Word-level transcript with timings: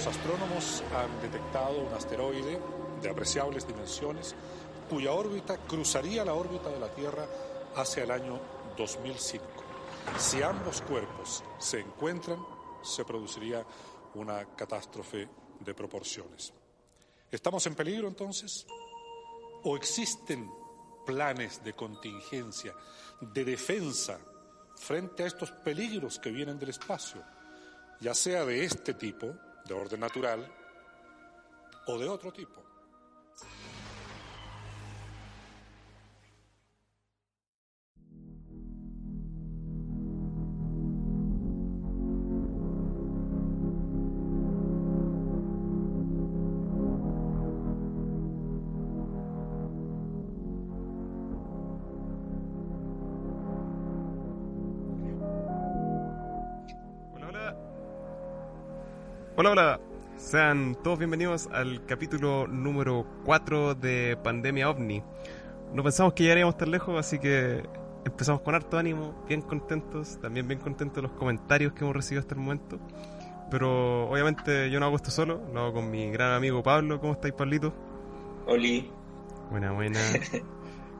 los 0.00 0.16
astrónomos 0.16 0.82
han 0.96 1.20
detectado 1.20 1.78
un 1.78 1.92
asteroide 1.92 2.58
de 3.02 3.10
apreciables 3.10 3.66
dimensiones 3.66 4.34
cuya 4.88 5.12
órbita 5.12 5.58
cruzaría 5.58 6.24
la 6.24 6.32
órbita 6.32 6.70
de 6.70 6.80
la 6.80 6.88
Tierra 6.88 7.26
hacia 7.76 8.04
el 8.04 8.10
año 8.10 8.40
2005. 8.78 9.44
Si 10.16 10.42
ambos 10.42 10.80
cuerpos 10.80 11.44
se 11.58 11.80
encuentran, 11.80 12.38
se 12.82 13.04
produciría 13.04 13.62
una 14.14 14.46
catástrofe 14.56 15.28
de 15.60 15.74
proporciones. 15.74 16.54
¿Estamos 17.30 17.66
en 17.66 17.74
peligro 17.74 18.08
entonces? 18.08 18.66
¿O 19.64 19.76
existen 19.76 20.50
planes 21.04 21.62
de 21.62 21.74
contingencia, 21.74 22.74
de 23.20 23.44
defensa 23.44 24.18
frente 24.76 25.24
a 25.24 25.26
estos 25.26 25.50
peligros 25.50 26.18
que 26.18 26.30
vienen 26.30 26.58
del 26.58 26.70
espacio, 26.70 27.22
ya 28.00 28.14
sea 28.14 28.46
de 28.46 28.64
este 28.64 28.94
tipo, 28.94 29.36
de 29.70 29.74
orden 29.74 30.00
natural, 30.00 30.44
o 31.86 31.96
de 31.96 32.08
otro 32.08 32.32
tipo? 32.32 32.69
Hola, 59.42 59.52
hola. 59.52 59.80
Sean 60.18 60.76
todos 60.82 60.98
bienvenidos 60.98 61.48
al 61.50 61.86
capítulo 61.86 62.46
número 62.46 63.06
4 63.24 63.74
de 63.74 64.18
Pandemia 64.22 64.68
OVNI. 64.68 65.02
No 65.72 65.82
pensamos 65.82 66.12
que 66.12 66.24
llegaríamos 66.24 66.58
tan 66.58 66.70
lejos, 66.70 67.00
así 67.00 67.18
que 67.18 67.62
empezamos 68.04 68.42
con 68.42 68.54
harto 68.54 68.76
ánimo, 68.76 69.24
bien 69.26 69.40
contentos, 69.40 70.20
también 70.20 70.46
bien 70.46 70.60
contentos 70.60 70.96
de 70.96 71.02
los 71.08 71.12
comentarios 71.12 71.72
que 71.72 71.84
hemos 71.84 71.96
recibido 71.96 72.20
hasta 72.20 72.34
el 72.34 72.42
momento. 72.42 72.78
Pero 73.50 74.10
obviamente 74.10 74.70
yo 74.70 74.78
no 74.78 74.84
hago 74.84 74.96
esto 74.96 75.10
solo, 75.10 75.40
lo 75.54 75.60
hago 75.60 75.72
con 75.72 75.90
mi 75.90 76.10
gran 76.10 76.32
amigo 76.32 76.62
Pablo. 76.62 77.00
¿Cómo 77.00 77.14
estáis, 77.14 77.32
Pablito? 77.32 77.72
Oli. 78.46 78.90
Buena, 79.50 79.72
buena. 79.72 80.00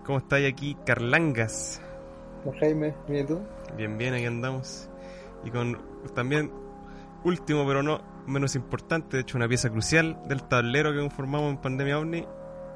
¿Cómo 0.07 0.17
estáis 0.17 0.51
aquí, 0.51 0.79
Carlangas? 0.87 1.83
Jaime, 2.59 2.95
¿y 3.07 3.23
tú? 3.23 3.43
Bien, 3.77 3.99
bien, 3.99 4.15
aquí 4.15 4.25
andamos. 4.25 4.89
Y 5.45 5.51
con 5.51 5.77
también, 6.15 6.51
último 7.25 7.67
pero 7.67 7.83
no 7.83 8.01
menos 8.27 8.55
importante, 8.55 9.17
de 9.17 9.23
hecho 9.23 9.37
una 9.37 9.49
pieza 9.49 9.71
crucial 9.71 10.19
del 10.29 10.43
tablero 10.45 10.93
que 10.93 10.99
conformamos 11.01 11.51
en 11.51 11.59
Pandemia 11.59 11.99
OVNI, 11.99 12.27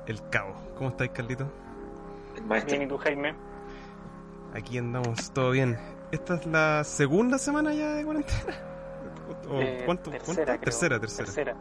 el 0.06 0.28
cabo. 0.30 0.54
¿Cómo 0.76 0.90
estáis, 0.90 1.10
Carlito? 1.12 1.50
Bien, 2.66 2.82
¿y 2.82 2.86
tú, 2.88 2.98
Jaime? 2.98 3.34
Aquí 4.54 4.78
andamos, 4.78 5.30
todo 5.32 5.50
bien. 5.50 5.76
¿Esta 6.12 6.34
es 6.36 6.46
la 6.46 6.84
segunda 6.84 7.38
semana 7.38 7.72
ya 7.74 7.94
de 7.94 8.04
cuarentena? 8.04 8.54
¿O 9.48 9.60
Eh, 9.60 9.82
cuánto? 9.84 10.10
tercera, 10.10 10.24
cuánto? 10.26 10.44
creo. 10.44 10.60
tercera, 10.60 11.00
tercera. 11.00 11.24
Tercera. 11.26 11.56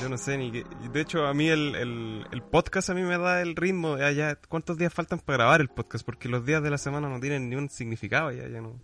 Yo 0.00 0.08
no 0.10 0.18
sé 0.18 0.36
ni 0.36 0.52
qué. 0.52 0.64
De 0.92 1.00
hecho, 1.00 1.26
a 1.26 1.32
mí 1.32 1.48
el, 1.48 1.74
el, 1.74 2.26
el 2.30 2.42
podcast 2.42 2.90
a 2.90 2.94
mí 2.94 3.02
me 3.02 3.16
da 3.16 3.40
el 3.40 3.56
ritmo. 3.56 3.96
Ya, 3.96 4.10
ya, 4.10 4.36
¿Cuántos 4.48 4.76
días 4.76 4.92
faltan 4.92 5.18
para 5.20 5.38
grabar 5.38 5.60
el 5.62 5.68
podcast? 5.68 6.04
Porque 6.04 6.28
los 6.28 6.44
días 6.44 6.62
de 6.62 6.68
la 6.70 6.76
semana 6.78 7.08
no 7.08 7.18
tienen 7.18 7.48
ni 7.48 7.56
un 7.56 7.70
significado. 7.70 8.30
Ya, 8.30 8.46
ya 8.48 8.60
no, 8.60 8.74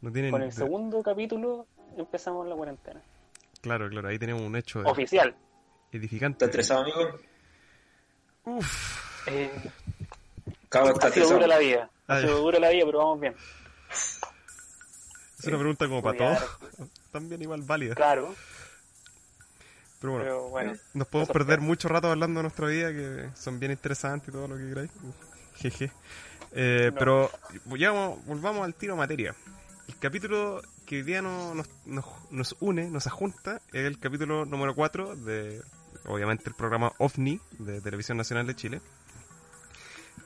no 0.00 0.10
tienen. 0.10 0.32
Con 0.32 0.42
el 0.42 0.50
segundo 0.52 1.02
capítulo 1.04 1.66
empezamos 1.96 2.46
la 2.46 2.54
cuarentena. 2.54 3.00
Claro, 3.60 3.88
claro, 3.88 4.08
ahí 4.08 4.18
tenemos 4.18 4.42
un 4.42 4.56
hecho 4.56 4.80
Oficial. 4.80 5.34
edificante. 5.92 6.44
¿Estás 6.44 6.48
estresado, 6.60 6.82
amigo? 6.82 7.18
Uf. 8.44 9.26
Eh, 9.26 9.50
Cabo, 10.68 10.88
ha 10.88 10.92
¿estás 10.92 11.12
sido 11.12 11.30
dura 11.30 11.46
la 11.46 11.58
vida. 11.58 11.90
Ha 12.06 12.20
sido 12.20 12.38
dura 12.40 12.58
la 12.58 12.70
vida, 12.70 12.84
pero 12.86 12.98
vamos 12.98 13.20
bien. 13.20 13.34
Es 15.38 15.46
una 15.46 15.58
pregunta 15.58 15.88
como 15.88 16.02
para 16.02 16.18
todos. 16.18 16.90
También 17.12 17.42
igual 17.42 17.62
válida. 17.62 17.94
Claro, 17.94 18.34
Pero 20.00 20.12
bueno, 20.12 20.24
pero 20.24 20.48
bueno. 20.48 20.72
nos 20.94 21.08
podemos 21.08 21.30
perder 21.30 21.60
mucho 21.60 21.88
rato 21.88 22.10
hablando 22.10 22.38
de 22.38 22.42
nuestra 22.44 22.66
vida, 22.68 22.90
que 22.92 23.28
son 23.34 23.58
bien 23.58 23.72
interesantes 23.72 24.28
y 24.28 24.32
todo 24.32 24.48
lo 24.48 24.56
que 24.56 24.68
queráis. 24.68 24.90
Jeje. 25.56 25.90
Eh, 26.52 26.90
No. 26.92 26.98
Pero 26.98 27.30
ya 27.76 27.90
vamos- 27.92 28.24
volvamos 28.26 28.64
al 28.64 28.74
tiro 28.74 28.94
a 28.94 28.96
materia. 28.96 29.34
El 29.88 29.96
capítulo 29.98 30.62
que 30.90 30.96
hoy 30.96 31.02
día 31.04 31.22
no- 31.22 31.54
nos, 31.54 31.68
nos, 31.86 32.04
nos 32.32 32.56
une, 32.58 32.90
nos 32.90 33.06
ajunta, 33.06 33.62
es 33.72 33.86
el 33.86 34.00
capítulo 34.00 34.44
número 34.44 34.74
4 34.74 35.14
de, 35.14 35.62
obviamente, 36.06 36.48
el 36.48 36.54
programa 36.56 36.90
OVNI 36.98 37.40
de 37.60 37.80
Televisión 37.80 38.18
Nacional 38.18 38.44
de 38.48 38.56
Chile. 38.56 38.80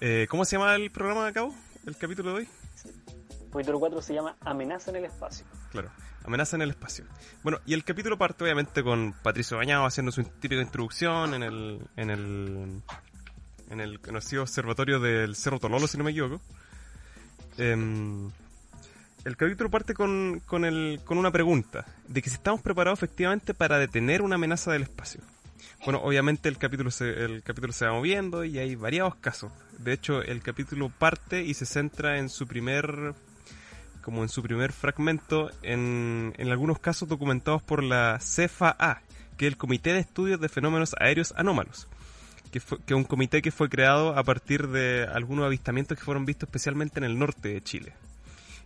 Eh, 0.00 0.26
¿Cómo 0.30 0.46
se 0.46 0.56
llama 0.56 0.74
el 0.74 0.90
programa 0.90 1.26
de 1.26 1.34
cabo? 1.34 1.54
¿El 1.86 1.98
capítulo 1.98 2.30
de 2.30 2.36
hoy? 2.38 2.48
Capítulo 3.52 3.78
4 3.78 4.00
se 4.00 4.14
llama 4.14 4.36
Amenaza 4.40 4.90
en 4.90 4.96
el 4.96 5.04
espacio. 5.04 5.44
Claro, 5.70 5.90
amenaza 6.24 6.56
en 6.56 6.62
el 6.62 6.70
espacio. 6.70 7.04
Bueno, 7.42 7.58
y 7.66 7.74
el 7.74 7.84
capítulo 7.84 8.16
parte 8.16 8.42
obviamente 8.44 8.82
con 8.82 9.12
Patricio 9.22 9.58
Bañado 9.58 9.84
haciendo 9.84 10.12
su 10.12 10.24
típica 10.24 10.62
introducción 10.62 11.34
en 11.34 11.42
el, 11.42 11.86
en 11.96 12.08
el, 12.08 12.82
en 13.68 13.80
el 13.82 14.00
conocido 14.00 14.40
observatorio 14.40 14.98
del 14.98 15.36
Cerro 15.36 15.58
Tololo, 15.60 15.86
si 15.88 15.98
no 15.98 16.04
me 16.04 16.12
equivoco. 16.12 16.40
Em, 17.58 18.30
el 19.24 19.36
capítulo 19.36 19.70
parte 19.70 19.94
con, 19.94 20.42
con, 20.46 20.64
el, 20.64 21.00
con 21.04 21.18
una 21.18 21.30
pregunta, 21.30 21.86
de 22.08 22.20
que 22.22 22.28
si 22.28 22.36
estamos 22.36 22.60
preparados 22.60 22.98
efectivamente 22.98 23.54
para 23.54 23.78
detener 23.78 24.22
una 24.22 24.34
amenaza 24.34 24.72
del 24.72 24.82
espacio. 24.82 25.22
Bueno, 25.84 26.00
obviamente 26.02 26.48
el 26.48 26.58
capítulo 26.58 26.90
se, 26.90 27.24
el 27.24 27.42
capítulo 27.42 27.72
se 27.72 27.86
va 27.86 27.92
moviendo 27.92 28.44
y 28.44 28.58
hay 28.58 28.74
variados 28.74 29.14
casos. 29.16 29.52
De 29.78 29.92
hecho, 29.92 30.22
el 30.22 30.42
capítulo 30.42 30.90
parte 30.90 31.42
y 31.42 31.54
se 31.54 31.66
centra 31.66 32.18
en 32.18 32.28
su 32.28 32.46
primer 32.46 33.14
como 34.02 34.22
en 34.22 34.28
su 34.28 34.42
primer 34.42 34.72
fragmento, 34.72 35.50
en, 35.62 36.34
en 36.36 36.50
algunos 36.50 36.78
casos 36.78 37.08
documentados 37.08 37.62
por 37.62 37.82
la 37.82 38.18
CFA, 38.18 39.00
que 39.38 39.46
es 39.46 39.52
el 39.52 39.56
Comité 39.56 39.94
de 39.94 40.00
Estudios 40.00 40.38
de 40.40 40.50
Fenómenos 40.50 40.94
Aéreos 41.00 41.32
Anómalos, 41.38 41.88
que, 42.52 42.60
fue, 42.60 42.78
que 42.84 42.94
un 42.94 43.04
comité 43.04 43.40
que 43.40 43.50
fue 43.50 43.70
creado 43.70 44.14
a 44.18 44.22
partir 44.22 44.68
de 44.68 45.08
algunos 45.10 45.46
avistamientos 45.46 45.96
que 45.96 46.04
fueron 46.04 46.26
vistos 46.26 46.48
especialmente 46.48 46.98
en 47.00 47.04
el 47.04 47.18
norte 47.18 47.48
de 47.48 47.62
Chile. 47.62 47.94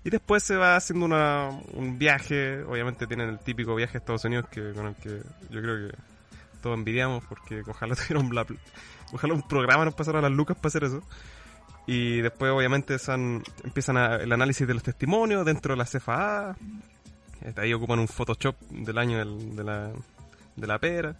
Y 0.08 0.10
después 0.10 0.42
se 0.42 0.56
va 0.56 0.74
haciendo 0.74 1.04
una, 1.04 1.50
un 1.74 1.98
viaje, 1.98 2.62
obviamente 2.62 3.06
tienen 3.06 3.28
el 3.28 3.38
típico 3.40 3.74
viaje 3.74 3.98
a 3.98 4.00
Estados 4.00 4.24
Unidos 4.24 4.46
que 4.50 4.72
con 4.72 4.86
el 4.86 4.94
que 4.94 5.20
yo 5.50 5.60
creo 5.60 5.90
que 5.90 5.94
todos 6.62 6.78
envidiamos 6.78 7.22
porque 7.28 7.60
ojalá 7.66 7.94
tuvieran 7.94 8.34
la, 8.34 8.46
ojalá 9.12 9.34
un 9.34 9.46
programa 9.46 9.84
nos 9.84 9.92
pasara 9.92 10.22
las 10.22 10.30
lucas 10.30 10.56
para 10.56 10.68
hacer 10.68 10.84
eso. 10.84 11.02
Y 11.86 12.22
después, 12.22 12.50
obviamente, 12.52 12.98
son, 12.98 13.42
empiezan 13.64 13.98
a- 13.98 14.16
el 14.16 14.32
análisis 14.32 14.66
de 14.66 14.72
los 14.72 14.82
testimonios 14.82 15.44
dentro 15.44 15.74
de 15.74 15.76
la 15.78 15.84
CFA. 15.84 16.56
Ahí 17.58 17.74
ocupan 17.74 17.98
un 17.98 18.08
Photoshop 18.08 18.56
del 18.70 18.96
año 18.96 19.18
del- 19.18 19.56
de, 19.56 19.64
la, 19.64 19.90
de 20.56 20.66
la 20.66 20.78
pera. 20.78 21.16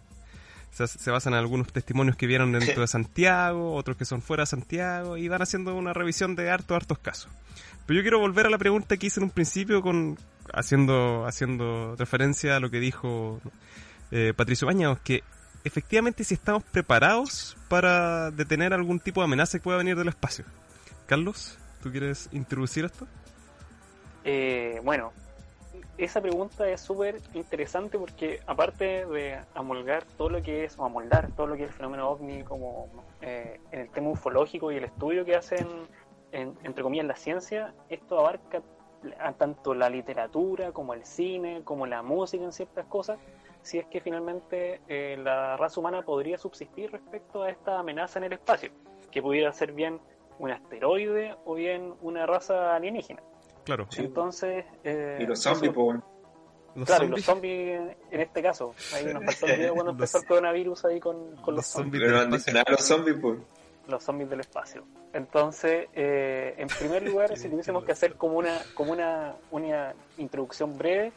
Se, 0.71 0.87
se 0.87 1.11
basan 1.11 1.33
en 1.33 1.39
algunos 1.39 1.71
testimonios 1.71 2.15
que 2.15 2.25
vieron 2.25 2.51
dentro 2.53 2.81
de 2.81 2.87
Santiago, 2.87 3.75
otros 3.75 3.97
que 3.97 4.05
son 4.05 4.23
fuera 4.23 4.41
de 4.43 4.47
Santiago, 4.47 5.15
y 5.15 5.27
van 5.27 5.43
haciendo 5.43 5.75
una 5.75 5.93
revisión 5.93 6.35
de 6.35 6.49
hartos, 6.49 6.75
hartos 6.75 6.97
casos. 6.97 7.31
Pero 7.89 8.01
yo 8.01 8.03
quiero 8.03 8.19
volver 8.19 8.45
a 8.45 8.51
la 8.51 8.59
pregunta 8.59 8.97
que 8.97 9.07
hice 9.07 9.19
en 9.19 9.23
un 9.23 9.29
principio, 9.31 9.81
con 9.81 10.15
haciendo, 10.53 11.25
haciendo 11.25 11.95
referencia 11.97 12.55
a 12.55 12.59
lo 12.59 12.69
que 12.69 12.79
dijo 12.79 13.41
eh, 14.11 14.31
Patricio 14.37 14.67
Bañados, 14.67 14.99
que 14.99 15.23
efectivamente 15.63 16.23
si 16.23 16.35
estamos 16.35 16.63
preparados 16.65 17.57
para 17.67 18.29
detener 18.29 18.73
algún 18.73 18.99
tipo 18.99 19.21
de 19.21 19.25
amenaza 19.25 19.57
que 19.57 19.63
pueda 19.63 19.79
venir 19.79 19.95
del 19.95 20.07
espacio. 20.07 20.45
Carlos, 21.07 21.57
¿tú 21.81 21.89
quieres 21.89 22.29
introducir 22.31 22.85
esto? 22.85 23.07
Eh, 24.23 24.79
bueno, 24.83 25.11
esa 25.97 26.21
pregunta 26.21 26.69
es 26.69 26.81
súper 26.81 27.19
interesante 27.33 27.97
porque 27.97 28.39
aparte 28.45 29.05
de 29.07 29.39
amolgar 29.55 30.05
todo 30.17 30.29
lo 30.29 30.43
que 30.43 30.63
es, 30.63 30.77
o 30.77 30.85
amoldar 30.85 31.31
todo 31.31 31.47
lo 31.47 31.55
que 31.55 31.63
es 31.63 31.69
el 31.69 31.75
fenómeno 31.75 32.07
ovni 32.07 32.43
como 32.43 32.87
eh, 33.21 33.59
en 33.71 33.79
el 33.81 33.89
tema 33.89 34.09
ufológico 34.09 34.71
y 34.71 34.77
el 34.77 34.85
estudio 34.85 35.25
que 35.25 35.35
hacen, 35.35 35.67
en- 36.31 36.57
entre 36.63 36.83
comillas, 36.83 37.05
la 37.05 37.15
ciencia, 37.15 37.73
esto 37.89 38.19
abarca 38.19 38.61
a 39.19 39.31
tanto 39.33 39.73
la 39.73 39.89
literatura 39.89 40.71
como 40.73 40.93
el 40.93 41.05
cine, 41.05 41.61
como 41.63 41.85
la 41.87 42.01
música 42.01 42.43
en 42.43 42.51
ciertas 42.51 42.85
cosas, 42.87 43.17
si 43.61 43.77
es 43.77 43.85
que 43.87 44.01
finalmente 44.01 44.81
eh, 44.87 45.17
la 45.17 45.55
raza 45.57 45.79
humana 45.79 46.01
podría 46.01 46.37
subsistir 46.37 46.91
respecto 46.91 47.43
a 47.43 47.49
esta 47.49 47.79
amenaza 47.79 48.19
en 48.19 48.25
el 48.25 48.33
espacio, 48.33 48.71
que 49.11 49.21
pudiera 49.21 49.51
ser 49.53 49.71
bien 49.73 49.99
un 50.39 50.51
asteroide 50.51 51.35
o 51.45 51.55
bien 51.55 51.93
una 52.01 52.25
raza 52.25 52.75
alienígena. 52.75 53.21
Claro. 53.65 53.87
Entonces. 53.97 54.65
eh, 54.83 55.17
Y 55.21 55.25
los 55.25 55.39
zombies, 55.39 55.63
eso- 55.63 55.73
pues, 55.73 55.85
bueno. 55.85 56.03
Los 56.75 56.85
claro, 56.85 57.03
y 57.03 57.07
zombies- 57.07 57.15
los 57.15 57.25
zombies 57.25 57.81
en 58.11 58.19
este 58.21 58.41
caso. 58.41 58.73
Ahí 58.95 59.05
nos 59.13 59.23
faltó 59.25 59.45
el 59.47 59.57
video 59.59 59.73
cuando 59.73 59.91
Los- 59.91 59.99
empezó 59.99 60.17
el 60.19 60.25
coronavirus 60.27 60.85
ahí 60.85 60.99
con, 60.99 61.35
con 61.37 61.55
los, 61.55 61.55
los 61.55 61.65
zombies, 61.65 61.91
zombies 61.93 62.01
Pero 62.03 62.15
no 62.15 62.21
han 62.23 62.31
dicho 62.31 62.51
nada 62.51 62.65
los 62.69 62.83
zombies, 62.83 63.17
pues. 63.21 63.39
Los 63.89 64.03
zombies 64.03 64.29
del 64.29 64.39
espacio. 64.39 64.83
Entonces, 65.13 65.87
eh, 65.93 66.55
en 66.57 66.67
primer 66.67 67.03
lugar, 67.03 67.37
si 67.37 67.49
tuviésemos 67.49 67.83
que 67.83 67.91
hacer 67.91 68.15
como 68.15 68.37
una, 68.37 68.59
como 68.73 68.91
una, 68.91 69.35
una 69.51 69.93
introducción 70.17 70.77
breve, 70.77 71.11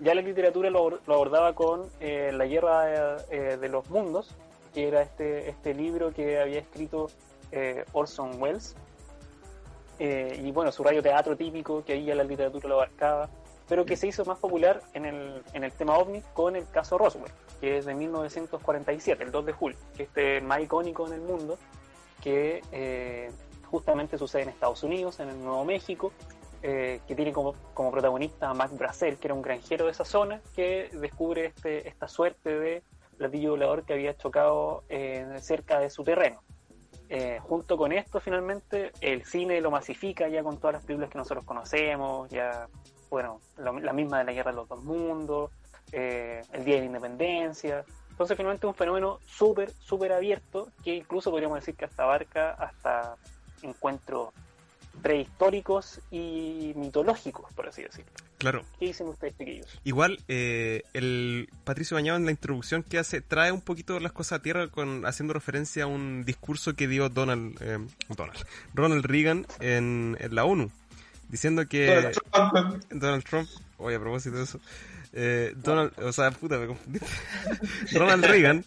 ya 0.00 0.14
la 0.14 0.20
literatura 0.20 0.68
lo, 0.70 0.90
lo 0.90 1.14
abordaba 1.14 1.54
con 1.54 1.88
eh, 2.00 2.30
La 2.32 2.46
Guerra 2.46 3.16
eh, 3.30 3.56
de 3.58 3.68
los 3.68 3.88
Mundos, 3.88 4.34
que 4.74 4.88
era 4.88 5.00
este, 5.00 5.48
este 5.48 5.72
libro 5.72 6.12
que 6.12 6.38
había 6.38 6.58
escrito 6.58 7.08
eh, 7.50 7.84
Orson 7.92 8.40
Welles. 8.40 8.76
Eh, 9.98 10.42
y 10.44 10.52
bueno, 10.52 10.70
su 10.70 10.84
radioteatro 10.84 11.36
típico, 11.36 11.82
que 11.82 11.94
ahí 11.94 12.04
ya 12.04 12.14
la 12.14 12.24
literatura 12.24 12.68
lo 12.68 12.74
abarcaba, 12.74 13.30
pero 13.68 13.86
que 13.86 13.96
se 13.96 14.08
hizo 14.08 14.24
más 14.26 14.38
popular 14.38 14.82
en 14.92 15.06
el, 15.06 15.42
en 15.54 15.64
el 15.64 15.72
tema 15.72 15.96
ovni 15.96 16.20
con 16.34 16.56
el 16.56 16.68
caso 16.68 16.98
Roswell, 16.98 17.32
que 17.60 17.78
es 17.78 17.86
de 17.86 17.94
1947, 17.94 19.24
el 19.24 19.30
2 19.30 19.46
de 19.46 19.52
julio, 19.52 19.78
que 19.96 20.02
es 20.02 20.08
este 20.10 20.42
más 20.42 20.60
icónico 20.60 21.06
en 21.06 21.14
el 21.14 21.20
mundo, 21.22 21.56
que 22.26 22.60
eh, 22.72 23.30
justamente 23.70 24.18
sucede 24.18 24.42
en 24.42 24.48
Estados 24.48 24.82
Unidos, 24.82 25.20
en 25.20 25.28
el 25.28 25.38
Nuevo 25.38 25.64
México, 25.64 26.12
eh, 26.60 26.98
que 27.06 27.14
tiene 27.14 27.32
como, 27.32 27.54
como 27.72 27.92
protagonista 27.92 28.50
a 28.50 28.54
Mac 28.54 28.72
Brazel, 28.76 29.16
que 29.16 29.28
era 29.28 29.34
un 29.34 29.42
granjero 29.42 29.84
de 29.84 29.92
esa 29.92 30.04
zona, 30.04 30.40
que 30.56 30.90
descubre 30.92 31.46
este, 31.46 31.86
esta 31.86 32.08
suerte 32.08 32.58
de 32.58 32.82
platillo 33.16 33.50
volador 33.50 33.84
que 33.84 33.92
había 33.92 34.16
chocado 34.16 34.82
eh, 34.88 35.36
cerca 35.38 35.78
de 35.78 35.88
su 35.88 36.02
terreno. 36.02 36.42
Junto 37.42 37.76
con 37.76 37.92
esto, 37.92 38.18
finalmente, 38.18 38.90
el 39.00 39.24
cine 39.24 39.60
lo 39.60 39.70
masifica 39.70 40.26
ya 40.26 40.42
con 40.42 40.58
todas 40.58 40.74
las 40.74 40.84
películas 40.84 41.08
que 41.08 41.18
nosotros 41.18 41.44
conocemos, 41.44 42.28
ya, 42.28 42.66
bueno, 43.08 43.40
la 43.56 43.92
misma 43.92 44.18
de 44.18 44.24
la 44.24 44.32
Guerra 44.32 44.50
de 44.50 44.56
los 44.56 44.68
Dos 44.68 44.82
Mundos, 44.82 45.52
el 45.92 46.64
Día 46.64 46.74
de 46.74 46.80
la 46.80 46.86
Independencia. 46.86 47.84
Entonces, 48.16 48.34
finalmente, 48.38 48.66
es 48.66 48.70
un 48.70 48.74
fenómeno 48.74 49.20
súper, 49.26 49.70
súper 49.78 50.12
abierto 50.12 50.70
que 50.82 50.94
incluso 50.94 51.30
podríamos 51.30 51.60
decir 51.60 51.74
que 51.74 51.84
hasta 51.84 52.04
abarca 52.04 52.52
hasta 52.52 53.16
encuentros 53.60 54.30
prehistóricos 55.02 56.00
y 56.10 56.72
mitológicos, 56.76 57.52
por 57.52 57.68
así 57.68 57.82
decirlo. 57.82 58.10
Claro. 58.38 58.64
¿Qué 58.78 58.86
dicen 58.86 59.08
ustedes, 59.08 59.36
chiquillos? 59.36 59.80
Igual, 59.84 60.18
eh, 60.28 60.82
el 60.94 61.50
Patricio 61.64 61.94
Bañado 61.94 62.16
en 62.16 62.24
la 62.24 62.30
introducción 62.30 62.82
que 62.82 62.98
hace 62.98 63.20
trae 63.20 63.52
un 63.52 63.60
poquito 63.60 64.00
las 64.00 64.12
cosas 64.12 64.40
a 64.40 64.42
tierra 64.42 64.68
con 64.68 65.04
haciendo 65.04 65.34
referencia 65.34 65.84
a 65.84 65.86
un 65.86 66.24
discurso 66.24 66.74
que 66.74 66.88
dio 66.88 67.10
Donald, 67.10 67.58
eh, 67.60 67.78
Donald 68.08 68.46
Ronald 68.72 69.04
Reagan 69.04 69.46
en, 69.60 70.16
en 70.20 70.34
la 70.34 70.46
ONU, 70.46 70.70
diciendo 71.28 71.68
que 71.68 71.86
Donald 71.94 72.16
Trump. 72.32 72.84
Donald 72.90 73.24
Trump, 73.24 73.48
oye, 73.76 73.96
a 73.96 74.00
propósito 74.00 74.36
de 74.38 74.44
eso, 74.44 74.58
eh, 75.18 75.54
Donald, 75.56 75.92
o 75.98 76.12
sea, 76.12 76.30
puta, 76.30 76.58
me 76.58 76.66
confundí. 76.66 77.00
Ronald 77.92 78.24
Reagan, 78.24 78.64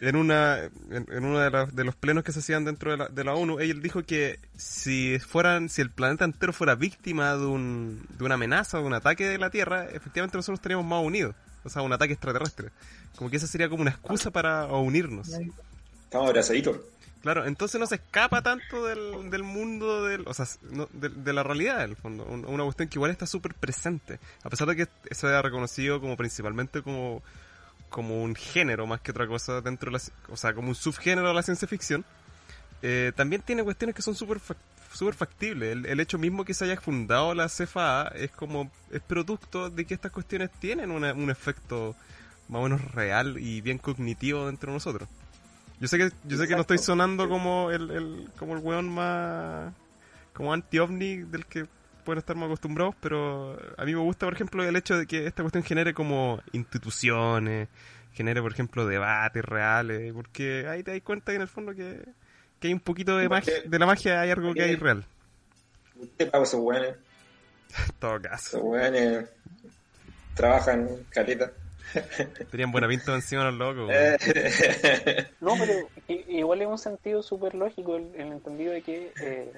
en 0.00 0.16
una 0.16 0.64
en, 0.90 1.06
en 1.10 1.24
uno 1.24 1.38
de, 1.38 1.50
las- 1.50 1.74
de 1.74 1.84
los 1.84 1.94
plenos 1.94 2.24
que 2.24 2.32
se 2.32 2.40
hacían 2.40 2.64
dentro 2.64 2.90
de 2.90 2.96
la, 2.96 3.08
de 3.08 3.24
la 3.24 3.34
ONU, 3.34 3.58
él 3.60 3.80
dijo 3.82 4.02
que 4.02 4.38
si 4.56 5.18
fueran, 5.18 5.68
si 5.68 5.80
el 5.82 5.90
planeta 5.90 6.24
entero 6.24 6.52
fuera 6.52 6.74
víctima 6.74 7.34
de, 7.36 7.46
un, 7.46 8.04
de 8.18 8.24
una 8.24 8.34
amenaza, 8.34 8.78
de 8.78 8.84
un 8.84 8.94
ataque 8.94 9.26
de 9.28 9.38
la 9.38 9.50
Tierra, 9.50 9.84
efectivamente 9.92 10.36
nosotros 10.36 10.58
estaríamos 10.58 10.86
más 10.86 11.04
unidos. 11.04 11.34
O 11.64 11.68
sea, 11.70 11.82
un 11.82 11.92
ataque 11.92 12.12
extraterrestre. 12.14 12.70
Como 13.16 13.30
que 13.30 13.36
esa 13.36 13.46
sería 13.46 13.68
como 13.68 13.82
una 13.82 13.90
excusa 13.90 14.30
para 14.30 14.66
unirnos. 14.66 15.28
Estamos 16.04 16.28
abrazaditos. 16.28 16.76
Claro, 17.22 17.46
entonces 17.46 17.80
no 17.80 17.86
se 17.86 17.96
escapa 17.96 18.42
tanto 18.42 18.86
del, 18.86 19.28
del 19.30 19.42
mundo, 19.42 20.04
del, 20.04 20.22
o 20.26 20.32
sea, 20.34 20.46
no- 20.70 20.88
de, 20.92 21.08
de 21.08 21.32
la 21.32 21.42
realidad, 21.42 21.82
en 21.84 21.90
el 21.90 21.96
fondo. 21.96 22.24
Un- 22.24 22.44
Una 22.46 22.64
cuestión 22.64 22.88
que 22.88 22.96
igual 22.98 23.10
está 23.10 23.26
súper 23.26 23.54
presente. 23.54 24.20
A 24.44 24.50
pesar 24.50 24.68
de 24.68 24.76
que 24.76 24.88
se 25.14 25.26
haya 25.26 25.42
reconocido 25.42 26.00
como 26.00 26.16
principalmente 26.16 26.80
como, 26.82 27.22
como 27.88 28.22
un 28.22 28.34
género 28.36 28.86
más 28.86 29.00
que 29.00 29.10
otra 29.10 29.26
cosa 29.26 29.60
dentro 29.60 29.90
de 29.90 29.98
la, 29.98 30.32
o 30.32 30.36
sea, 30.36 30.54
como 30.54 30.68
un 30.68 30.74
subgénero 30.76 31.26
de 31.28 31.34
la 31.34 31.42
ciencia 31.42 31.66
ficción, 31.66 32.04
eh, 32.82 33.12
también 33.16 33.42
tiene 33.42 33.64
cuestiones 33.64 33.96
que 33.96 34.02
son 34.02 34.14
súper 34.14 34.38
súper 34.92 35.14
factibles. 35.14 35.72
El, 35.72 35.86
el 35.86 36.00
hecho 36.00 36.18
mismo 36.18 36.44
que 36.44 36.54
se 36.54 36.64
haya 36.64 36.80
fundado 36.80 37.34
la 37.34 37.48
CFA 37.48 38.08
es 38.14 38.30
como, 38.30 38.70
es 38.90 39.00
producto 39.02 39.68
de 39.70 39.84
que 39.84 39.94
estas 39.94 40.12
cuestiones 40.12 40.50
tienen 40.60 40.90
una- 40.92 41.12
un 41.12 41.30
efecto 41.30 41.94
más 42.48 42.60
o 42.60 42.62
menos 42.64 42.92
real 42.92 43.36
y 43.38 43.60
bien 43.60 43.76
cognitivo 43.78 44.46
dentro 44.46 44.70
de 44.72 44.76
nosotros. 44.76 45.08
Yo 45.80 45.88
sé 45.88 45.98
que, 45.98 46.10
yo 46.24 46.36
sé 46.36 46.48
que 46.48 46.54
no 46.54 46.62
estoy 46.62 46.78
sonando 46.78 47.28
como 47.28 47.70
el, 47.70 47.90
el, 47.90 48.28
como 48.36 48.54
el 48.54 48.62
weón 48.62 48.88
más, 48.88 49.72
como 50.32 50.52
anti-ovni 50.52 51.18
del 51.18 51.46
que 51.46 51.66
pueden 52.04 52.18
estar 52.18 52.34
más 52.36 52.46
acostumbrados, 52.46 52.94
pero 53.00 53.58
a 53.76 53.84
mí 53.84 53.94
me 53.94 54.00
gusta, 54.00 54.26
por 54.26 54.34
ejemplo, 54.34 54.64
el 54.64 54.74
hecho 54.76 54.96
de 54.96 55.06
que 55.06 55.26
esta 55.26 55.42
cuestión 55.42 55.62
genere 55.62 55.94
como 55.94 56.40
instituciones, 56.52 57.68
genere, 58.12 58.40
por 58.40 58.52
ejemplo, 58.52 58.86
debates 58.86 59.44
reales, 59.44 60.12
porque 60.12 60.66
ahí 60.68 60.82
te 60.82 60.92
das 60.92 61.02
cuenta 61.02 61.32
que 61.32 61.36
en 61.36 61.42
el 61.42 61.48
fondo 61.48 61.74
que, 61.74 62.02
que 62.58 62.68
hay 62.68 62.72
un 62.72 62.80
poquito 62.80 63.16
de 63.16 63.28
magia, 63.28 63.52
de 63.64 63.78
la 63.78 63.86
magia 63.86 64.20
hay 64.22 64.30
algo 64.30 64.54
que 64.54 64.62
hay 64.62 64.76
real, 64.76 65.04
Usted 65.96 66.30
paga 66.30 66.44
esos 66.44 66.60
weones. 66.60 66.94
todo 67.98 68.20
caso. 68.22 68.56
Esos 68.56 68.62
weones 68.62 69.28
trabajan 70.34 70.88
caleta. 71.10 71.52
Tenían 72.50 72.70
buena 72.72 72.88
pinta 72.88 73.14
encima 73.14 73.50
los 73.50 73.54
locos. 73.54 73.90
No, 75.40 75.54
pero 75.58 75.88
igual 76.08 76.62
es 76.62 76.68
un 76.68 76.78
sentido 76.78 77.22
súper 77.22 77.54
lógico 77.54 77.96
el- 77.96 78.12
en 78.14 78.22
el 78.28 78.32
entendido 78.32 78.72
de 78.72 78.82
que 78.82 79.12
eh, 79.22 79.52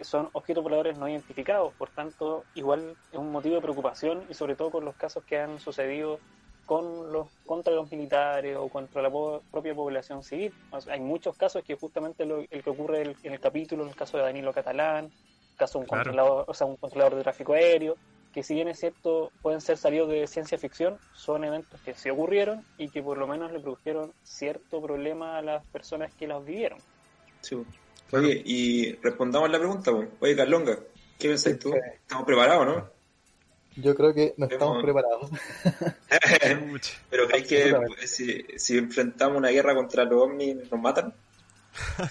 son 0.00 0.28
objetos 0.32 0.62
voladores 0.64 0.98
no 0.98 1.08
identificados, 1.08 1.72
por 1.74 1.90
tanto, 1.90 2.44
igual 2.54 2.96
es 3.12 3.18
un 3.18 3.30
motivo 3.30 3.54
de 3.54 3.60
preocupación 3.60 4.26
y 4.28 4.34
sobre 4.34 4.56
todo 4.56 4.70
con 4.70 4.84
los 4.84 4.96
casos 4.96 5.22
que 5.24 5.38
han 5.38 5.60
sucedido 5.60 6.18
con 6.64 7.12
los 7.12 7.28
contra 7.46 7.72
los 7.74 7.90
militares 7.90 8.56
o 8.56 8.68
contra 8.68 9.02
la 9.02 9.10
po- 9.10 9.42
propia 9.50 9.74
población 9.74 10.22
civil. 10.22 10.52
O 10.70 10.80
sea, 10.80 10.94
hay 10.94 11.00
muchos 11.00 11.36
casos 11.36 11.62
que 11.64 11.74
justamente 11.76 12.24
lo- 12.24 12.44
el 12.48 12.62
que 12.62 12.70
ocurre 12.70 13.02
el- 13.02 13.16
en 13.22 13.32
el 13.34 13.40
capítulo, 13.40 13.84
el 13.86 13.94
caso 13.96 14.16
de 14.16 14.24
Danilo 14.24 14.52
Catalán, 14.52 15.04
el 15.06 15.56
caso 15.56 15.78
de 15.78 15.82
un 15.82 15.88
Claro. 15.88 16.04
controlador, 16.04 16.44
o 16.48 16.54
sea, 16.54 16.66
un 16.66 16.76
controlador 16.76 17.16
de 17.16 17.22
tráfico 17.22 17.52
aéreo, 17.54 17.96
que 18.32 18.42
si 18.42 18.54
bien 18.54 18.68
es 18.68 18.78
cierto 18.78 19.32
pueden 19.42 19.60
ser 19.60 19.76
salidos 19.76 20.08
de 20.08 20.26
ciencia 20.26 20.58
ficción, 20.58 20.98
son 21.14 21.44
eventos 21.44 21.80
que 21.80 21.94
sí 21.94 22.10
ocurrieron 22.10 22.64
y 22.78 22.88
que 22.88 23.02
por 23.02 23.18
lo 23.18 23.26
menos 23.26 23.52
le 23.52 23.60
produjeron 23.60 24.12
cierto 24.22 24.80
problema 24.80 25.38
a 25.38 25.42
las 25.42 25.64
personas 25.66 26.12
que 26.14 26.26
los 26.26 26.44
vivieron. 26.44 26.78
sí, 27.40 27.56
po. 27.56 27.64
Oye, 28.12 28.42
y 28.44 28.92
respondamos 28.96 29.50
la 29.50 29.58
pregunta, 29.58 29.92
po. 29.92 30.04
Oye, 30.20 30.34
Carlonga, 30.34 30.78
¿qué 31.18 31.28
pensás 31.28 31.58
tú? 31.58 31.72
¿Estamos 31.74 32.26
preparados, 32.26 32.66
no? 32.66 33.00
Yo 33.76 33.94
creo 33.94 34.12
que 34.12 34.34
no 34.36 34.46
estamos 34.46 34.82
preparados. 34.82 35.30
Pero 37.10 37.28
¿crees 37.28 37.46
que 37.46 37.74
pues, 37.86 38.10
si, 38.10 38.44
si 38.56 38.78
enfrentamos 38.78 39.38
una 39.38 39.50
guerra 39.50 39.74
contra 39.74 40.04
los 40.04 40.22
ovnis 40.22 40.56
nos 40.70 40.80
matan? 40.80 41.14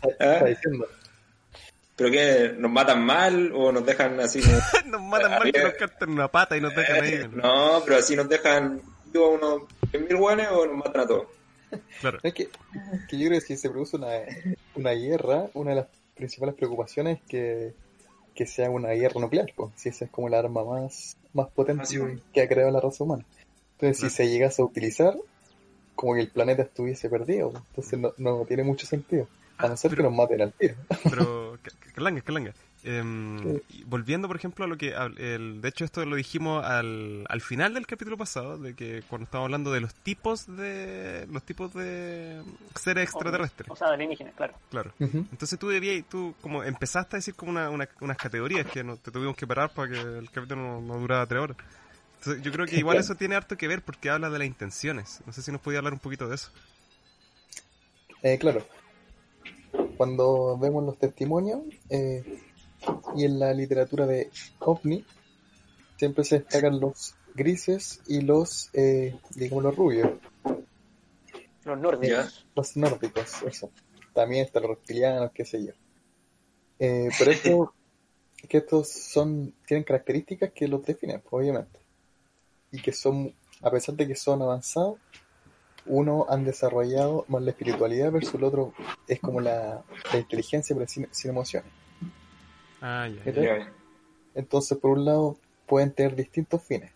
Está, 0.00 0.10
está 0.10 0.44
diciendo. 0.44 0.86
¿Pero 1.98 2.10
qué? 2.12 2.54
¿Nos 2.56 2.70
matan 2.70 3.04
mal 3.04 3.52
o 3.54 3.72
nos 3.72 3.84
dejan 3.84 4.18
así. 4.20 4.40
Nos 4.86 5.02
matan 5.02 5.32
mal 5.32 5.52
que 5.52 5.62
nos 5.62 5.74
cantan 5.74 6.10
una 6.10 6.28
pata 6.28 6.56
y 6.56 6.60
nos 6.60 6.74
dejan 6.74 7.02
ahí. 7.04 7.12
Eh, 7.14 7.28
no, 7.30 7.82
pero 7.84 7.98
así 7.98 8.14
nos 8.16 8.28
dejan 8.28 8.80
vivos 9.12 9.34
unos 9.42 9.62
10.000 9.92 10.16
guanes 10.18 10.48
o 10.52 10.64
nos 10.66 10.76
matan 10.76 11.02
a 11.02 11.06
todos? 11.06 11.26
Claro. 12.00 12.18
Es 12.22 12.32
que, 12.32 12.48
que 13.08 13.18
yo 13.18 13.26
creo 13.28 13.40
que 13.40 13.46
si 13.46 13.56
se 13.56 13.68
produce 13.68 13.96
una, 13.96 14.08
una 14.76 14.92
guerra, 14.92 15.46
una 15.54 15.70
de 15.70 15.76
las 15.76 15.86
principales 16.14 16.54
preocupaciones 16.54 17.18
es 17.18 17.24
que, 17.28 17.74
que 18.34 18.46
sea 18.46 18.70
una 18.70 18.90
guerra 18.90 19.20
nuclear, 19.20 19.46
pues, 19.56 19.72
si 19.76 19.88
esa 19.90 20.04
es 20.06 20.10
como 20.12 20.28
la 20.28 20.38
arma 20.38 20.64
más, 20.64 21.16
más 21.34 21.48
potente 21.50 21.82
Así 21.82 21.96
es. 21.96 22.20
que 22.32 22.40
ha 22.42 22.48
creado 22.48 22.70
la 22.70 22.80
raza 22.80 23.02
humana. 23.04 23.24
Entonces, 23.72 23.98
Claro. 23.98 24.10
si 24.10 24.16
se 24.16 24.28
llegase 24.28 24.62
a 24.62 24.64
utilizar, 24.64 25.14
como 25.96 26.14
que 26.14 26.20
el 26.20 26.30
planeta 26.30 26.62
estuviese 26.62 27.10
perdido, 27.10 27.52
entonces 27.54 27.98
no, 27.98 28.14
no 28.18 28.44
tiene 28.46 28.62
mucho 28.62 28.86
sentido. 28.86 29.26
A 29.58 29.66
no 29.68 29.76
ser 29.76 29.90
pero- 29.90 30.02
que 30.04 30.08
nos 30.08 30.16
maten 30.16 30.40
al 30.42 30.52
tiro. 30.52 30.74
Pero, 31.10 31.47
Calanga, 31.94 32.20
Calanga. 32.22 32.52
Em, 32.84 33.38
Sí. 33.68 33.82
volviendo, 33.86 34.28
por 34.28 34.36
ejemplo, 34.36 34.64
a 34.64 34.68
lo 34.68 34.76
que. 34.78 34.94
el, 35.18 35.60
de 35.60 35.68
hecho, 35.68 35.84
esto 35.84 36.04
lo 36.06 36.14
dijimos 36.14 36.64
al, 36.64 37.26
al 37.28 37.40
final 37.40 37.74
del 37.74 37.86
capítulo 37.88 38.16
pasado, 38.16 38.56
de 38.56 38.74
que 38.74 39.02
cuando 39.08 39.24
estábamos 39.24 39.46
hablando 39.48 39.72
de 39.72 39.80
los 39.80 39.94
tipos 39.94 40.46
de. 40.46 41.26
Los 41.30 41.42
tipos 41.42 41.74
de 41.74 42.40
seres 42.80 43.04
extraterrestres. 43.10 43.68
O 43.68 43.74
sea, 43.74 43.88
alienígenas, 43.88 44.32
claro. 44.36 44.54
Claro. 44.70 44.92
Entonces 45.00 45.58
tú 45.58 45.68
debías, 45.68 46.04
tú 46.08 46.36
como 46.40 46.62
empezaste 46.62 47.16
a 47.16 47.18
decir 47.18 47.34
como 47.34 47.50
una, 47.50 47.68
una- 47.68 47.88
unas 48.00 48.16
categorías 48.16 48.64
que 48.66 48.84
no, 48.84 48.96
te 48.96 49.10
tuvimos 49.10 49.34
que 49.36 49.46
parar 49.46 49.70
para 49.70 49.90
que 49.90 50.00
el 50.00 50.30
capítulo 50.30 50.62
no, 50.62 50.80
no 50.80 50.98
durara 51.00 51.26
tres 51.26 51.42
horas. 51.42 51.56
Entonces 52.20 52.42
yo 52.44 52.52
creo 52.52 52.66
que 52.66 52.76
igual 52.76 52.96
eso 52.98 53.16
tiene 53.16 53.34
harto 53.34 53.56
que 53.56 53.66
ver 53.68 53.82
porque 53.82 54.08
habla 54.08 54.30
de 54.30 54.38
las 54.38 54.46
intenciones. 54.46 55.20
No 55.26 55.32
sé 55.32 55.42
si 55.42 55.50
nos 55.50 55.60
podía 55.60 55.78
hablar 55.78 55.92
un 55.94 55.98
poquito 56.00 56.28
de 56.28 56.36
eso. 56.36 56.50
Eh, 58.22 58.38
claro. 58.38 58.66
Cuando 59.98 60.56
vemos 60.56 60.84
los 60.84 60.96
testimonios 60.96 61.60
eh, 61.90 62.22
y 63.16 63.24
en 63.24 63.40
la 63.40 63.52
literatura 63.52 64.06
de 64.06 64.30
OVNI, 64.60 65.04
siempre 65.96 66.22
se 66.22 66.38
destacan 66.38 66.78
los 66.78 67.16
grises 67.34 68.00
y 68.06 68.20
los, 68.20 68.70
eh, 68.74 69.18
digamos, 69.34 69.64
los 69.64 69.76
rubios, 69.76 70.08
Los 71.64 71.78
nórdicos. 71.80 72.46
los 72.54 72.76
nórdicos, 72.76 73.42
eso. 73.42 73.72
También 74.14 74.44
están 74.44 74.62
los 74.62 74.70
reptilianos, 74.70 75.32
qué 75.32 75.44
sé 75.44 75.66
yo. 75.66 75.72
Eh, 76.78 77.08
pero 77.18 77.32
esto, 77.32 77.74
que 78.48 78.58
estos 78.58 78.88
son, 78.88 79.52
tienen 79.66 79.82
características 79.82 80.52
que 80.52 80.68
los 80.68 80.84
definen, 80.84 81.20
pues, 81.20 81.42
obviamente. 81.42 81.80
Y 82.70 82.80
que 82.80 82.92
son, 82.92 83.34
a 83.62 83.70
pesar 83.72 83.96
de 83.96 84.06
que 84.06 84.14
son 84.14 84.42
avanzados, 84.42 85.00
uno 85.88 86.26
han 86.28 86.44
desarrollado 86.44 87.24
más 87.28 87.42
la 87.42 87.50
espiritualidad 87.50 88.12
versus 88.12 88.34
el 88.34 88.44
otro 88.44 88.72
es 89.06 89.20
como 89.20 89.40
la, 89.40 89.82
la 90.12 90.18
inteligencia 90.18 90.74
pero 90.76 90.88
sin, 90.88 91.08
sin 91.10 91.30
emociones. 91.30 91.70
Ah, 92.80 93.08
ya. 93.08 93.24
¿Cachai? 93.24 93.44
Ya, 93.44 93.72
Entonces, 94.34 94.78
por 94.78 94.92
un 94.92 95.04
lado, 95.04 95.36
pueden 95.66 95.90
tener 95.92 96.14
distintos 96.14 96.62
fines. 96.62 96.92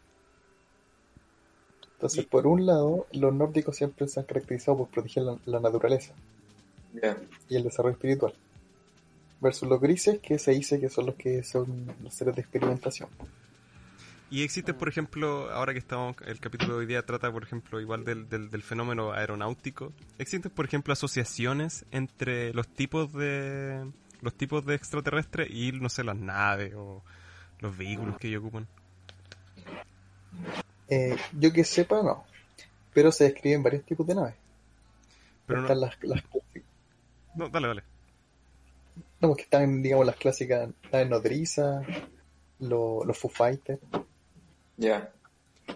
Entonces, 1.94 2.24
Y- 2.24 2.26
por 2.26 2.46
un 2.46 2.66
lado, 2.66 3.06
los 3.12 3.32
nórdicos 3.34 3.76
siempre 3.76 4.08
se 4.08 4.20
han 4.20 4.26
caracterizado 4.26 4.78
por 4.78 4.88
proteger 4.88 5.22
la, 5.24 5.38
la 5.46 5.60
naturaleza 5.60 6.12
y 7.48 7.56
el 7.56 7.62
desarrollo 7.64 7.94
espiritual. 7.94 8.34
Versus 9.40 9.68
los 9.68 9.80
grises, 9.80 10.20
que 10.20 10.38
se 10.38 10.52
dice 10.52 10.78
que 10.80 10.88
son 10.88 11.06
los 11.06 11.14
que 11.16 11.42
son 11.42 11.86
los 12.02 12.14
seres 12.14 12.34
de 12.36 12.42
experimentación. 12.42 13.08
Y 14.32 14.44
existe, 14.44 14.72
por 14.72 14.88
ejemplo, 14.88 15.50
ahora 15.52 15.74
que 15.74 15.78
estamos, 15.78 16.16
el 16.24 16.40
capítulo 16.40 16.72
de 16.72 16.78
hoy 16.80 16.86
día 16.86 17.04
trata, 17.04 17.30
por 17.30 17.42
ejemplo, 17.42 17.78
igual 17.82 18.02
del, 18.02 18.30
del, 18.30 18.48
del 18.50 18.62
fenómeno 18.62 19.12
aeronáutico. 19.12 19.92
Existen, 20.18 20.50
por 20.50 20.64
ejemplo, 20.64 20.94
asociaciones 20.94 21.84
entre 21.90 22.54
los 22.54 22.66
tipos 22.66 23.12
de 23.12 23.86
los 24.22 24.32
tipos 24.32 24.64
de 24.64 24.74
extraterrestres 24.74 25.50
y, 25.50 25.72
no 25.72 25.90
sé, 25.90 26.02
las 26.02 26.16
naves 26.16 26.72
o 26.74 27.02
los 27.60 27.76
vehículos 27.76 28.16
que 28.16 28.28
ellos 28.28 28.40
ocupan. 28.40 28.66
Eh, 30.88 31.14
yo 31.38 31.52
que 31.52 31.62
sepa, 31.64 32.02
no. 32.02 32.24
Pero 32.94 33.12
se 33.12 33.24
describen 33.24 33.62
varios 33.62 33.84
tipos 33.84 34.06
de 34.06 34.14
naves. 34.14 34.34
Pero 35.44 35.60
no, 35.60 35.66
están 35.66 35.80
las, 35.80 36.02
las 36.04 36.22
no, 37.34 37.50
dale, 37.50 37.68
dale. 37.68 37.82
No, 39.20 39.28
porque 39.28 39.42
están, 39.42 39.82
digamos, 39.82 40.06
las 40.06 40.16
clásicas 40.16 40.70
naves 40.90 41.10
nodrizas, 41.10 41.86
lo- 42.60 43.04
los 43.04 43.18
Foo 43.18 43.30
Fighters, 43.30 43.80
Ya. 44.76 45.12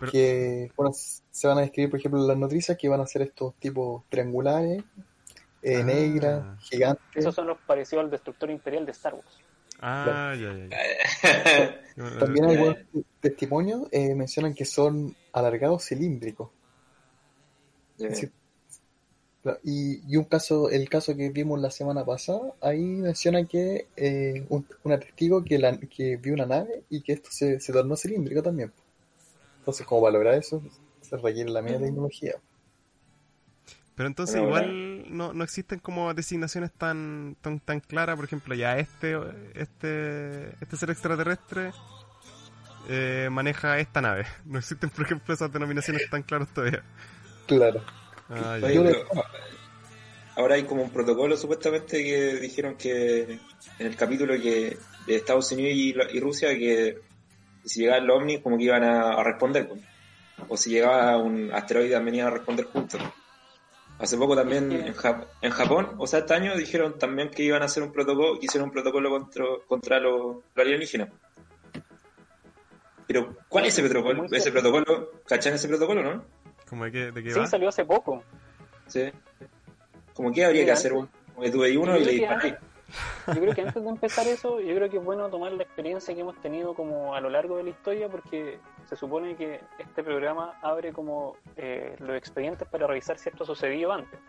Pero- 0.01 0.13
que, 0.13 0.71
bueno, 0.77 0.93
se 0.93 1.47
van 1.49 1.59
a 1.59 1.61
describir, 1.63 1.91
por 1.91 1.99
ejemplo, 2.01 2.27
las 2.27 2.37
nodrizas, 2.37 2.77
que 2.77 2.89
van 2.89 3.01
a 3.01 3.07
ser 3.07 3.23
estos 3.23 3.55
tipos 3.57 4.03
triangulares, 4.09 4.83
eh, 5.63 5.77
Ah. 5.81 5.85
negras, 5.85 6.59
gigantes. 6.65 7.05
Esos 7.15 7.35
son 7.35 7.47
los 7.47 7.59
parecidos 7.67 8.05
al 8.05 8.11
destructor 8.11 8.51
imperial 8.51 8.85
de 8.85 8.93
Star 8.93 9.15
Wars. 9.15 9.27
Ah, 9.81 10.35
ya, 10.35 10.55
ya, 10.57 11.81
También 12.19 12.47
algunos 12.47 12.77
testimonios 13.21 13.89
eh, 13.93 14.15
mencionan 14.15 14.55
que 14.55 14.65
son 14.65 15.15
alargados 15.33 15.85
cilíndricos. 15.85 16.49
Decir, 17.99 18.33
claro, 19.43 19.59
y, 19.65 20.01
y 20.11 20.17
un 20.17 20.25
caso, 20.25 20.69
el 20.71 20.89
caso 20.89 21.15
que 21.17 21.31
vimos 21.31 21.61
la 21.61 21.71
semana 21.71 22.05
pasada, 22.05 22.55
ahí 22.61 22.81
menciona 22.81 23.45
que 23.47 23.87
eh, 23.97 24.47
un, 24.51 24.67
una 24.85 24.99
testigo 24.99 25.45
que, 25.45 25.59
la, 25.59 25.79
que 25.79 26.17
vio 26.17 26.35
una 26.35 26.47
nave 26.47 26.85
y 26.91 27.03
que 27.03 27.13
esto 27.15 27.29
se, 27.31 27.61
se 27.61 27.73
tornó 27.73 27.97
cilíndrico 27.97 28.43
también. 28.43 28.73
Entonces, 29.67 29.85
como 29.85 30.03
para 30.03 30.13
lograr 30.13 30.35
eso, 30.35 30.63
se 31.01 31.17
requiere 31.17 31.51
la 31.51 31.61
media 31.61 31.81
tecnología. 31.81 32.37
Pero 33.97 34.07
entonces 34.07 34.41
igual 34.41 35.05
no, 35.09 35.33
no 35.33 35.43
existen 35.43 35.81
como 35.81 36.15
designaciones 36.15 36.71
tan, 36.71 37.37
tan 37.41 37.59
tan 37.59 37.81
claras, 37.81 38.15
por 38.15 38.27
ejemplo, 38.27 38.55
ya 38.55 38.79
este 38.79 39.19
este 39.55 40.51
este 40.61 40.77
ser 40.77 40.91
extraterrestre 40.91 41.73
eh, 42.89 43.29
maneja 43.33 43.81
esta 43.81 44.01
nave. 44.01 44.25
No 44.45 44.61
existen, 44.61 44.89
por 44.89 45.05
ejemplo, 45.05 45.35
esas 45.35 45.53
denominaciones 45.53 46.09
tan 46.09 46.23
claras 46.23 46.47
todavía. 46.55 46.85
Claro. 47.49 47.83
Ah. 48.29 48.61
Oye, 48.63 48.81
pero 48.81 49.05
ahora 50.37 50.55
hay 50.55 50.63
como 50.63 50.85
un 50.85 50.91
protocolo 50.91 51.37
supuestamente 51.37 52.05
que 52.05 52.35
dijeron 52.37 52.77
que 52.77 53.41
en 53.81 53.87
el 53.87 53.97
capítulo 53.97 54.35
que 54.35 54.79
de 55.09 55.17
Estados 55.17 55.51
Unidos 55.51 56.09
y 56.13 56.21
Rusia 56.21 56.51
que 56.51 57.01
si 57.67 57.81
llegaban 57.81 58.07
los 58.07 58.17
ovnis 58.19 58.41
como 58.41 58.57
que 58.57 58.65
iban 58.65 58.85
a, 58.85 59.13
a 59.15 59.23
responder 59.25 59.69
pues. 59.69 59.83
o 60.49 60.57
si 60.57 60.71
llegaba 60.71 61.17
un 61.19 61.53
asteroide 61.53 61.91
también 61.95 62.15
iban 62.17 62.29
a 62.29 62.31
responder 62.37 62.67
juntos 62.67 63.01
hace 63.99 64.17
poco 64.19 64.37
también 64.37 64.71
en, 64.73 64.95
Jap- 64.95 65.27
en 65.43 65.51
Japón 65.51 65.95
o 65.99 66.07
sea 66.07 66.21
este 66.21 66.35
año 66.35 66.57
dijeron 66.57 66.99
también 66.99 67.31
que 67.31 67.43
iban 67.43 67.63
a 67.63 67.67
hacer 67.67 67.83
un 67.83 67.93
protocolo 67.93 68.39
que 68.39 68.47
hicieron 68.47 68.69
un 68.69 68.73
protocolo 68.73 69.11
contra, 69.11 69.45
contra 69.67 69.99
los, 70.01 70.37
los 70.55 70.65
alienígenas 70.67 71.09
pero 73.07 73.37
¿cuál 73.49 73.67
es 73.67 73.79
ese 73.79 73.89
protocolo? 73.89 74.25
Ese 74.31 74.51
protocolo 74.51 75.11
¿cachan 75.27 75.55
ese 75.55 75.69
protocolo 75.69 76.03
no? 76.03 76.25
¿Cómo 76.69 76.85
de 76.85 76.93
qué, 76.93 77.13
de 77.13 77.23
qué 77.23 77.31
Sí, 77.33 77.39
va? 77.41 77.47
salió 77.47 77.69
hace 77.69 77.85
poco. 77.85 78.23
Sí. 78.89 79.05
como 80.15 80.33
que 80.33 80.45
habría 80.45 80.65
que 80.65 80.73
hacer 80.73 80.93
un 80.93 81.09
tuve 81.53 81.77
uno 81.79 81.95
Yo 81.97 82.03
y 82.03 82.05
le 82.05 82.13
disparé 82.13 82.59
Yo 83.27 83.41
creo 83.41 83.55
que 83.55 83.63
antes 83.63 83.83
de 83.83 83.89
empezar 83.89 84.27
eso, 84.29 84.61
yo 84.61 84.75
creo 84.75 84.89
que 84.89 84.99
es 84.99 85.05
bueno 85.05 85.29
tomar 85.29 85.53
la 85.53 85.63
experiencia 85.65 86.15
que 86.15 86.21
hemos 86.21 86.41
tenido 86.41 86.75
como 86.75 87.15
a 87.15 87.21
lo 87.21 87.29
largo 87.29 87.57
de 87.57 87.65
la 87.65 87.71
historia, 87.71 88.09
porque 88.09 88.61
se 88.85 88.97
supone 88.97 89.35
que 89.37 89.61
este 89.79 90.05
programa 90.05 90.59
abre 90.63 90.93
como 90.93 91.37
eh, 91.57 91.97
los 91.99 92.17
expedientes 92.17 92.69
para 92.69 92.87
revisar 92.87 93.19
cierto 93.19 93.45
sucedido 93.45 93.93
antes. 93.93 94.21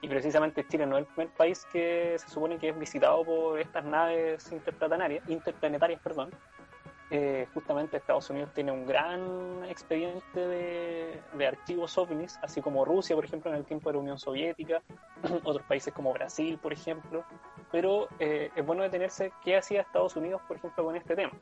Y 0.00 0.08
precisamente 0.08 0.66
Chile 0.66 0.86
no 0.86 0.96
es 0.96 1.06
el 1.06 1.12
primer 1.12 1.34
país 1.34 1.66
que 1.72 2.14
se 2.18 2.28
supone 2.28 2.58
que 2.58 2.70
es 2.70 2.78
visitado 2.78 3.24
por 3.24 3.58
estas 3.58 3.84
naves 3.84 4.50
interplanetarias, 4.52 5.28
interplanetarias, 5.28 6.00
perdón. 6.00 6.30
Eh, 7.10 7.46
justamente 7.54 7.96
Estados 7.96 8.28
Unidos 8.28 8.52
tiene 8.54 8.70
un 8.70 8.86
gran 8.86 9.64
expediente 9.64 10.40
de, 10.40 11.22
de 11.32 11.46
archivos 11.46 11.96
ovnis, 11.96 12.38
así 12.42 12.60
como 12.60 12.84
Rusia, 12.84 13.16
por 13.16 13.24
ejemplo, 13.24 13.50
en 13.50 13.56
el 13.56 13.64
tiempo 13.64 13.88
de 13.88 13.94
la 13.94 14.00
Unión 14.00 14.18
Soviética, 14.18 14.82
otros 15.44 15.66
países 15.66 15.92
como 15.92 16.12
Brasil, 16.12 16.58
por 16.58 16.72
ejemplo, 16.72 17.24
pero 17.70 18.08
eh, 18.18 18.50
es 18.54 18.66
bueno 18.66 18.82
detenerse 18.82 19.32
qué 19.44 19.56
hacía 19.56 19.82
Estados 19.82 20.16
Unidos, 20.16 20.40
por 20.46 20.56
ejemplo, 20.56 20.84
con 20.84 20.96
este 20.96 21.14
tema. 21.16 21.32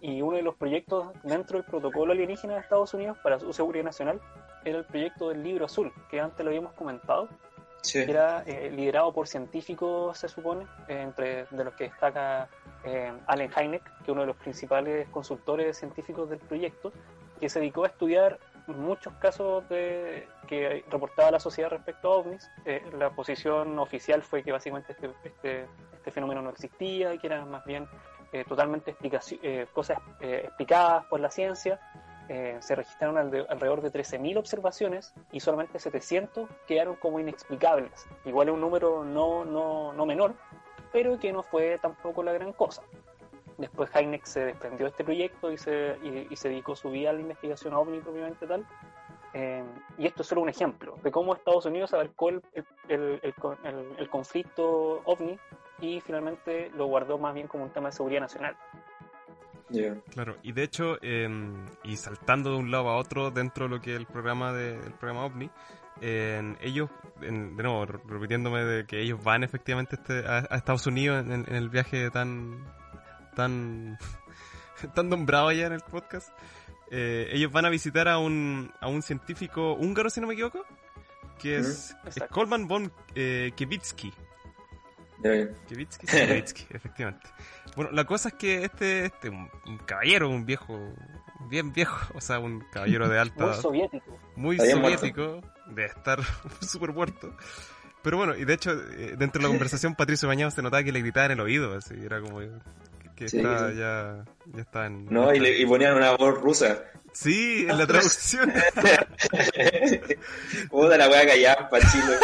Y 0.00 0.22
uno 0.22 0.36
de 0.36 0.42
los 0.42 0.54
proyectos 0.54 1.08
dentro 1.22 1.58
del 1.58 1.66
protocolo 1.66 2.12
alienígena 2.12 2.54
de 2.54 2.60
Estados 2.60 2.92
Unidos 2.94 3.16
para 3.22 3.40
su 3.40 3.52
seguridad 3.52 3.84
nacional 3.84 4.20
era 4.64 4.78
el 4.78 4.84
proyecto 4.84 5.28
del 5.30 5.42
libro 5.42 5.64
azul, 5.64 5.92
que 6.10 6.20
antes 6.20 6.44
lo 6.44 6.50
habíamos 6.50 6.72
comentado, 6.72 7.28
Sí. 7.82 8.04
que 8.04 8.10
era 8.10 8.42
eh, 8.46 8.70
liderado 8.70 9.12
por 9.12 9.28
científicos, 9.28 10.18
se 10.18 10.28
supone, 10.28 10.66
eh, 10.88 11.02
entre 11.02 11.46
de 11.50 11.64
los 11.64 11.72
que 11.74 11.84
destaca 11.84 12.48
eh, 12.82 13.12
Allen 13.26 13.50
Hynek, 13.50 13.82
que 13.82 14.02
es 14.02 14.08
uno 14.08 14.22
de 14.22 14.26
los 14.26 14.36
principales 14.36 15.08
consultores 15.10 15.78
científicos 15.78 16.28
del 16.28 16.40
proyecto, 16.40 16.92
que 17.38 17.48
se 17.48 17.60
dedicó 17.60 17.84
a 17.84 17.88
estudiar 17.88 18.38
muchos 18.68 19.12
casos 19.14 19.68
de, 19.68 20.28
que 20.46 20.84
reportaba 20.90 21.30
la 21.30 21.40
sociedad 21.40 21.70
respecto 21.70 22.12
a 22.12 22.16
ovnis. 22.16 22.50
Eh, 22.64 22.82
la 22.98 23.10
posición 23.10 23.78
oficial 23.78 24.22
fue 24.22 24.42
que 24.42 24.52
básicamente 24.52 24.92
este, 24.92 25.10
este, 25.24 25.66
este 25.94 26.10
fenómeno 26.10 26.42
no 26.42 26.50
existía 26.50 27.14
y 27.14 27.18
que 27.18 27.26
eran 27.28 27.50
más 27.50 27.64
bien 27.64 27.88
eh, 28.32 28.44
totalmente 28.48 28.96
explicaci- 28.96 29.38
eh, 29.42 29.66
cosas 29.72 29.98
eh, 30.20 30.42
explicadas 30.44 31.04
por 31.06 31.20
la 31.20 31.30
ciencia. 31.30 31.80
Eh, 32.28 32.56
se 32.58 32.74
registraron 32.74 33.16
alde- 33.16 33.46
alrededor 33.48 33.82
de 33.82 33.92
13.000 33.92 34.36
observaciones 34.38 35.14
y 35.30 35.38
solamente 35.38 35.78
700 35.78 36.48
quedaron 36.66 36.96
como 36.96 37.20
inexplicables. 37.20 38.06
Igual 38.24 38.48
es 38.48 38.54
un 38.54 38.60
número 38.60 39.04
no, 39.04 39.44
no, 39.44 39.92
no 39.92 40.06
menor, 40.06 40.34
pero 40.92 41.20
que 41.20 41.32
no 41.32 41.44
fue 41.44 41.78
tampoco 41.80 42.24
la 42.24 42.32
gran 42.32 42.52
cosa. 42.52 42.82
Después 43.58 43.90
Heineck 43.94 44.24
se 44.24 44.44
desprendió 44.44 44.84
de 44.86 44.90
este 44.90 45.04
proyecto 45.04 45.50
y 45.50 45.56
se, 45.58 45.96
y, 46.02 46.26
y 46.30 46.36
se 46.36 46.48
dedicó 46.50 46.76
su 46.76 46.90
vida 46.90 47.10
a 47.10 47.12
la 47.14 47.20
investigación 47.20 47.72
ovni 47.74 48.00
propiamente 48.00 48.46
tal. 48.46 48.66
Eh, 49.34 49.64
y 49.98 50.06
esto 50.06 50.22
es 50.22 50.28
solo 50.28 50.40
un 50.42 50.48
ejemplo 50.48 50.96
de 51.02 51.10
cómo 51.10 51.34
Estados 51.34 51.66
Unidos 51.66 51.92
abarcó 51.94 52.30
el, 52.30 52.42
el, 52.54 52.64
el, 52.88 53.20
el 53.22 53.34
con- 53.34 53.58
el- 53.64 53.94
el 53.98 54.08
conflicto 54.08 55.02
ovni 55.04 55.38
y 55.80 56.00
finalmente 56.00 56.70
lo 56.76 56.86
guardó 56.86 57.18
más 57.18 57.34
bien 57.34 57.46
como 57.46 57.64
un 57.64 57.70
tema 57.70 57.88
de 57.88 57.92
seguridad 57.92 58.20
nacional. 58.22 58.56
Ya. 59.68 59.94
Claro, 60.10 60.36
y 60.42 60.52
de 60.52 60.62
hecho, 60.62 60.96
eh, 61.02 61.28
y 61.82 61.96
saltando 61.96 62.50
de 62.52 62.56
un 62.56 62.70
lado 62.70 62.88
a 62.88 62.96
otro 62.98 63.30
dentro 63.30 63.64
de 63.66 63.74
lo 63.74 63.80
que 63.80 63.92
es 63.94 63.96
el 63.98 64.06
programa 64.06 64.52
de, 64.52 64.74
el 64.76 64.92
programa 64.92 65.26
OVNI, 65.26 65.50
en 66.02 66.56
ellos, 66.60 66.88
en- 67.20 67.56
de 67.56 67.62
nuevo, 67.64 67.84
re- 67.84 67.98
repitiéndome 68.06 68.64
de 68.64 68.86
que 68.86 69.00
ellos 69.02 69.22
van 69.24 69.42
efectivamente 69.42 69.96
este- 69.96 70.24
a, 70.26 70.46
a 70.48 70.56
Estados 70.56 70.86
Unidos 70.86 71.24
en, 71.26 71.32
en 71.32 71.54
el 71.54 71.68
viaje 71.68 72.10
tan 72.10 72.64
tan 73.36 73.96
tan 74.94 75.08
nombrado 75.08 75.52
ya 75.52 75.66
en 75.66 75.72
el 75.74 75.82
podcast, 75.82 76.30
eh, 76.90 77.28
ellos 77.32 77.52
van 77.52 77.66
a 77.66 77.68
visitar 77.68 78.08
a 78.08 78.18
un, 78.18 78.72
a 78.80 78.88
un 78.88 79.02
científico 79.02 79.74
húngaro, 79.74 80.10
si 80.10 80.20
no 80.20 80.26
me 80.26 80.34
equivoco, 80.34 80.64
que 81.38 81.58
es, 81.58 81.66
es 81.68 81.96
Exacto. 82.16 82.34
Kolman 82.34 82.66
von 82.66 82.92
eh, 83.14 83.52
Kevitsky. 83.56 84.12
Kevitsky, 85.68 86.06
sí, 86.06 86.16
Kevitsky, 86.16 86.66
efectivamente. 86.70 87.28
Bueno, 87.74 87.90
la 87.92 88.04
cosa 88.04 88.28
es 88.30 88.34
que 88.34 88.64
este, 88.64 89.06
este 89.06 89.28
un, 89.30 89.48
un 89.66 89.78
caballero, 89.78 90.28
un 90.28 90.44
viejo, 90.46 90.94
bien 91.48 91.72
viejo, 91.72 91.98
o 92.14 92.20
sea, 92.20 92.38
un 92.38 92.60
caballero 92.72 93.08
de 93.08 93.18
alta, 93.18 93.46
Muy 93.46 93.54
soviético. 93.54 94.18
muy 94.36 94.58
soviético, 94.58 95.40
de 95.68 95.86
estar 95.86 96.20
súper 96.60 96.92
muerto. 96.92 97.34
Pero 98.02 98.18
bueno, 98.18 98.36
y 98.36 98.44
de 98.44 98.54
hecho, 98.54 98.70
eh, 98.70 99.16
dentro 99.18 99.40
de 99.40 99.48
la 99.48 99.48
conversación, 99.48 99.96
Patricio 99.96 100.28
Bañado 100.28 100.52
se 100.52 100.62
notaba 100.62 100.84
que 100.84 100.92
le 100.92 101.00
gritaba 101.00 101.26
en 101.26 101.32
el 101.32 101.40
oído, 101.40 101.74
así, 101.76 101.94
era 101.94 102.20
como 102.20 102.40
que, 103.16 103.28
Sí, 103.28 103.38
está, 103.38 103.70
sí. 103.70 103.76
ya, 103.78 104.24
ya 104.54 104.62
está 104.62 104.86
en... 104.86 105.06
No, 105.06 105.34
y, 105.34 105.40
le, 105.40 105.58
y 105.58 105.66
ponían 105.66 105.96
una 105.96 106.12
voz 106.12 106.40
rusa. 106.40 106.84
Sí, 107.12 107.66
en 107.68 107.78
la 107.78 107.86
traducción. 107.86 108.52
Puta 110.70 110.96
la 110.98 111.08
wea 111.08 111.26
callada 111.26 111.68
para 111.70 111.90
Chile. 111.90 112.16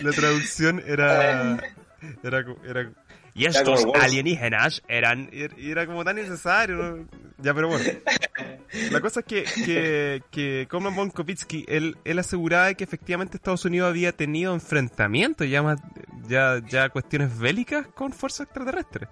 La 0.00 0.10
traducción 0.10 0.82
era. 0.86 1.58
Era. 2.22 2.44
era 2.66 2.92
y 3.34 3.46
estos 3.46 3.84
alienígenas 4.00 4.82
eran. 4.86 5.28
Y 5.32 5.70
era 5.70 5.86
como 5.86 6.04
tan 6.04 6.16
necesario. 6.16 6.76
¿no? 6.76 7.08
Ya, 7.38 7.52
pero 7.52 7.68
bueno. 7.68 7.84
La 8.90 9.00
cosa 9.00 9.20
es 9.20 9.26
que, 9.26 9.44
que, 9.64 10.22
que 10.30 10.66
Coleman 10.70 10.94
von 10.94 11.10
Kopitsky, 11.10 11.64
él, 11.68 11.96
él 12.04 12.18
aseguraba 12.18 12.72
que 12.74 12.84
efectivamente 12.84 13.36
Estados 13.36 13.64
Unidos 13.64 13.88
había 13.88 14.12
tenido 14.12 14.54
enfrentamientos, 14.54 15.48
ya, 15.48 15.62
más, 15.62 15.80
ya, 16.28 16.60
ya 16.66 16.88
cuestiones 16.88 17.38
bélicas 17.38 17.86
con 17.88 18.12
fuerzas 18.12 18.46
extraterrestres. 18.46 19.08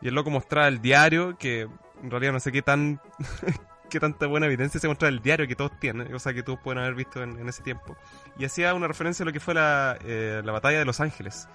Y 0.00 0.08
el 0.08 0.14
loco 0.14 0.30
mostraba 0.30 0.68
el 0.68 0.80
diario 0.80 1.36
que 1.38 1.62
en 2.02 2.10
realidad 2.10 2.32
no 2.32 2.40
sé 2.40 2.52
qué 2.52 2.62
tan 2.62 3.00
qué 3.90 4.00
tanta 4.00 4.26
buena 4.26 4.46
evidencia 4.46 4.80
se 4.80 4.86
muestra 4.86 5.08
el 5.08 5.20
diario 5.20 5.46
que 5.46 5.54
todos 5.54 5.78
tienen, 5.78 6.12
o 6.14 6.18
sea, 6.18 6.32
que 6.32 6.42
todos 6.42 6.58
pueden 6.60 6.80
haber 6.80 6.94
visto 6.94 7.22
en, 7.22 7.38
en 7.38 7.48
ese 7.48 7.62
tiempo. 7.62 7.96
Y 8.38 8.44
hacía 8.46 8.72
una 8.74 8.88
referencia 8.88 9.22
a 9.22 9.26
lo 9.26 9.32
que 9.32 9.40
fue 9.40 9.52
la, 9.54 9.98
eh, 10.04 10.40
la 10.42 10.52
batalla 10.52 10.78
de 10.78 10.84
Los 10.86 11.00
Ángeles. 11.00 11.46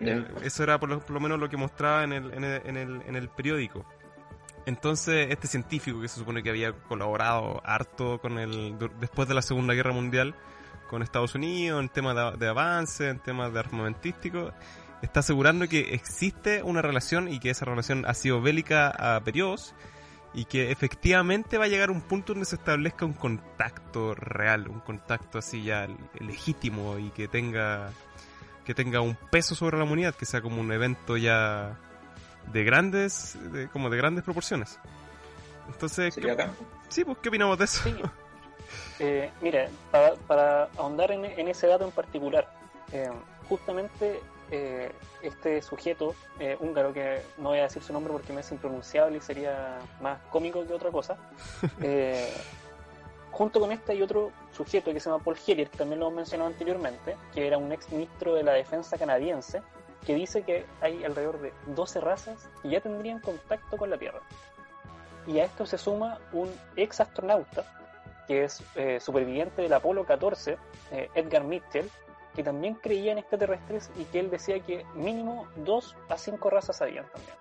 Ya. 0.00 0.26
Eso 0.42 0.62
era 0.62 0.78
por 0.78 0.88
lo, 0.88 1.00
por 1.00 1.12
lo 1.12 1.20
menos 1.20 1.38
lo 1.38 1.48
que 1.48 1.56
mostraba 1.56 2.04
en 2.04 2.12
el, 2.12 2.32
en 2.34 2.44
el, 2.44 2.62
en 2.66 2.76
el, 2.76 3.02
en 3.06 3.16
el 3.16 3.28
periódico. 3.28 3.84
Entonces, 4.66 5.28
este 5.30 5.46
científico 5.46 6.00
que 6.00 6.08
se 6.08 6.18
supone 6.18 6.42
que 6.42 6.50
había 6.50 6.72
colaborado 6.72 7.62
harto 7.64 8.18
con 8.20 8.38
el 8.38 8.76
después 9.00 9.28
de 9.28 9.34
la 9.34 9.42
Segunda 9.42 9.74
Guerra 9.74 9.92
Mundial 9.92 10.34
con 10.88 11.02
Estados 11.02 11.34
Unidos 11.34 11.80
en 11.80 11.88
temas 11.88 12.16
de, 12.16 12.38
de 12.38 12.48
avance, 12.48 13.08
en 13.08 13.18
temas 13.18 13.52
de 13.52 13.58
armamentístico, 13.58 14.52
está 15.02 15.20
asegurando 15.20 15.68
que 15.68 15.94
existe 15.94 16.62
una 16.62 16.82
relación 16.82 17.28
y 17.28 17.38
que 17.38 17.50
esa 17.50 17.64
relación 17.64 18.04
ha 18.06 18.14
sido 18.14 18.40
bélica 18.40 18.88
a 18.88 19.20
periodos 19.20 19.74
y 20.34 20.44
que 20.44 20.70
efectivamente 20.70 21.58
va 21.58 21.64
a 21.64 21.68
llegar 21.68 21.90
un 21.90 22.02
punto 22.02 22.34
donde 22.34 22.46
se 22.46 22.56
establezca 22.56 23.04
un 23.04 23.14
contacto 23.14 24.14
real, 24.14 24.68
un 24.68 24.80
contacto 24.80 25.38
así 25.38 25.62
ya 25.62 25.88
legítimo 26.20 26.98
y 26.98 27.10
que 27.10 27.26
tenga 27.26 27.90
que 28.66 28.74
tenga 28.74 29.00
un 29.00 29.14
peso 29.14 29.54
sobre 29.54 29.78
la 29.78 29.84
humanidad, 29.84 30.14
que 30.14 30.26
sea 30.26 30.42
como 30.42 30.60
un 30.60 30.70
evento 30.72 31.16
ya 31.16 31.78
de 32.52 32.64
grandes, 32.64 33.38
de- 33.52 33.68
como 33.68 33.88
de 33.88 33.96
grandes 33.96 34.24
proporciones. 34.24 34.78
Entonces, 35.68 36.12
Sería 36.14 36.36
¿qué- 36.36 36.42
acá. 36.42 36.52
sí, 36.88 37.04
pues, 37.04 37.16
¿qué 37.22 37.28
opinamos 37.30 37.56
de 37.58 37.64
eso? 37.64 37.82
Sí. 37.84 37.94
Eh, 38.98 39.30
mira, 39.42 39.68
para, 39.92 40.14
para 40.26 40.64
ahondar 40.76 41.12
en, 41.12 41.24
en 41.24 41.46
ese 41.48 41.66
dato 41.68 41.84
en 41.84 41.92
particular, 41.92 42.50
eh, 42.92 43.08
justamente 43.48 44.20
eh, 44.50 44.90
este 45.22 45.60
sujeto 45.62 46.14
eh, 46.40 46.56
húngaro, 46.58 46.92
que 46.92 47.20
no 47.38 47.50
voy 47.50 47.58
a 47.60 47.64
decir 47.64 47.82
su 47.82 47.92
nombre 47.92 48.12
porque 48.12 48.32
me 48.32 48.40
es 48.40 48.50
impronunciable 48.50 49.18
y 49.18 49.20
sería 49.20 49.78
más 50.00 50.18
cómico 50.30 50.66
que 50.66 50.72
otra 50.72 50.90
cosa, 50.90 51.16
eh, 51.82 52.32
junto 53.36 53.60
con 53.60 53.70
este 53.70 53.92
hay 53.92 54.00
otro 54.00 54.32
sujeto 54.50 54.94
que 54.94 54.98
se 54.98 55.10
llama 55.10 55.22
Paul 55.22 55.36
Herier, 55.46 55.68
que 55.68 55.76
también 55.76 56.00
lo 56.00 56.06
hemos 56.06 56.16
mencionado 56.16 56.48
anteriormente, 56.48 57.16
que 57.34 57.46
era 57.46 57.58
un 57.58 57.70
ex 57.70 57.92
ministro 57.92 58.34
de 58.34 58.42
la 58.42 58.52
defensa 58.52 58.96
canadiense, 58.96 59.60
que 60.06 60.14
dice 60.14 60.42
que 60.42 60.64
hay 60.80 61.04
alrededor 61.04 61.40
de 61.42 61.52
12 61.66 62.00
razas 62.00 62.48
que 62.62 62.70
ya 62.70 62.80
tendrían 62.80 63.20
contacto 63.20 63.76
con 63.76 63.90
la 63.90 63.98
Tierra. 63.98 64.20
Y 65.26 65.38
a 65.38 65.44
esto 65.44 65.66
se 65.66 65.76
suma 65.76 66.18
un 66.32 66.50
ex 66.76 67.00
astronauta 67.00 67.64
que 68.26 68.44
es 68.44 68.62
eh, 68.74 68.98
superviviente 69.00 69.62
del 69.62 69.72
Apolo 69.74 70.04
14, 70.04 70.56
eh, 70.90 71.10
Edgar 71.14 71.44
Mitchell, 71.44 71.90
que 72.34 72.42
también 72.42 72.74
creía 72.74 73.12
en 73.12 73.18
extraterrestres 73.18 73.90
y 73.96 74.04
que 74.04 74.18
él 74.18 74.30
decía 74.30 74.58
que 74.60 74.84
mínimo 74.94 75.46
dos 75.56 75.94
a 76.08 76.16
cinco 76.16 76.48
razas 76.48 76.80
habían 76.80 77.06
también. 77.10 77.36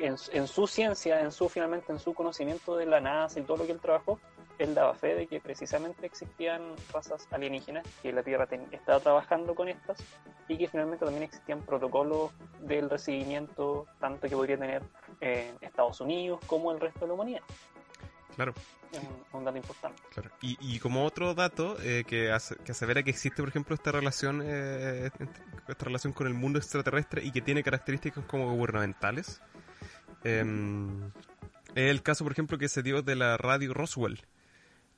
En, 0.00 0.16
en 0.32 0.46
su 0.46 0.66
ciencia, 0.66 1.20
en 1.20 1.32
su 1.32 1.48
finalmente 1.48 1.92
en 1.92 1.98
su 1.98 2.14
conocimiento 2.14 2.76
de 2.76 2.86
la 2.86 3.00
NASA 3.00 3.40
y 3.40 3.42
todo 3.42 3.58
lo 3.58 3.66
que 3.66 3.72
él 3.72 3.80
trabajó, 3.80 4.18
él 4.58 4.74
daba 4.74 4.94
fe 4.94 5.14
de 5.14 5.26
que 5.26 5.40
precisamente 5.40 6.04
existían 6.04 6.60
razas 6.92 7.26
alienígenas, 7.30 7.86
que 8.02 8.12
la 8.12 8.22
Tierra 8.22 8.46
ten- 8.46 8.68
estaba 8.72 9.00
trabajando 9.00 9.54
con 9.54 9.68
estas 9.68 9.98
y 10.48 10.58
que 10.58 10.68
finalmente 10.68 11.04
también 11.04 11.22
existían 11.24 11.62
protocolos 11.62 12.30
del 12.60 12.90
recibimiento, 12.90 13.86
tanto 14.00 14.28
que 14.28 14.36
podría 14.36 14.58
tener 14.58 14.82
eh, 15.20 15.54
Estados 15.60 16.00
Unidos 16.00 16.40
como 16.46 16.72
el 16.72 16.80
resto 16.80 17.00
de 17.00 17.06
la 17.06 17.14
humanidad. 17.14 17.42
Claro. 18.36 18.52
Es 18.92 18.98
un, 18.98 19.38
un 19.38 19.44
dato 19.44 19.56
importante. 19.56 20.02
Claro. 20.12 20.30
Y, 20.42 20.56
y 20.60 20.78
como 20.80 21.04
otro 21.04 21.34
dato 21.34 21.76
eh, 21.82 22.04
que, 22.06 22.32
hace, 22.32 22.56
que 22.56 22.72
asevera 22.72 23.02
que 23.02 23.10
existe, 23.10 23.40
por 23.40 23.48
ejemplo, 23.48 23.74
esta 23.74 23.92
relación, 23.92 24.42
eh, 24.44 25.10
esta 25.68 25.84
relación 25.84 26.12
con 26.12 26.26
el 26.26 26.34
mundo 26.34 26.58
extraterrestre 26.58 27.22
y 27.24 27.30
que 27.30 27.40
tiene 27.40 27.62
características 27.62 28.24
como 28.24 28.52
gubernamentales, 28.54 29.40
em, 30.24 31.02
es 31.74 31.90
el 31.90 32.02
caso, 32.02 32.24
por 32.24 32.32
ejemplo, 32.32 32.58
que 32.58 32.68
se 32.68 32.82
dio 32.82 33.02
de 33.02 33.16
la 33.16 33.36
radio 33.36 33.72
Roswell, 33.74 34.20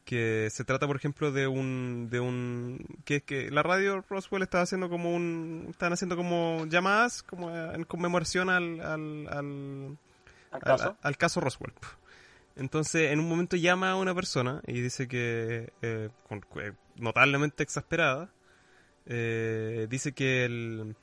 que 0.04 0.48
se 0.50 0.64
trata, 0.64 0.86
por 0.86 0.96
ejemplo, 0.96 1.30
de 1.32 1.46
un, 1.46 2.08
de 2.10 2.18
un, 2.20 2.84
que 3.04 3.16
es 3.16 3.22
que 3.22 3.50
la 3.50 3.62
radio 3.62 4.04
Roswell 4.08 4.42
estaba 4.42 4.64
haciendo 4.64 4.88
como 4.88 5.14
un, 5.14 5.66
estaban 5.70 5.92
haciendo 5.92 6.16
como 6.16 6.66
llamadas, 6.66 7.22
como 7.22 7.50
eh, 7.50 7.74
en 7.74 7.84
conmemoración 7.84 8.50
al, 8.50 8.80
al, 8.80 9.28
al, 9.28 9.98
Al 10.50 10.56
al, 10.56 10.60
caso, 10.60 10.96
al 11.02 11.16
caso 11.16 11.40
Roswell. 11.40 11.72
Entonces, 12.56 13.12
en 13.12 13.20
un 13.20 13.28
momento 13.28 13.56
llama 13.56 13.92
a 13.92 13.96
una 13.96 14.14
persona 14.14 14.60
y 14.66 14.80
dice 14.80 15.06
que, 15.08 15.72
eh, 15.82 16.08
con- 16.28 16.44
eh, 16.56 16.72
notablemente 16.96 17.62
exasperada, 17.62 18.28
eh, 19.06 19.86
dice 19.88 20.12
que 20.12 20.44
el 20.44 20.94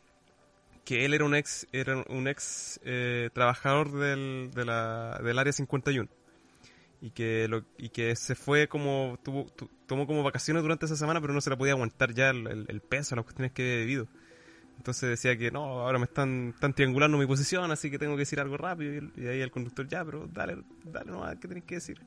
que 0.89 1.06
él 1.06 1.13
era 1.13 1.23
un 1.23 1.36
ex 1.36 1.67
era 1.71 2.04
un 2.10 2.28
ex 2.28 2.80
eh, 2.84 3.30
trabajador 3.32 3.91
del, 3.91 4.49
de 4.56 4.65
la, 4.65 5.19
del 5.23 5.38
área 5.38 5.54
51 5.54 6.10
y 7.02 7.12
que 7.12 7.47
lo, 7.47 7.63
y 7.78 7.89
que 7.89 8.15
se 8.15 8.34
fue 8.34 8.67
como 8.67 9.19
tuvo, 9.23 9.45
tu- 9.56 9.69
tomó 9.86 10.08
como 10.08 10.23
vacaciones 10.23 10.63
durante 10.63 10.86
esa 10.88 10.95
semana 10.95 11.21
pero 11.21 11.32
no 11.34 11.41
se 11.41 11.49
la 11.52 11.58
podía 11.58 11.73
aguantar 11.73 12.13
ya 12.13 12.32
el, 12.32 12.47
el- 12.47 12.65
el 12.67 12.82
peso 12.82 13.15
las 13.15 13.23
cuestiones 13.23 13.52
que 13.52 13.62
había 13.62 13.75
vivido 13.86 14.08
entonces 14.78 15.10
decía 15.10 15.38
que 15.38 15.52
no, 15.52 15.82
ahora 15.82 15.99
me 15.99 16.06
están, 16.06 16.49
están 16.56 16.73
triangulando 16.73 17.17
mi 17.17 17.25
posición, 17.28 17.69
así 17.69 17.91
que 17.91 17.99
tengo 17.99 18.15
que 18.15 18.21
decir 18.21 18.39
algo 18.39 18.56
rápido. 18.56 18.93
Y, 19.17 19.21
y 19.23 19.28
ahí 19.28 19.41
el 19.41 19.52
conductor, 19.52 19.86
ya, 19.89 20.06
pero 20.06 20.25
dale, 20.32 20.56
dale 20.86 21.12
nomás, 21.12 21.38
¿qué 21.38 21.49
tenés 21.49 21.65
que 21.65 21.75
decir? 21.75 21.99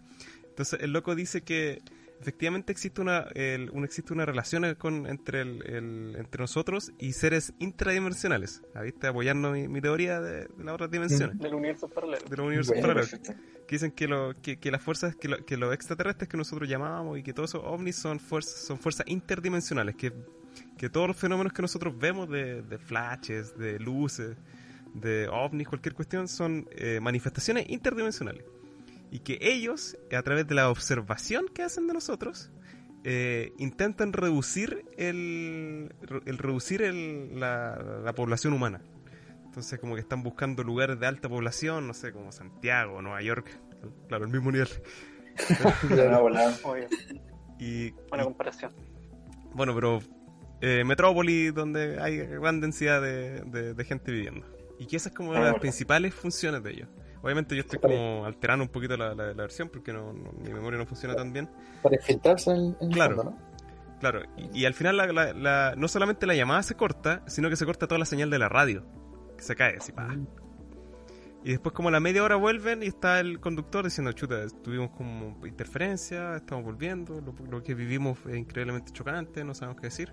Entonces 0.48 0.80
el 0.80 0.90
loco 0.90 1.14
dice 1.14 1.42
que 1.42 1.82
efectivamente 2.22 2.72
existe 2.72 3.00
una, 3.00 3.26
el- 3.34 3.68
un- 3.70 3.84
existe 3.84 4.12
una 4.12 4.24
relación 4.24 4.74
con, 4.76 5.06
entre, 5.06 5.42
el, 5.42 5.62
el- 5.66 6.14
entre 6.16 6.40
nosotros 6.40 6.92
y 6.98 7.12
seres 7.12 7.52
intradimensionales. 7.58 8.62
¿Ah, 8.74 8.82
¿Viste? 8.82 9.06
Apoyando 9.08 9.50
mi, 9.52 9.68
mi 9.68 9.80
teoría 9.80 10.20
de, 10.20 10.46
de 10.46 10.64
las 10.64 10.74
otras 10.74 10.90
dimensiones, 10.90 11.38
del 11.38 11.54
universo 11.54 11.88
paralelo. 11.88 12.24
de 12.28 12.36
los 12.36 12.46
universos 12.46 12.72
Bueno, 12.74 12.82
paralelos 12.88 13.10
perfecto. 13.10 13.42
que 13.66 13.74
dicen 13.74 13.90
que, 13.92 14.08
lo, 14.08 14.34
que, 14.40 14.58
que 14.58 14.70
las 14.70 14.80
fuerzas, 14.82 15.16
que, 15.16 15.28
lo- 15.28 15.44
que 15.44 15.56
los 15.56 15.74
extraterrestres 15.74 16.28
que 16.28 16.36
nosotros 16.36 16.68
llamábamos 16.68 17.18
y 17.18 17.22
que 17.22 17.32
todos 17.32 17.50
esos 17.50 17.62
ovnis 17.64 17.96
son 17.96 18.20
fuerzas, 18.20 18.54
son 18.64 18.78
fuerzas 18.78 19.06
interdimensionales, 19.08 19.96
que, 19.96 20.12
que 20.78 20.88
todos 20.88 21.08
los 21.08 21.16
fenómenos 21.16 21.52
que 21.52 21.62
nosotros 21.62 21.98
vemos 21.98 22.28
de, 22.30 22.62
de 22.62 22.78
flashes, 22.78 23.56
de 23.58 23.78
luces, 23.78 24.36
de 24.94 25.28
ovnis, 25.28 25.66
cualquier 25.68 25.94
cuestión, 25.94 26.28
son 26.28 26.68
eh, 26.72 27.00
manifestaciones 27.00 27.68
interdimensionales. 27.68 28.44
Y 29.12 29.20
que 29.20 29.38
ellos, 29.42 29.96
a 30.16 30.22
través 30.22 30.48
de 30.48 30.54
la 30.56 30.68
observación 30.70 31.44
que 31.54 31.62
hacen 31.62 31.86
de 31.86 31.92
nosotros, 31.94 32.50
eh, 33.04 33.52
intentan 33.58 34.12
reducir 34.12 34.84
el, 34.96 35.94
el 36.26 36.38
reducir 36.38 36.82
el- 36.82 37.38
la, 37.38 37.76
la 38.04 38.14
población 38.14 38.52
humana. 38.54 38.80
Entonces 39.44 39.78
como 39.78 39.94
que 39.96 40.00
están 40.00 40.22
buscando 40.22 40.64
lugares 40.64 40.98
de 40.98 41.06
alta 41.06 41.28
población, 41.28 41.86
no 41.86 41.92
sé, 41.94 42.10
como 42.12 42.32
Santiago, 42.32 43.02
Nueva 43.02 43.20
York, 43.22 43.60
claro, 44.08 44.24
el 44.24 44.30
mismo 44.32 44.50
nivel. 44.50 44.68
Una 45.90 46.16
Y, 47.58 47.90
buena 48.08 48.22
y- 48.22 48.24
comparación. 48.24 48.72
bueno, 49.52 49.74
pero 49.74 49.98
eh, 50.62 50.84
metrópoli 50.84 51.50
donde 51.50 52.00
hay 52.00 52.16
gran 52.18 52.60
densidad 52.60 53.02
de, 53.02 53.42
de- 53.42 53.74
de 53.74 53.84
gente 53.84 54.10
viviendo. 54.10 54.46
Y 54.78 54.86
que 54.86 54.96
esas 54.96 55.12
es 55.12 55.16
como 55.16 55.32
Ah, 55.32 55.34
las 55.34 55.42
bueno. 55.50 55.60
principales 55.60 56.14
funciones 56.14 56.62
de 56.62 56.70
ellos. 56.70 56.88
Obviamente 57.22 57.54
yo 57.54 57.60
estoy 57.60 57.78
como 57.78 58.24
alterando 58.26 58.64
un 58.64 58.68
poquito 58.70 58.96
la, 58.96 59.14
la- 59.14 59.28
la 59.28 59.42
versión 59.42 59.68
porque 59.68 59.92
no, 59.92 60.12
no- 60.12 60.32
mi 60.32 60.52
memoria 60.52 60.78
no 60.78 60.86
funciona 60.86 61.14
tan 61.14 61.32
bien. 61.32 61.48
Para 61.82 61.94
infiltrarse 61.96 62.50
en, 62.50 62.76
en 62.80 62.88
el 62.88 62.90
Claro. 62.90 63.16
fondo, 63.16 63.30
¿no? 63.30 63.52
Claro, 64.00 64.22
y, 64.36 64.60
y 64.62 64.64
al 64.66 64.74
final 64.74 64.96
la, 64.96 65.74
no 65.76 65.86
solamente 65.88 66.26
la 66.26 66.34
llamada 66.34 66.62
se 66.64 66.74
corta, 66.74 67.22
sino 67.28 67.48
que 67.48 67.54
se 67.56 67.64
corta 67.64 67.86
toda 67.86 68.00
la 68.00 68.04
señal 68.04 68.30
de 68.30 68.38
la 68.40 68.48
radio. 68.48 68.84
Que 69.36 69.44
se 69.44 69.54
cae, 69.54 69.76
así, 69.76 69.92
pa. 69.92 70.08
Y 71.44 71.50
después 71.50 71.72
como 71.72 71.88
a 71.88 71.92
la 71.92 72.00
media 72.00 72.22
hora 72.22 72.36
vuelven 72.36 72.82
y 72.82 72.86
está 72.86 73.18
el 73.20 73.40
conductor 73.40 73.84
diciendo, 73.84 74.12
chuta, 74.12 74.46
tuvimos 74.62 74.90
como 74.90 75.44
interferencia, 75.46 76.36
estamos 76.36 76.64
volviendo, 76.64 77.20
lo, 77.20 77.34
lo 77.48 77.62
que 77.62 77.74
vivimos 77.74 78.18
es 78.28 78.36
increíblemente 78.36 78.92
chocante, 78.92 79.42
no 79.44 79.54
sabemos 79.54 79.80
qué 79.80 79.86
decir. 79.88 80.12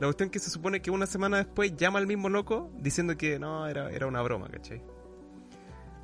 La 0.00 0.06
cuestión 0.06 0.30
que 0.30 0.38
se 0.38 0.50
supone 0.50 0.80
que 0.80 0.90
una 0.90 1.06
semana 1.06 1.36
después 1.38 1.76
llama 1.76 1.98
al 2.00 2.06
mismo 2.06 2.28
loco 2.28 2.70
diciendo 2.78 3.16
que 3.16 3.38
no, 3.40 3.66
era, 3.68 3.90
era 3.90 4.06
una 4.06 4.22
broma, 4.22 4.48
¿cachai? 4.48 4.82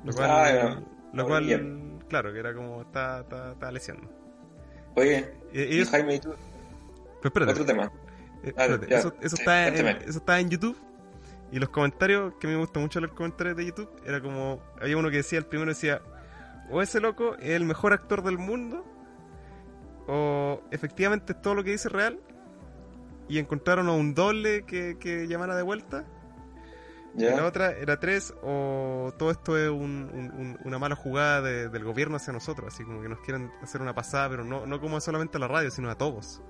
Lo 0.03 0.13
cual, 0.13 0.29
Ah, 0.31 0.51
ya. 0.53 0.81
lo 1.13 1.27
cual 1.27 1.45
bien. 1.45 1.99
claro, 2.07 2.31
que 2.33 2.39
era 2.39 2.53
como, 2.53 2.81
está, 2.81 3.21
está, 3.21 3.51
está 3.53 3.71
leseando. 3.71 4.09
Oye, 4.95 5.29
Y- 5.53 5.81
y 5.81 5.85
Jaime, 5.85 6.15
¿y 6.15 6.19
tú? 6.19 6.29
pero 7.21 7.27
espérate, 7.29 7.51
Otro 7.53 7.65
tema. 7.65 7.91
eh, 8.43 8.53
Ah, 8.57 8.65
espérate, 8.65 8.95
eso, 8.95 9.13
eso 9.21 9.35
Sí, 9.35 9.41
está 9.41 9.67
en, 9.67 9.73
cuéntame. 9.73 10.05
eso 10.09 10.19
está 10.19 10.39
en 10.39 10.49
YouTube. 10.49 10.77
Y 11.51 11.57
los 11.59 11.69
comentarios, 11.69 12.33
que 12.39 12.47
me 12.47 12.55
gusta 12.57 12.79
mucho 12.79 12.99
leer 12.99 13.11
comentarios 13.13 13.57
de 13.57 13.65
YouTube, 13.65 13.89
era 14.05 14.21
como, 14.21 14.61
había 14.79 14.97
uno 14.97 15.09
que 15.09 15.17
decía, 15.17 15.39
el 15.39 15.45
primero 15.45 15.69
decía, 15.71 16.01
o 16.69 16.81
ese 16.81 16.99
loco 16.99 17.35
es 17.37 17.49
el 17.51 17.65
mejor 17.65 17.91
actor 17.93 18.21
del 18.23 18.37
mundo, 18.37 18.85
o 20.07 20.61
efectivamente 20.71 21.33
es 21.33 21.41
todo 21.41 21.55
lo 21.55 21.63
que 21.63 21.71
dice 21.71 21.89
real, 21.89 22.19
y 23.27 23.37
encontraron 23.39 23.87
a 23.89 23.93
un 23.93 24.13
doble 24.15 24.63
que, 24.65 24.97
que 24.99 25.27
llamara 25.27 25.55
de 25.55 25.63
vuelta. 25.63 26.05
Y 27.15 27.23
la 27.23 27.45
otra 27.45 27.71
era 27.71 27.99
tres, 27.99 28.33
o 28.43 29.11
todo 29.17 29.31
esto 29.31 29.57
es 29.57 29.69
un- 29.69 30.09
un- 30.13 30.31
un- 30.31 30.59
una 30.63 30.77
mala 30.79 30.95
jugada 30.95 31.41
de- 31.41 31.67
del 31.69 31.83
gobierno 31.83 32.17
hacia 32.17 32.31
nosotros, 32.31 32.73
así 32.73 32.83
como 32.83 33.01
que 33.01 33.09
nos 33.09 33.19
quieren 33.21 33.51
hacer 33.61 33.81
una 33.81 33.93
pasada, 33.93 34.29
pero 34.29 34.43
no, 34.43 34.65
no 34.65 34.79
como 34.79 34.99
solamente 35.01 35.37
a 35.37 35.39
la 35.39 35.47
radio, 35.47 35.71
sino 35.71 35.89
a 35.89 35.95
todos. 35.95 36.41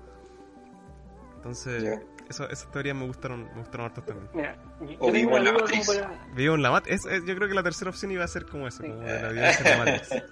Entonces. 1.36 2.00
Eso, 2.28 2.48
esas 2.48 2.70
teorías 2.70 2.94
me 2.94 3.06
gustaron, 3.06 3.44
me 3.54 3.58
gustaron 3.58 3.86
harto 3.86 4.02
también. 4.02 4.28
Mira, 4.32 4.56
yo 4.82 4.96
O 5.00 5.10
vivo 5.10 5.36
en 5.36 5.44
la 5.44 5.52
Matrix. 5.52 5.86
para- 5.88 6.20
Vivo 6.34 6.54
en 6.54 6.62
la 6.62 6.70
Matrix. 6.70 7.04
Es- 7.06 7.12
es- 7.12 7.24
yo 7.24 7.34
creo 7.34 7.48
que 7.48 7.54
la 7.54 7.62
tercera 7.64 7.90
opción 7.90 8.12
iba 8.12 8.22
a 8.22 8.28
ser 8.28 8.46
como 8.46 8.68
eso, 8.68 8.82
Sí. 8.84 8.88
como 8.88 9.00
de 9.00 9.20
la 9.22 9.30
evidencia 9.30 9.64
de 9.64 9.70
la 9.70 9.78
Matrix. 9.78 10.10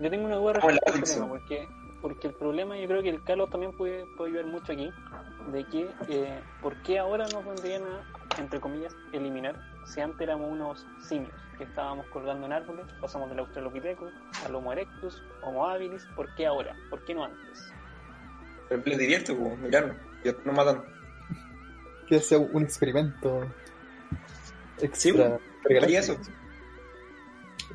Yo 0.00 0.10
tengo 0.10 0.24
una 0.26 0.36
duda 0.36 0.54
respecto 0.54 0.92
al 0.92 1.02
problema, 1.02 1.28
porque, 1.28 1.68
porque 2.00 2.26
el 2.28 2.34
problema 2.34 2.78
yo 2.78 2.88
creo 2.88 3.02
que 3.02 3.10
el 3.10 3.22
Carlos 3.22 3.50
también 3.50 3.76
puede, 3.76 4.06
puede 4.16 4.30
ayudar 4.30 4.46
mucho 4.46 4.72
aquí, 4.72 4.90
de 5.52 5.64
que 5.66 5.90
eh, 6.08 6.40
por 6.62 6.74
qué 6.82 6.98
ahora 6.98 7.26
nos 7.28 7.44
vendrían 7.44 7.82
a, 7.82 8.02
entre 8.38 8.60
comillas, 8.60 8.94
eliminar 9.12 9.60
si 9.86 10.00
antes 10.00 10.20
éramos 10.20 10.50
unos 10.50 10.86
simios 11.02 11.34
que 11.58 11.64
estábamos 11.64 12.06
colgando 12.06 12.46
en 12.46 12.52
árboles, 12.52 12.86
pasamos 13.00 13.28
del 13.28 13.40
Australopithecus 13.40 14.12
al 14.46 14.54
Homo 14.54 14.72
erectus, 14.72 15.22
Homo 15.42 15.68
habilis, 15.68 16.06
¿por 16.16 16.34
qué 16.34 16.46
ahora? 16.46 16.76
¿Por 16.88 17.04
qué 17.04 17.14
no 17.14 17.24
antes? 17.24 17.72
Pero 18.68 18.82
les 18.84 18.98
divierte, 18.98 19.34
pues, 19.34 19.58
mirarnos. 19.58 19.96
Y 20.20 20.24
después 20.24 20.46
nos 20.46 20.54
matan. 20.54 20.84
Quiero 22.06 22.22
hacer 22.22 22.38
un 22.38 22.62
experimento 22.62 23.46
Sí, 24.92 25.10
extra. 25.10 25.38
Haría 25.82 26.00
eso. 26.00 26.16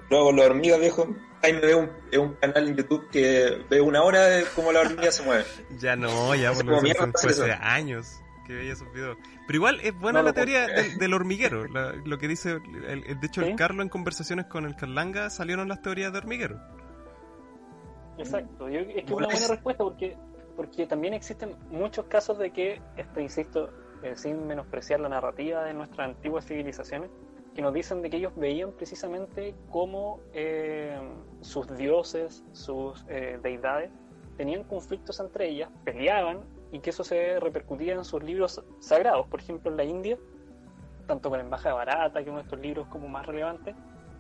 Luego 0.10 0.28
con 0.28 0.36
las 0.38 0.46
hormigas, 0.48 0.80
viejo. 0.80 1.16
Jaime 1.42 1.60
ve 1.60 2.18
un, 2.18 2.34
canal 2.36 2.70
en 2.70 2.76
YouTube 2.76 3.08
que 3.12 3.64
ve 3.70 3.82
una 3.82 4.02
hora 4.02 4.24
de 4.26 4.46
cómo 4.56 4.72
la 4.72 4.82
hormiga 4.82 5.12
se 5.12 5.24
mueve. 5.24 5.46
Ya 5.80 5.96
no, 5.96 6.34
ya 6.34 6.52
Hace 6.52 6.64
por 6.64 6.76
como 6.76 7.12
hace 7.14 7.52
años 7.52 8.22
que 8.46 8.54
veía 8.54 8.74
esos 8.74 8.92
videos. 8.94 9.18
Pero 9.48 9.58
igual 9.58 9.80
es 9.82 9.94
buena 10.00 10.20
No 10.20 10.26
la 10.28 10.34
teoría 10.34 10.68
del, 10.68 10.98
del 10.98 11.14
hormiguero. 11.14 11.68
la- 11.68 11.94
lo 11.94 12.18
que 12.18 12.28
dice, 12.28 12.52
el- 12.88 13.04
el- 13.06 13.20
de 13.20 13.28
hecho, 13.28 13.42
¿Sí? 13.42 13.50
el 13.50 13.56
Carlos 13.56 13.84
en 13.84 13.90
conversaciones 13.90 14.46
con 14.46 14.66
el 14.66 14.76
Carlanga 14.76 15.30
salieron 15.30 15.68
las 15.68 15.82
teorías 15.82 16.12
de 16.12 16.18
hormiguero. 16.20 16.60
Exacto, 18.18 18.70
yo, 18.70 18.80
es 18.80 18.88
que 18.88 19.00
es 19.02 19.12
una 19.12 19.26
buena 19.28 19.34
es- 19.40 19.50
respuesta 19.50 19.84
porque, 19.84 20.16
porque 20.56 20.88
también 20.88 21.14
existen 21.14 21.56
muchos 21.70 22.06
casos 22.06 22.38
de 22.38 22.52
que, 22.52 22.82
esto 22.96 23.20
insisto, 23.20 23.70
eh, 24.04 24.16
sin 24.16 24.48
menospreciar 24.48 25.00
la 25.02 25.10
narrativa 25.10 25.64
de 25.64 25.74
nuestras 25.74 26.10
antiguas 26.10 26.46
civilizaciones, 26.46 27.10
que 27.54 27.62
nos 27.62 27.74
dicen 27.74 28.02
de 28.02 28.10
que 28.10 28.18
ellos 28.18 28.34
veían 28.36 28.72
precisamente 28.74 29.56
cómo 29.70 30.20
eh, 30.34 30.98
sus 31.42 31.68
dioses, 31.78 32.44
sus 32.54 33.04
eh, 33.08 33.40
deidades, 33.42 33.92
tenían 34.38 34.64
conflictos 34.66 35.20
entre 35.20 35.48
ellas, 35.50 35.70
peleaban 35.86 36.42
y 36.76 36.80
que 36.80 36.90
eso 36.90 37.06
se 37.06 37.40
repercutía 37.40 37.94
en 37.94 38.04
sus 38.04 38.22
libros 38.22 38.62
sagrados. 38.80 39.28
Por 39.28 39.40
ejemplo, 39.40 39.72
en 39.72 39.78
la 39.78 39.86
India, 39.86 40.18
tanto 41.08 41.30
con 41.30 41.40
la 41.40 41.46
Embajada 41.46 41.74
Barata, 41.76 42.22
que 42.22 42.30
uno 42.30 42.40
de 42.40 42.44
estos 42.44 42.60
libros 42.60 42.86
como 42.88 43.08
más 43.08 43.26
relevantes, 43.26 43.74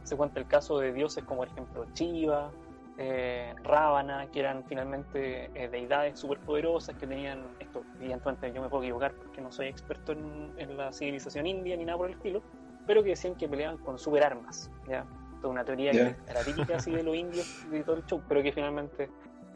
se 0.04 0.15
cuenta 0.15 0.39
el 0.39 0.48
caso 0.48 0.80
de 0.80 0.94
dioses 0.94 1.26
como, 1.26 1.41
por 1.41 1.50
ejemplo, 1.50 1.86
Shiva, 1.94 2.52
eh, 2.98 3.54
Rábana, 3.62 4.28
que 4.32 4.39
eran 4.39 4.63
finalmente 4.63 5.52
eh, 5.54 5.68
deidades 5.68 6.18
superpoderosas 6.18 6.96
que 6.96 7.06
tenían, 7.06 7.46
esto 7.60 7.84
evidentemente 8.00 8.54
yo 8.54 8.62
me 8.62 8.70
puedo 8.70 8.84
equivocar 8.84 9.13
porque 9.15 9.41
no 9.41 9.52
soy 9.52 9.68
experto 9.68 10.13
en, 10.13 10.54
en 10.56 10.78
la 10.78 10.94
civilización 10.94 11.46
india 11.48 11.76
ni 11.76 11.84
nada 11.84 11.98
por 11.98 12.08
el 12.08 12.13
estilo, 12.15 12.41
pero 12.88 13.04
que 13.04 13.10
decían 13.10 13.36
que 13.36 13.50
peleaban 13.50 13.80
con 13.80 14.00
superarmas, 14.00 14.72
¿ya? 14.88 15.06
Toda 15.41 15.52
una 15.52 15.65
teoría 15.65 15.91
Ya. 15.91 16.15
que 16.15 16.32
era 16.32 16.41
típica 16.41 16.78
así 16.78 16.91
de 16.91 17.04
los 17.04 17.18
indios 17.18 17.65
y 17.70 17.82
todo 17.84 17.98
el 17.98 18.06
show, 18.06 18.22
pero 18.30 18.41
que 18.41 18.54
finalmente 18.54 19.10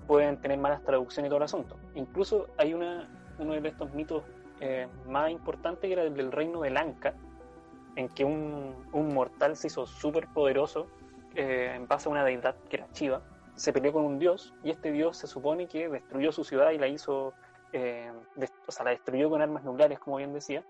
pueden 0.09 0.41
tener 0.41 0.57
malas 0.57 0.83
traducciones 0.83 1.27
y 1.27 1.29
todo 1.29 1.37
el 1.37 1.43
asunto. 1.43 1.77
Incluso 1.93 2.47
hay 2.57 2.73
una, 2.73 3.07
uno 3.37 3.53
de 3.53 3.69
estos 3.69 3.93
mitos 3.93 4.23
eh, 4.59 4.87
más 5.05 5.29
importantes 5.29 5.87
que 5.87 5.93
era 5.93 6.01
el 6.01 6.15
del 6.15 6.31
reino 6.31 6.61
de 6.61 6.71
Lanka, 6.71 7.13
en 7.95 8.09
que 8.09 8.25
un, 8.25 8.73
un 8.91 9.13
mortal 9.13 9.55
se 9.55 9.67
hizo 9.67 9.85
súper 9.85 10.27
poderoso 10.29 10.87
eh, 11.35 11.73
en 11.75 11.87
base 11.87 12.09
a 12.09 12.11
una 12.11 12.23
deidad 12.23 12.55
que 12.71 12.77
era 12.77 12.87
Shiva, 12.91 13.21
se 13.53 13.71
peleó 13.71 13.93
con 13.93 14.03
un 14.03 14.17
dios 14.17 14.51
y 14.63 14.71
este 14.71 14.91
dios 14.91 15.15
se 15.15 15.27
supone 15.27 15.67
que 15.67 15.89
destruyó 15.89 16.31
su 16.31 16.43
ciudad 16.43 16.71
y 16.71 16.79
la 16.79 16.87
hizo, 16.87 17.33
eh, 17.71 18.11
o 18.65 18.71
sea, 18.71 18.85
la 18.85 18.91
destruyó 18.91 19.29
con 19.29 19.43
armas 19.43 19.63
nucleares, 19.63 19.99
como 19.99 20.17
bien 20.17 20.33
decía, 20.33 20.63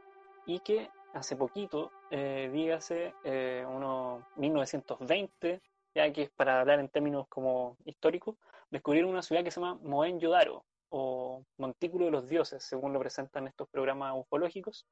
y 0.45 0.59
que 0.59 0.89
hace 1.13 1.37
poquito, 1.37 1.91
eh, 2.11 2.49
dígase, 2.51 3.13
eh, 3.23 3.65
unos 3.69 4.21
1920, 4.35 5.61
ya 5.95 6.11
que 6.11 6.23
es 6.23 6.29
para 6.29 6.59
hablar 6.59 6.81
en 6.81 6.89
términos 6.89 7.27
como 7.29 7.77
históricos, 7.85 8.35
descubrieron 8.69 9.11
una 9.11 9.21
ciudad 9.21 9.43
que 9.43 9.51
se 9.51 9.59
llama 9.59 9.79
Mohenjo-Daro 9.81 10.63
o 10.89 11.43
Montículo 11.57 12.05
de 12.05 12.11
los 12.11 12.27
Dioses, 12.27 12.63
según 12.63 12.93
lo 12.93 12.99
presentan 12.99 13.47
estos 13.47 13.67
programas 13.69 14.13
ufológicos, 14.15 14.85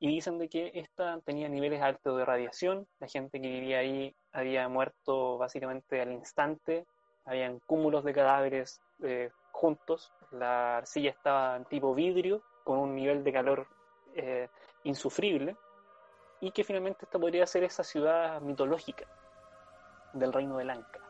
y 0.00 0.08
dicen 0.08 0.38
de 0.38 0.48
que 0.48 0.70
esta 0.74 1.20
tenía 1.20 1.48
niveles 1.48 1.82
altos 1.82 2.16
de 2.16 2.24
radiación, 2.24 2.86
la 3.00 3.08
gente 3.08 3.40
que 3.40 3.48
vivía 3.48 3.78
ahí 3.78 4.14
había 4.32 4.68
muerto 4.68 5.38
básicamente 5.38 6.00
al 6.00 6.12
instante, 6.12 6.86
habían 7.24 7.58
cúmulos 7.60 8.04
de 8.04 8.14
cadáveres 8.14 8.80
eh, 9.02 9.30
juntos, 9.50 10.12
la 10.30 10.78
arcilla 10.78 11.10
estaba 11.10 11.56
en 11.56 11.64
tipo 11.64 11.94
vidrio, 11.94 12.42
con 12.64 12.78
un 12.78 12.94
nivel 12.94 13.24
de 13.24 13.32
calor 13.32 13.66
eh, 14.14 14.48
insufrible, 14.84 15.56
y 16.40 16.52
que 16.52 16.62
finalmente 16.62 17.04
esta 17.04 17.18
podría 17.18 17.46
ser 17.46 17.64
esa 17.64 17.82
ciudad 17.82 18.40
mitológica 18.40 19.06
del 20.12 20.32
reino 20.32 20.58
de 20.58 20.64
Lanka. 20.64 21.07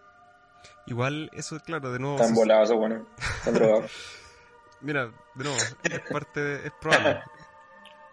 Igual, 0.86 1.30
eso, 1.32 1.58
claro, 1.60 1.92
de 1.92 1.98
nuevo. 1.98 2.16
Están 2.16 2.34
volados, 2.34 2.64
esos 2.70 2.78
buenos. 2.78 3.06
Están 3.38 3.54
drogados. 3.54 3.90
Mira, 4.80 5.06
de 5.34 5.44
nuevo, 5.44 5.58
es 5.82 6.00
parte 6.10 6.40
de- 6.40 6.66
es 6.66 6.72
probable. 6.80 7.20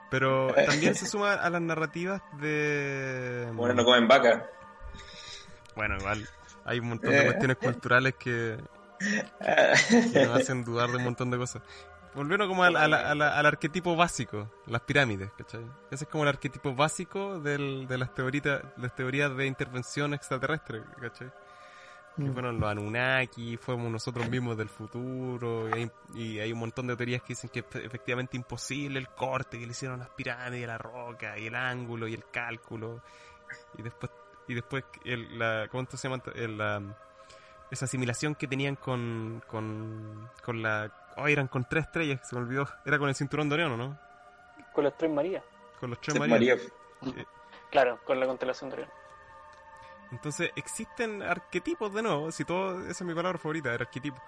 Pero 0.09 0.53
también 0.53 0.95
se 0.95 1.05
suma 1.07 1.33
a 1.33 1.49
las 1.49 1.61
narrativas 1.61 2.21
de. 2.39 3.49
Bueno, 3.53 3.73
no 3.75 3.83
comen 3.85 4.07
vaca. 4.07 4.45
Bueno, 5.75 5.97
igual 5.97 6.27
hay 6.65 6.79
un 6.79 6.89
montón 6.89 7.11
de 7.11 7.19
Eh. 7.21 7.25
cuestiones 7.25 7.57
culturales 7.57 8.15
que, 8.15 8.57
que 10.13 10.25
nos 10.25 10.39
hacen 10.39 10.63
dudar 10.63 10.89
de 10.89 10.97
un 10.97 11.03
montón 11.03 11.31
de 11.31 11.37
cosas. 11.37 11.61
Volviendo 12.13 12.47
como 12.47 12.63
al, 12.63 12.77
al- 12.77 12.93
al- 12.93 13.21
al 13.21 13.45
arquetipo 13.45 13.95
básico, 13.97 14.49
las 14.67 14.81
pirámides, 14.81 15.31
¿cachai? 15.37 15.65
Ese 15.91 16.05
es 16.05 16.09
como 16.09 16.23
el 16.23 16.29
arquetipo 16.29 16.73
básico 16.73 17.39
del- 17.41 17.87
de 17.87 17.97
las 17.97 18.13
teorías, 18.13 18.61
las 18.77 18.95
teorías 18.95 19.35
de 19.35 19.45
intervención 19.47 20.13
extraterrestre, 20.13 20.81
¿cachai? 21.01 21.29
Que 22.15 22.23
Mm. 22.23 22.33
fueron 22.33 22.59
los 22.61 22.69
Anunnaki, 22.69 23.57
fuimos 23.57 23.91
nosotros 23.91 24.29
mismos 24.29 24.55
del 24.57 24.69
futuro, 24.69 25.67
y 25.69 25.73
hay, 25.73 25.91
y 26.13 26.39
hay 26.39 26.53
un 26.53 26.59
montón 26.59 26.87
de 26.87 26.95
teorías 26.95 27.21
que 27.21 27.29
dicen 27.29 27.49
que 27.49 27.59
es 27.59 27.65
efectivamente 27.75 28.37
imposible 28.37 28.99
el 28.99 29.09
corte 29.09 29.59
que 29.59 29.65
le 29.65 29.71
hicieron 29.71 29.99
las 29.99 30.09
pirámides, 30.11 30.65
la 30.65 30.77
roca, 30.77 31.37
y 31.37 31.47
el 31.47 31.55
ángulo, 31.55 32.07
y 32.07 32.13
el 32.13 32.23
cálculo, 32.29 33.01
y 33.77 33.81
después, 33.81 34.11
y 34.47 34.53
después 34.53 34.85
el, 35.03 35.37
la, 35.37 35.67
¿cómo 35.69 35.85
se 35.89 35.97
llama? 36.07 36.23
El, 36.35 36.57
la- 36.57 36.81
esa 37.69 37.83
asimilación 37.85 38.35
que 38.35 38.47
tenían 38.47 38.75
con, 38.77 39.43
con, 39.47 40.29
con 40.41 40.61
la, 40.61 40.89
oh, 41.17 41.27
eran 41.27 41.47
con 41.49 41.65
tres 41.67 41.85
estrellas, 41.85 42.21
se 42.29 42.35
me 42.35 42.43
olvidó, 42.43 42.65
era 42.85 42.97
con 42.97 43.09
el 43.09 43.15
cinturón 43.15 43.49
de 43.49 43.55
Orión, 43.55 43.71
¿o 43.73 43.77
¿no? 43.77 43.99
Con 44.73 44.83
las 44.85 44.97
tres 44.97 45.11
Marías, 45.11 45.43
Con 45.81 45.89
los 45.89 45.99
tres 45.99 46.17
Marías. 46.17 46.59
María. 47.01 47.25
claro, 47.71 47.99
con 48.05 48.19
la 48.21 48.25
constelación 48.27 48.69
de 48.69 48.73
Orión. 48.75 48.89
Entonces 50.15 50.49
existen 50.55 51.21
arquetipos 51.21 51.93
de 51.93 52.01
nuevo, 52.01 52.31
si 52.31 52.45
todo, 52.45 52.79
esa 52.81 52.91
es 52.91 53.01
mi 53.03 53.13
palabra 53.13 53.37
favorita, 53.37 53.73
el 53.75 53.81
arquetipo, 53.81 54.21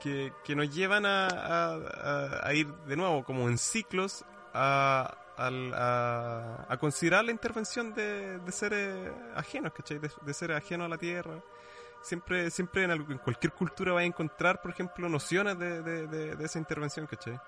que, 0.00 0.32
que 0.44 0.54
nos 0.54 0.72
llevan 0.72 1.04
a, 1.04 1.26
a- 1.28 2.54
ir 2.54 2.66
de 2.86 2.96
nuevo 2.96 3.24
como 3.24 3.48
en 3.48 3.58
ciclos 3.58 4.24
a, 4.54 5.16
a- 6.68 6.76
considerar 6.78 7.24
la 7.24 7.30
intervención 7.32 7.94
de, 7.94 8.38
de 8.38 8.52
seres 8.52 9.10
ajenos, 9.34 9.72
¿cachai? 9.72 9.98
De, 9.98 10.10
de 10.20 10.34
seres 10.34 10.56
ajenos 10.56 10.86
a 10.86 10.88
la 10.88 10.98
Tierra. 10.98 11.40
Siempre, 12.02 12.50
siempre 12.50 12.84
en, 12.84 12.90
algo- 12.90 13.12
en 13.12 13.18
cualquier 13.18 13.52
cultura 13.52 13.92
vas 13.92 14.02
a 14.02 14.06
encontrar, 14.06 14.60
por 14.60 14.70
ejemplo, 14.72 15.08
nociones 15.08 15.58
de, 15.58 15.82
de- 15.82 16.44
esa 16.44 16.58
intervención, 16.58 17.06
¿cachai? 17.06 17.40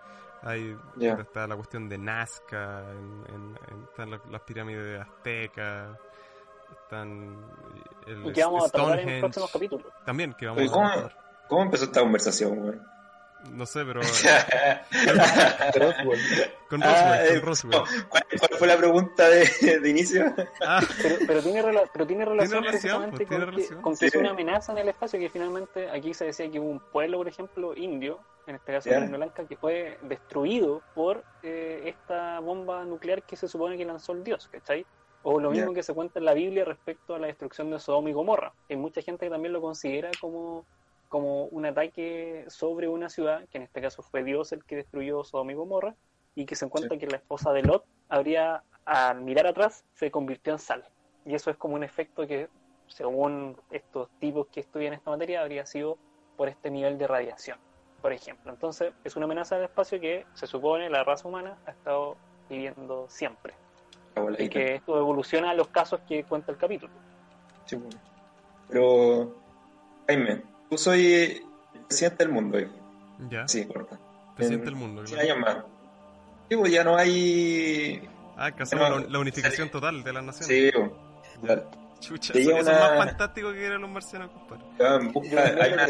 Hay, 0.42 0.76
Ya. 0.96 1.14
está 1.14 1.46
la 1.46 1.57
cuestión 1.57 1.88
de 1.88 1.98
Nazca, 1.98 2.80
en- 2.92 3.24
en- 3.35 3.59
en- 3.70 3.85
están 3.85 4.11
las, 4.11 4.20
las 4.30 4.40
pirámides 4.42 5.00
aztecas, 5.00 5.98
están 6.83 7.37
el 8.07 8.27
Y 8.27 8.33
que 8.33 8.45
vamos 8.45 8.65
a 8.67 8.69
tratar 8.71 8.91
en 8.91 8.99
Stonehenge, 9.01 9.21
próximos 9.21 9.53
capítulos. 9.53 9.87
también 10.05 10.35
que 10.35 10.47
vamos 10.47 10.61
Oye, 10.61 10.69
a 10.69 10.73
¿cómo. 10.73 10.91
¿Cómo 11.49 11.63
empezó 11.63 11.85
esta 11.85 12.01
conversación, 12.01 12.57
güey? 12.57 12.79
No 13.53 13.67
sé, 13.67 13.85
pero 13.85 14.01
Roswell. 15.75 16.51
con 16.69 16.83
Ah, 16.83 16.87
Roswell, 16.87 17.37
eh, 17.37 17.41
con 17.41 17.47
Roswell. 17.47 17.83
¿Cuál, 18.09 18.25
cuál 18.39 18.59
fue 18.59 18.67
la 18.69 18.77
pregunta 18.79 19.29
de, 19.29 19.81
de 19.81 19.91
inicio? 19.91 20.35
Ah, 20.67 20.81
Pero, 21.03 21.17
pero 21.27 21.43
tiene, 21.43 21.63
rela- 21.63 21.91
pero 21.93 22.07
tiene 22.07 22.25
relación 22.25 22.65
relación, 22.65 22.73
precisamente 22.73 23.17
pues, 23.17 23.29
tiene 23.29 23.45
con, 23.45 23.55
relación. 23.55 23.79
que, 23.79 23.83
con 23.83 23.93
que 23.93 23.99
Sí. 23.99 24.07
es 24.07 24.15
una 24.15 24.31
amenaza 24.31 24.73
en 24.73 24.79
el 24.79 24.89
espacio 24.89 25.19
que 25.21 25.29
finalmente 25.29 25.91
aquí 25.91 26.15
se 26.15 26.25
decía 26.27 26.51
que 26.51 26.59
hubo 26.59 26.71
un 26.71 26.81
pueblo, 26.81 27.19
por 27.19 27.29
ejemplo, 27.29 27.77
indio, 27.77 28.19
en 28.47 28.57
este 28.57 28.73
caso. 28.73 28.91
Reino 28.91 29.17
Blanca, 29.17 29.45
que 29.47 29.57
fue 29.57 29.99
destruido 30.03 30.83
por 30.95 31.23
eh, 31.43 31.83
esta 31.85 32.41
bomba 32.41 32.85
nuclear 32.85 33.23
que 33.23 33.37
se 33.37 33.49
supone 33.49 33.77
que 33.77 33.85
lanzó 33.85 34.13
el 34.13 34.25
dios, 34.25 34.49
¿cachai? 34.49 34.87
O 35.25 35.41
lo 35.41 35.51
mismo 35.51 35.73
que 35.73 35.83
se 35.83 35.95
cuenta 35.95 36.19
en 36.19 36.27
la 36.27 36.35
Biblia 36.35 36.65
respecto 36.65 37.15
a 37.15 37.19
la 37.19 37.27
destrucción 37.27 37.71
de 37.71 37.81
Sodoma 37.81 38.11
y 38.11 38.13
Gomorra. 38.13 38.53
Hay 38.69 38.77
mucha 38.77 39.01
gente 39.03 39.27
que 39.27 39.31
también 39.31 39.53
lo 39.53 39.61
considera 39.61 40.11
como, 40.21 40.67
como 41.09 41.47
un 41.47 41.65
ataque 41.65 42.45
sobre 42.49 42.89
una 42.89 43.09
ciudad, 43.09 43.49
que 43.49 43.57
en 43.57 43.65
este 43.65 43.81
caso 43.81 44.03
fue 44.03 44.23
Dios 44.23 44.53
el 44.53 44.65
que 44.65 44.77
destruyó 44.77 45.25
Sodoma 45.25 45.53
y 45.53 45.55
Gomorra, 45.55 45.97
y 46.35 46.45
que 46.45 46.55
se 46.55 46.67
encuentra 46.67 46.99
que 46.99 47.07
la 47.07 47.17
esposa 47.17 47.53
de 47.53 47.63
Lot 47.63 47.85
habría, 48.09 48.63
al 48.85 49.23
mirar 49.23 49.47
atrás, 49.47 49.85
se 49.95 50.11
convirtió 50.11 50.53
en 50.53 50.59
sal. 50.59 50.85
Y 51.25 51.35
eso 51.35 51.51
es 51.51 51.57
como 51.57 51.75
un 51.75 51.85
efecto 51.85 52.27
que, 52.27 52.49
según 52.87 53.57
estos 53.71 54.11
tipos 54.21 54.47
que 54.49 54.61
estudian 54.61 54.93
esta 54.93 55.11
materia, 55.11 55.41
habría 55.41 55.65
sido 55.65 55.97
por 56.37 56.49
este 56.49 56.71
nivel 56.71 56.99
de 56.99 57.07
radiación. 57.07 57.59
por 58.05 58.13
ejemplo. 58.13 58.53
Entonces, 58.53 58.93
es 59.03 59.17
una 59.17 59.25
amenaza 59.25 59.55
del 59.55 59.65
espacio 59.65 59.99
que 59.99 60.27
se 60.35 60.47
supone 60.47 60.91
la 60.91 61.05
raza 61.05 61.27
humana 61.27 61.57
ha 61.65 61.71
estado 61.71 62.19
viviendo 62.51 63.07
siempre. 63.09 63.55
Y 64.38 64.48
que 64.48 64.77
esto 64.77 64.98
evoluciona 64.98 65.50
a 65.50 65.55
los 65.55 65.68
casos 65.68 66.00
que 66.09 66.24
cuenta 66.24 66.53
el 66.53 66.59
capítulo. 66.59 66.92
Sí, 67.66 67.77
bueno. 67.77 67.98
Pero, 68.68 69.37
Jaime, 70.07 70.42
tú 70.70 70.79
soy 70.79 71.12
el 71.74 71.81
presidente 71.88 72.24
del 72.24 72.33
mundo, 72.33 72.59
hijo. 72.61 72.72
Ya. 73.29 73.46
Sí, 73.48 73.64
corta. 73.66 73.98
Presidente 74.37 74.66
del 74.66 74.77
mundo. 74.77 75.07
100 75.07 75.20
años 75.20 75.38
más. 75.38 75.57
Sí, 76.48 76.57
pues 76.57 76.72
ya 76.72 76.85
no 76.85 76.96
hay. 76.96 78.09
Ah, 78.37 78.50
que 78.53 78.62
hacemos 78.64 78.90
la, 78.90 79.07
la 79.09 79.18
unificación 79.18 79.70
total 79.70 80.03
de 80.03 80.12
las 80.12 80.24
naciones. 80.24 80.46
Sí, 80.46 80.70
pues, 80.74 80.90
claro. 81.42 81.70
Chucha, 82.00 82.33
eso, 82.35 82.38
llega 82.50 82.61
eso 82.61 82.70
es 82.70 82.77
una- 82.77 82.88
más 82.96 82.98
fantástico 83.07 83.53
que 83.53 83.64
eran 83.64 83.81
los 83.81 83.90
marcianos, 83.90 84.31
compadre. 84.31 84.64
Busca- 85.12 85.44
hay, 85.62 85.72
una, 85.72 85.87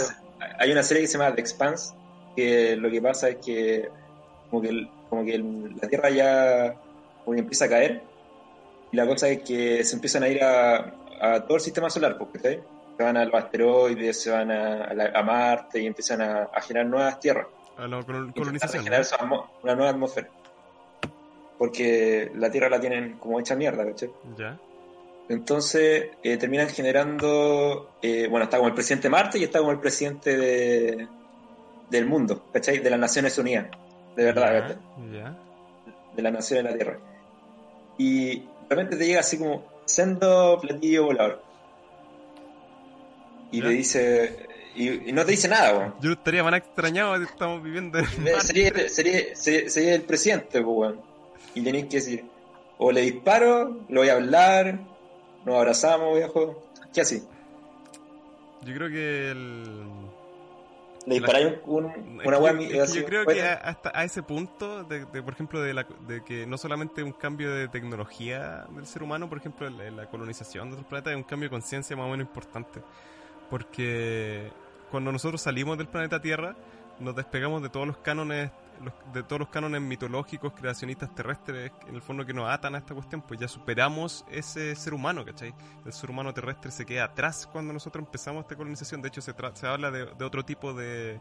hay 0.61 0.73
una 0.73 0.83
serie 0.83 1.03
que 1.03 1.07
se 1.09 1.19
llama 1.19 1.35
The 1.35 1.41
Expanse, 1.41 1.95
que 2.37 2.77
lo 2.77 2.91
que 2.91 3.03
pasa 3.03 3.31
es 3.31 3.37
que 3.45 3.89
como 4.51 4.63
que, 4.63 4.69
el- 4.69 4.91
como 5.09 5.25
que 5.25 5.35
el- 5.35 5.77
la 5.81 5.89
Tierra 5.89 6.11
ya 6.11 6.75
como 7.25 7.35
que 7.35 7.41
empieza 7.41 7.65
a 7.65 7.69
caer, 7.69 8.05
y 8.95 8.97
la 8.97 9.07
cosa 9.09 9.29
es 9.29 9.43
que 9.43 9.83
se 9.83 9.97
empiezan 9.97 10.23
a 10.23 10.29
ir 10.29 10.41
a, 10.45 10.77
a 11.21 11.41
todo 11.45 11.57
el 11.57 11.61
sistema 11.61 11.91
solar, 11.91 12.17
porque 12.17 12.39
Se 12.97 13.03
van 13.03 13.17
a 13.17 13.25
los 13.25 13.35
asteroides, 13.35 14.23
se 14.23 14.31
van 14.31 14.53
a, 14.53 14.85
a 14.85 14.95
la- 14.95 15.11
a 15.13 15.23
Marte 15.25 15.81
y 15.81 15.87
empiezan 15.87 16.23
a, 16.23 16.45
a 16.45 16.61
generar 16.61 16.87
nuevas 16.89 17.19
tierras. 17.19 17.49
A 17.77 17.89
la 17.89 18.01
col- 18.05 18.33
colonización. 18.33 18.81
a 18.81 18.85
generar 18.85 19.05
atmo- 19.05 19.47
una 19.65 19.75
nueva 19.75 19.91
atmósfera. 19.91 20.29
Porque 21.59 22.31
la 22.37 22.51
Tierra 22.51 22.69
la 22.69 22.81
tienen 22.81 23.15
como 23.19 23.39
hecha 23.41 23.55
mierda, 23.57 23.85
¿cachai? 23.85 24.11
¿no? 24.25 24.37
Ya. 24.39 24.59
Entonces 25.29 26.11
eh, 26.23 26.37
terminan 26.37 26.69
generando, 26.69 27.91
eh, 28.03 28.27
bueno, 28.29 28.45
está 28.45 28.59
como 28.59 28.69
el 28.69 28.75
presidente 28.75 29.09
de 29.09 29.11
Marte 29.11 29.39
y 29.39 29.45
está 29.45 29.59
como 29.61 29.71
el 29.73 29.81
presidente 29.81 30.37
de, 30.37 31.09
del 31.91 32.07
mundo, 32.07 32.45
¿cachai? 32.53 32.79
De 32.79 32.91
las 32.91 32.99
Naciones 33.01 33.37
Unidas, 33.39 33.67
de 34.17 34.25
verdad, 34.25 34.53
Ya, 34.53 34.61
¿cachai? 34.61 34.79
Ya. 35.13 35.37
De 36.15 36.23
las 36.23 36.33
Naciones 36.33 36.65
de 36.65 36.71
la 36.71 36.77
Tierra. 36.77 36.99
Y 37.99 38.49
de 38.69 38.75
repente 38.75 38.97
te 38.97 39.07
llega 39.07 39.21
así 39.21 39.39
como, 39.39 39.65
sendo 39.85 40.59
platillo 40.61 41.05
volador. 41.05 41.43
Y 43.51 43.59
Ya. 43.61 43.65
te 43.69 43.71
dice, 43.71 44.47
y, 44.75 45.11
y 45.11 45.13
no 45.13 45.25
te 45.25 45.31
dice 45.33 45.49
nada, 45.49 45.73
weón. 45.79 45.95
Yo 46.01 46.13
estaría 46.13 46.43
más 46.43 46.55
extrañado 46.55 47.17
si 47.19 47.25
estamos 47.25 47.63
viviendo 47.63 47.99
en. 47.99 48.07
Sería, 48.41 48.73
sería, 48.89 49.37
sería, 49.37 49.71
sería 49.71 49.95
el 49.95 50.03
presidente, 50.03 50.61
pues, 50.63 50.65
weón. 50.77 51.01
Y 51.55 51.63
tenéis 51.63 51.85
que 51.87 51.97
decir, 51.99 52.25
o 52.79 52.91
le 52.91 53.03
disparo, 53.03 53.81
lo 53.89 54.01
voy 54.01 54.09
a 54.09 54.15
hablar, 54.15 54.81
nos 55.45 55.55
abrazamos, 55.57 56.17
viejo. 56.17 56.65
¿Qué 56.93 57.01
así? 57.03 57.23
Yo 58.63 58.75
creo 58.75 58.89
que 58.89 59.31
el... 59.31 59.83
Le 61.07 61.15
disparáis 61.17 61.59
un, 61.67 61.85
una 61.85 62.39
weá 62.39 62.53
yo- 62.53 62.85
yo 62.87 63.05
creo 63.05 63.27
que 63.27 63.43
a- 63.43 63.55
hasta 63.55 63.93
a 63.95 64.05
ese 64.05 64.23
punto, 64.23 64.85
de, 64.85 65.05
de, 65.05 65.23
por 65.23 65.35
ejemplo, 65.35 65.61
de, 65.61 65.75
la, 65.75 65.87
de 66.07 66.25
que 66.25 66.47
no 66.47 66.57
solamente 66.57 67.03
un 67.03 67.13
cambio 67.13 67.53
de 67.55 67.69
tecnología 67.69 68.65
del 68.71 68.87
ser 68.87 69.03
humano, 69.03 69.29
por 69.29 69.37
ejemplo, 69.39 69.69
la 69.69 70.07
colonización 70.09 70.69
de 70.69 70.75
otros 70.77 70.89
planetas, 70.89 71.13
es 71.13 71.17
un 71.17 71.25
cambio 71.25 71.49
de 71.49 71.51
conciencia 71.51 71.95
más 71.97 72.07
o 72.07 72.11
menos 72.11 72.27
importante. 72.27 72.81
Porque 73.51 74.51
cuando 74.91 75.13
nosotros 75.13 75.41
salimos 75.43 75.77
del 75.79 75.89
planeta 75.89 76.21
Tierra, 76.21 76.57
nos 77.01 77.15
despegamos 77.15 77.63
de 77.63 77.69
todos 77.69 77.87
los 77.87 77.97
cánones 77.99 78.51
los- 78.83 79.13
de 79.13 79.23
todos 79.23 79.41
los 79.41 79.49
cánones 79.49 79.81
mitológicos, 79.81 80.53
creacionistas 80.53 81.15
terrestres, 81.15 81.73
en 81.87 81.95
el 81.95 82.03
fondo 82.03 82.25
que 82.25 82.33
nos 82.33 82.49
atan 82.49 82.75
a 82.75 82.79
esta 82.79 82.95
cuestión, 82.95 83.23
pues 83.23 83.39
ya 83.41 83.49
superamos 83.49 84.25
ese 84.31 84.75
ser 84.77 84.95
humano, 84.95 85.25
¿cachai? 85.25 85.55
El 85.85 85.93
ser 85.93 86.11
humano 86.11 86.33
terrestre 86.33 86.71
se 86.71 86.85
queda 86.87 87.05
atrás 87.05 87.49
cuando 87.51 87.73
nosotros 87.73 88.05
empezamos 88.05 88.43
esta 88.43 88.57
colonización. 88.57 89.03
De 89.03 89.09
hecho, 89.09 89.21
se, 89.21 89.35
tra- 89.37 89.55
se 89.55 89.67
habla 89.67 89.91
de, 89.91 90.03
otro 90.25 90.45
tipo 90.45 90.73
de. 90.75 91.21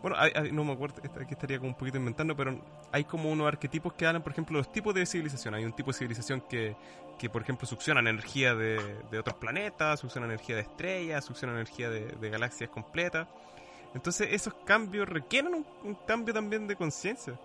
Bueno, 0.00 0.16
no 0.52 0.62
me 0.64 0.72
acuerdo, 0.72 1.00
esta- 1.02 1.20
aquí 1.20 1.34
estaría 1.34 1.58
como 1.58 1.70
un 1.70 1.74
poquito 1.76 1.98
inventando, 1.98 2.36
pero 2.36 2.60
hay 2.92 3.02
como 3.04 3.30
unos 3.30 3.48
arquetipos 3.48 3.92
que 3.94 4.06
hablan, 4.06 4.22
por 4.22 4.30
ejemplo, 4.32 4.56
los 4.56 4.70
tipos 4.70 4.94
de 4.94 5.04
civilización. 5.04 5.54
Hay 5.54 5.64
un 5.64 5.72
tipo 5.72 5.90
de 5.90 5.98
civilización 5.98 6.40
que, 6.42 6.76
que 7.18 7.28
por 7.28 7.42
ejemplo, 7.42 7.66
succionan 7.66 8.06
energía 8.06 8.54
de, 8.54 8.78
de 9.10 9.18
otros 9.18 9.36
planetas, 9.38 9.98
succionan 9.98 10.30
energía 10.30 10.54
de 10.54 10.62
estrellas, 10.62 11.24
succionan 11.24 11.56
energía 11.56 11.90
de, 11.90 12.12
de 12.12 12.30
galaxias 12.30 12.70
completas. 12.70 13.26
Entonces, 13.94 14.28
esos 14.32 14.54
cambios 14.64 15.08
requieren 15.08 15.54
un, 15.54 15.66
un 15.84 15.94
cambio 16.06 16.34
también 16.34 16.66
de 16.66 16.76
conciencia. 16.76 17.38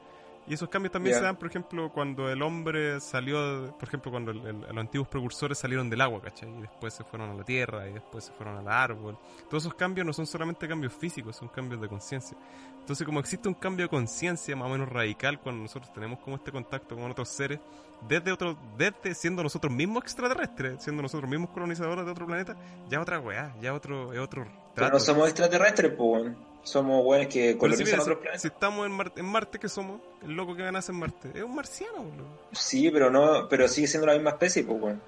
Y 0.45 0.56
esos 0.56 0.67
cambios 0.67 0.91
también 0.91 1.13
se 1.19 1.23
dan, 1.25 1.38
por 1.38 1.47
ejemplo, 1.47 1.89
cuando 1.93 2.29
el 2.29 2.41
hombre 2.41 2.99
salió, 2.99 3.73
por 3.79 3.88
ejemplo, 3.88 4.12
cuando 4.12 4.32
el- 4.32 4.45
el- 4.45 4.60
los 4.60 4.77
antiguos 4.77 5.08
precursores 5.08 5.58
salieron 5.58 5.89
del 5.89 6.01
agua, 6.01 6.21
¿cachai? 6.21 6.49
Y 6.49 6.62
después 6.63 6.93
se 6.93 7.06
fueron 7.06 7.29
a 7.29 7.34
la 7.34 7.45
tierra, 7.45 7.88
y 7.88 7.93
después 7.93 8.25
se 8.25 8.34
fueron 8.34 8.58
al 8.58 8.67
árbol. 8.67 9.17
Todos 9.49 9.63
esos 9.63 9.73
cambios 9.75 10.06
no 10.06 10.12
son 10.12 10.27
solamente 10.27 10.67
cambios 10.67 10.91
físicos, 10.91 11.38
son 11.38 11.47
cambios 11.47 11.79
de 11.79 11.88
conciencia. 11.88 12.38
Entonces, 12.77 13.06
como 13.06 13.21
existe 13.21 13.47
un 13.47 13.53
cambio 13.53 13.86
de 13.86 13.89
conciencia 13.89 14.53
más 14.58 14.67
o 14.67 14.71
menos 14.71 14.89
radical 14.89 15.39
cuando 15.39 15.62
nosotros 15.62 15.93
tenemos 15.93 16.19
como 16.19 16.36
este 16.36 16.51
contacto 16.51 16.97
con 16.97 17.10
otros 17.10 17.29
seres, 17.29 17.62
desde 18.06 18.34
otro, 18.34 18.58
desde 18.77 19.15
siendo 19.15 19.43
nosotros 19.43 19.71
mismos 19.71 20.03
extraterrestres, 20.03 20.84
siendo 20.84 21.01
nosotros 21.01 21.29
mismos 21.29 21.51
colonizadores 21.51 22.03
de 22.03 22.12
otro 22.12 22.25
planeta, 22.25 22.58
ya 22.89 22.99
otra 22.99 23.17
weá, 23.17 23.56
ya 23.62 23.73
otro, 23.73 24.12
es 24.12 24.19
otro 24.19 24.45
Pero 24.75 24.89
no 24.89 24.99
somos 24.99 25.27
extraterrestres, 25.29 25.91
pues, 25.95 25.99
weón. 26.23 26.53
Somos 26.63 27.05
weones 27.05 27.27
que 27.27 27.51
si, 27.51 27.57
colonizan 27.57 27.86
mira, 27.86 27.97
si- 27.97 28.01
otros 28.03 28.17
si 28.17 28.21
planetas. 28.21 28.45
estamos 28.45 28.86
en 28.86 28.91
Marte, 28.93 29.19
en 29.19 29.25
Marte, 29.25 29.59
¿qué 29.59 29.67
somos? 29.67 29.99
El 30.21 30.31
loco 30.31 30.55
que 30.55 30.71
nace 30.71 30.91
en 30.93 30.99
Marte. 30.99 31.31
Es 31.36 31.43
un 31.43 31.53
marciano, 31.55 32.03
boludo. 32.03 32.39
Sí, 32.53 32.89
pero 32.89 33.09
no, 33.09 33.47
pero 33.49 33.67
sigue 33.67 33.88
siendo 33.88 34.07
la 34.07 34.13
misma 34.13 34.29
especie, 34.31 34.63
pues, 34.63 34.81
weón. 34.81 35.01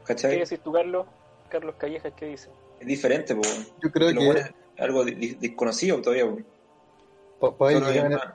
¿Qué 0.00 0.14
¿Cachai? 0.14 0.38
decís 0.40 0.60
tú, 0.60 0.72
Carlos? 0.72 1.06
Carlos 1.48 1.76
Callejas, 1.78 2.12
¿qué 2.16 2.26
dice? 2.26 2.50
Es 2.80 2.86
diferente, 2.86 3.34
pues, 3.36 3.48
weón. 3.52 3.66
Yo 3.82 3.90
creo 3.92 4.08
que 4.08 4.18
weones- 4.18 4.54
algo 4.78 5.04
desconocido 5.04 6.00
todavía, 6.02 6.24
weón. 6.24 6.46
para 7.40 7.52
haber, 7.60 7.74
llegado, 7.84 7.90
es 7.90 8.04
en- 8.04 8.12
más- 8.12 8.34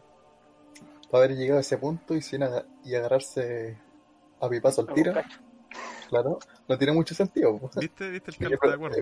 pa' 1.12 1.18
haber 1.18 1.36
llegado 1.36 1.58
a 1.58 1.62
ese 1.62 1.78
punto 1.78 2.16
y, 2.16 2.22
sin 2.22 2.44
aga- 2.44 2.66
y 2.86 2.96
agarrarse 2.96 3.78
a 4.40 4.48
pipazo 4.50 4.82
al 4.88 4.94
tiro, 4.94 5.14
claro, 6.10 6.40
no 6.68 6.78
tiene 6.78 6.94
mucho 6.94 7.14
sentido. 7.14 7.58
po. 7.60 7.70
¿Viste? 7.80 8.10
¿Viste 8.10 8.32
el 8.32 8.38
Carlos? 8.38 8.40
pero, 8.40 8.54
¿Está 8.54 8.68
de 8.68 8.74
acuerdo? 8.74 8.98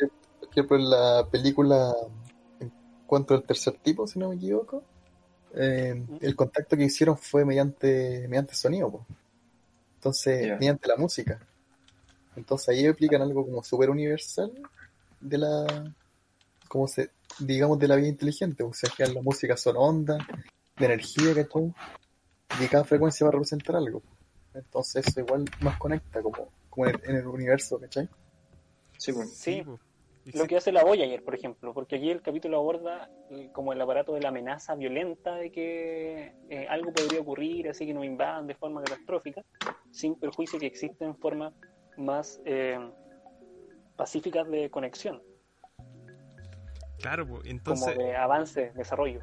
eh, 0.00 0.08
Por 0.44 0.52
ejemplo, 0.52 0.76
en 0.76 0.90
la 0.90 1.28
película 1.30 1.94
Encuentro 3.04 3.36
del 3.36 3.46
tercer 3.46 3.74
tipo, 3.82 4.06
si 4.06 4.18
no 4.18 4.30
me 4.30 4.36
equivoco, 4.36 4.82
eh, 5.54 6.02
el 6.20 6.34
contacto 6.34 6.74
que 6.74 6.84
hicieron 6.84 7.18
fue 7.18 7.44
mediante, 7.44 8.26
mediante 8.28 8.54
sonido, 8.54 8.90
po. 8.90 9.06
entonces, 9.96 10.58
mediante 10.58 10.88
la 10.88 10.96
música. 10.96 11.38
Entonces 12.34 12.70
ahí 12.70 12.86
explican 12.86 13.20
algo 13.20 13.44
como 13.44 13.62
súper 13.62 13.90
universal 13.90 14.50
de 15.20 15.38
la, 15.38 15.94
como 16.66 16.88
se, 16.88 17.10
digamos, 17.38 17.78
de 17.78 17.88
la 17.88 17.96
vida 17.96 18.08
inteligente. 18.08 18.62
O 18.64 18.72
sea, 18.72 18.90
que 18.96 19.06
la 19.06 19.20
música 19.20 19.56
son 19.56 19.76
ondas, 19.76 20.18
de 20.76 20.86
energía, 20.86 21.34
¿cachai? 21.34 21.74
Y 22.60 22.66
cada 22.68 22.84
frecuencia 22.84 23.24
va 23.24 23.28
a 23.28 23.32
representar 23.32 23.76
algo. 23.76 24.02
Entonces 24.54 25.06
eso 25.06 25.20
igual 25.20 25.44
más 25.60 25.78
conecta 25.78 26.22
como, 26.22 26.48
como 26.70 26.86
en, 26.86 26.94
el, 26.94 27.10
en 27.10 27.16
el 27.16 27.26
universo, 27.26 27.78
¿cachai? 27.78 28.08
Sí, 28.96 29.12
pues. 29.12 29.30
Sí. 29.30 29.62
Lo 30.32 30.46
que 30.46 30.56
hace 30.56 30.72
la 30.72 30.82
Voyager, 30.84 31.22
por 31.22 31.34
ejemplo, 31.34 31.74
porque 31.74 31.96
aquí 31.96 32.10
el 32.10 32.22
capítulo 32.22 32.56
aborda 32.58 33.10
eh, 33.30 33.50
como 33.52 33.72
el 33.74 33.80
aparato 33.80 34.14
de 34.14 34.20
la 34.22 34.28
amenaza 34.30 34.74
violenta 34.74 35.34
de 35.36 35.50
que 35.52 36.32
eh, 36.48 36.66
algo 36.68 36.92
podría 36.92 37.20
ocurrir, 37.20 37.68
así 37.68 37.84
que 37.86 37.92
nos 37.92 38.04
invadan 38.06 38.46
de 38.46 38.54
forma 38.54 38.82
catastrófica, 38.82 39.42
sin 39.90 40.14
perjuicio 40.18 40.58
que 40.58 40.66
existen 40.66 41.14
formas 41.18 41.52
más 41.98 42.40
eh, 42.46 42.78
pacíficas 43.96 44.48
de 44.48 44.70
conexión, 44.70 45.22
Claro, 47.00 47.26
po. 47.26 47.34
como 47.34 47.50
entonces, 47.50 47.98
de 47.98 48.16
avance, 48.16 48.72
desarrollo. 48.74 49.20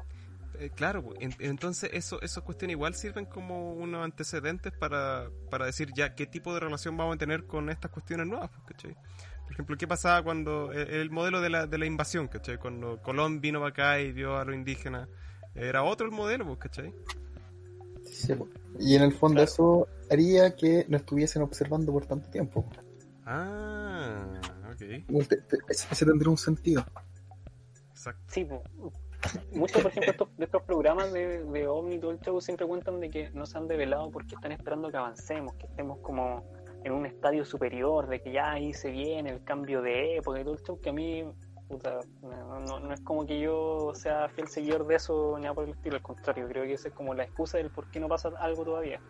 eh, 0.60 0.70
claro. 0.70 1.02
En- 1.18 1.34
entonces 1.40 1.90
eso, 1.92 2.20
esas 2.22 2.44
cuestiones 2.44 2.74
igual 2.76 2.94
sirven 2.94 3.24
como 3.26 3.72
unos 3.72 4.04
antecedentes 4.04 4.72
para, 4.72 5.30
para 5.50 5.66
decir 5.66 5.92
ya 5.92 6.14
qué 6.14 6.26
tipo 6.26 6.54
de 6.54 6.60
relación 6.60 6.96
vamos 6.96 7.16
a 7.16 7.18
tener 7.18 7.44
con 7.46 7.68
estas 7.70 7.90
cuestiones 7.90 8.26
nuevas, 8.28 8.50
¿cachai? 8.66 8.94
Por 9.52 9.56
ejemplo, 9.56 9.76
¿qué 9.76 9.86
pasaba 9.86 10.22
cuando 10.22 10.72
el, 10.72 10.88
el 10.88 11.10
modelo 11.10 11.42
de 11.42 11.50
la, 11.50 11.66
de 11.66 11.76
la 11.76 11.84
invasión, 11.84 12.26
¿cachai? 12.26 12.56
Cuando 12.56 13.02
Colón 13.02 13.42
vino 13.42 13.58
para 13.60 13.68
acá 13.70 14.00
y 14.00 14.10
vio 14.10 14.38
a 14.38 14.46
los 14.46 14.54
indígenas, 14.54 15.10
era 15.54 15.82
otro 15.82 16.06
el 16.06 16.12
modelo, 16.12 16.46
pues, 16.46 16.58
¿cachai? 16.58 16.94
Sí. 18.02 18.32
Y 18.78 18.96
en 18.96 19.02
el 19.02 19.12
fondo 19.12 19.34
Claro. 19.36 19.44
eso 19.44 19.88
haría 20.10 20.56
que 20.56 20.86
no 20.88 20.96
estuviesen 20.96 21.42
observando 21.42 21.92
por 21.92 22.06
tanto 22.06 22.30
tiempo. 22.30 22.66
Ah, 23.26 24.40
ok, 24.72 24.82
Ese 25.68 26.06
tendría 26.06 26.30
un 26.30 26.38
sentido. 26.38 26.84
exacto. 27.90 28.22
Sí, 28.28 28.48
muchos, 29.52 29.82
por 29.82 29.90
ejemplo, 29.90 30.12
estos, 30.12 30.36
de 30.38 30.44
estos 30.46 30.62
programas 30.62 31.12
de, 31.12 31.44
de 31.44 31.66
OVNI 31.68 31.94
y 31.96 31.98
todo 32.00 32.10
el 32.12 32.20
show 32.20 32.40
siempre 32.40 32.66
cuentan 32.66 33.00
de 33.00 33.10
que 33.10 33.30
no 33.34 33.44
se 33.44 33.58
han 33.58 33.68
develado 33.68 34.10
porque 34.10 34.34
están 34.34 34.50
esperando 34.52 34.90
que 34.90 34.96
avancemos, 34.96 35.54
que 35.56 35.66
estemos 35.66 35.98
como 35.98 36.42
en 36.84 36.92
un 36.92 37.06
estadio 37.06 37.44
superior, 37.44 38.08
de 38.08 38.20
que 38.20 38.32
ya 38.32 38.52
ahí 38.52 38.72
se 38.74 38.90
viene 38.90 39.30
el 39.30 39.44
cambio 39.44 39.82
de 39.82 40.16
época 40.16 40.40
y 40.40 40.44
todo 40.44 40.54
el 40.54 40.60
show, 40.62 40.80
que 40.80 40.90
a 40.90 40.92
mí, 40.92 41.24
puta, 41.68 42.00
no, 42.22 42.60
no- 42.60 42.80
no 42.80 42.92
es 42.94 43.00
como 43.00 43.24
que 43.26 43.38
yo 43.40 43.92
sea 43.94 44.28
fiel 44.28 44.48
seguidor 44.48 44.86
de 44.86 44.96
eso 44.96 45.34
ni 45.36 45.42
nada 45.42 45.54
por 45.54 45.64
el 45.64 45.70
estilo, 45.70 45.96
al 45.96 46.02
contrario, 46.02 46.48
creo 46.48 46.64
que 46.64 46.74
esa 46.74 46.88
es 46.88 46.94
como 46.94 47.14
la 47.14 47.24
excusa 47.24 47.58
del 47.58 47.70
por 47.70 47.88
qué 47.88 48.00
no 48.00 48.08
pasa 48.08 48.30
algo 48.38 48.64
todavía. 48.64 49.00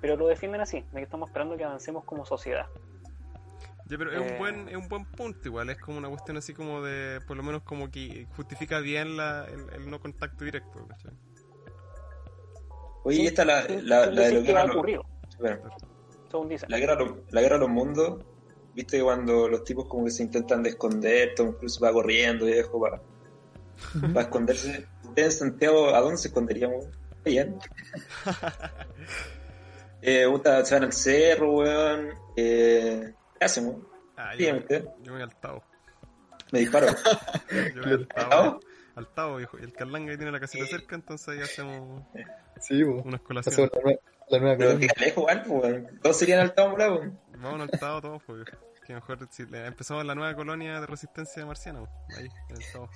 Pero 0.00 0.16
lo 0.16 0.26
defienden 0.26 0.60
así, 0.60 0.80
de 0.92 0.98
que 0.98 1.02
estamos 1.02 1.28
esperando 1.30 1.56
que 1.56 1.64
avancemos 1.64 2.04
como 2.04 2.24
sociedad. 2.26 2.66
Ya, 3.88 3.96
pero 3.98 4.10
es 4.12 4.18
un 4.18 4.26
Eh. 4.26 4.38
buen 4.38 4.68
es 4.68 4.76
un 4.76 4.88
buen 4.88 5.04
punto 5.04 5.48
igual, 5.48 5.70
es 5.70 5.78
como 5.78 5.96
una 5.98 6.08
cuestión 6.08 6.36
así 6.36 6.52
como 6.52 6.82
de, 6.82 7.20
por 7.26 7.36
lo 7.36 7.42
menos 7.44 7.62
como 7.62 7.88
que 7.90 8.26
justifica 8.36 8.80
bien 8.80 9.16
la, 9.16 9.46
el, 9.46 9.72
el 9.74 9.88
no 9.90 10.00
contacto 10.00 10.44
directo, 10.44 10.86
¿cachai? 10.88 11.12
Oye, 13.04 13.22
y 13.22 13.26
esta 13.28 13.44
la, 13.44 13.60
la, 13.60 13.66
sin 13.68 13.84
la 13.84 14.04
de 14.06 14.32
lo 14.32 14.42
que 14.42 14.52
va 16.32 16.68
la 16.68 16.78
guerra, 16.78 16.92
a 16.94 16.96
los- 16.96 17.18
la 17.30 17.40
guerra 17.40 17.56
a 17.56 17.58
los 17.58 17.68
mundos, 17.68 18.24
viste 18.74 19.02
cuando 19.02 19.48
los 19.48 19.64
tipos 19.64 19.86
como 19.88 20.04
que 20.04 20.10
se 20.10 20.22
intentan 20.22 20.62
de 20.62 20.70
esconder, 20.70 21.34
Tom 21.34 21.52
Cruise 21.54 21.78
va 21.82 21.92
corriendo 21.92 22.46
viejo 22.46 22.80
para, 22.80 23.00
para 24.12 24.20
esconderse. 24.22 24.86
Ustedes 25.04 25.40
en 25.42 25.50
Santiago, 25.50 25.94
¿a 25.94 26.00
dónde 26.00 26.18
se 26.18 26.28
esconderíamos? 26.28 26.86
Bien. 27.24 27.58
eh, 30.02 30.26
puta, 30.28 30.64
se 30.64 30.74
van 30.74 30.84
al 30.84 30.92
cerro, 30.92 31.52
weón. 31.58 32.10
Eh, 32.36 33.14
¿Qué 33.38 33.44
hacen, 33.44 33.66
weón? 33.66 33.88
Ah, 34.16 34.34
yo, 34.34 34.46
yo 34.46 34.54
me 35.02 35.10
voy 35.10 35.22
al 35.22 35.34
Tao. 35.36 35.62
Me 36.52 36.60
disparo. 36.60 36.86
Yo 37.50 37.56
me 37.74 37.80
voy 37.82 37.92
al 37.92 38.00
¿Al 38.00 38.08
Tao. 38.08 38.28
Tao? 38.30 38.60
Al 38.94 39.08
Tao, 39.14 39.36
viejo. 39.36 39.58
Y 39.58 39.64
el 39.64 39.72
Carlanga 39.72 40.12
que 40.12 40.16
tiene 40.16 40.32
la 40.32 40.40
casita 40.40 40.64
cerca, 40.66 40.94
entonces 40.94 41.28
ahí 41.28 41.40
hacemos 41.40 42.02
Sí, 42.60 42.82
unas 42.82 43.20
Hacemos 43.46 43.70
colaciones. 43.70 43.98
La 44.28 44.38
nueva, 44.40 44.56
Pero 44.56 44.70
colonia. 44.70 44.88
que 44.94 45.04
lejos, 45.04 45.24
pues, 45.46 45.48
weón. 45.48 46.00
Todos 46.02 46.16
serían 46.18 46.40
al 46.40 46.54
Tao 46.54 46.70
Morado, 46.70 46.96
weón. 46.98 47.20
Vamos 47.38 47.60
al 47.60 47.78
Tao 47.78 48.00
todos, 48.00 48.22
pues, 48.24 48.44
viejo. 48.44 48.62
Que 48.86 48.94
mejor 48.94 49.18
si 49.30 49.44
le- 49.46 49.66
empezamos 49.66 50.04
la 50.04 50.14
nueva 50.14 50.34
colonia 50.34 50.80
de 50.80 50.86
resistencia 50.86 51.44
marciana, 51.44 51.80
pues, 51.80 52.18
ahí, 52.18 52.28
en 52.48 52.56
el 52.56 52.72
Tao. 52.72 52.88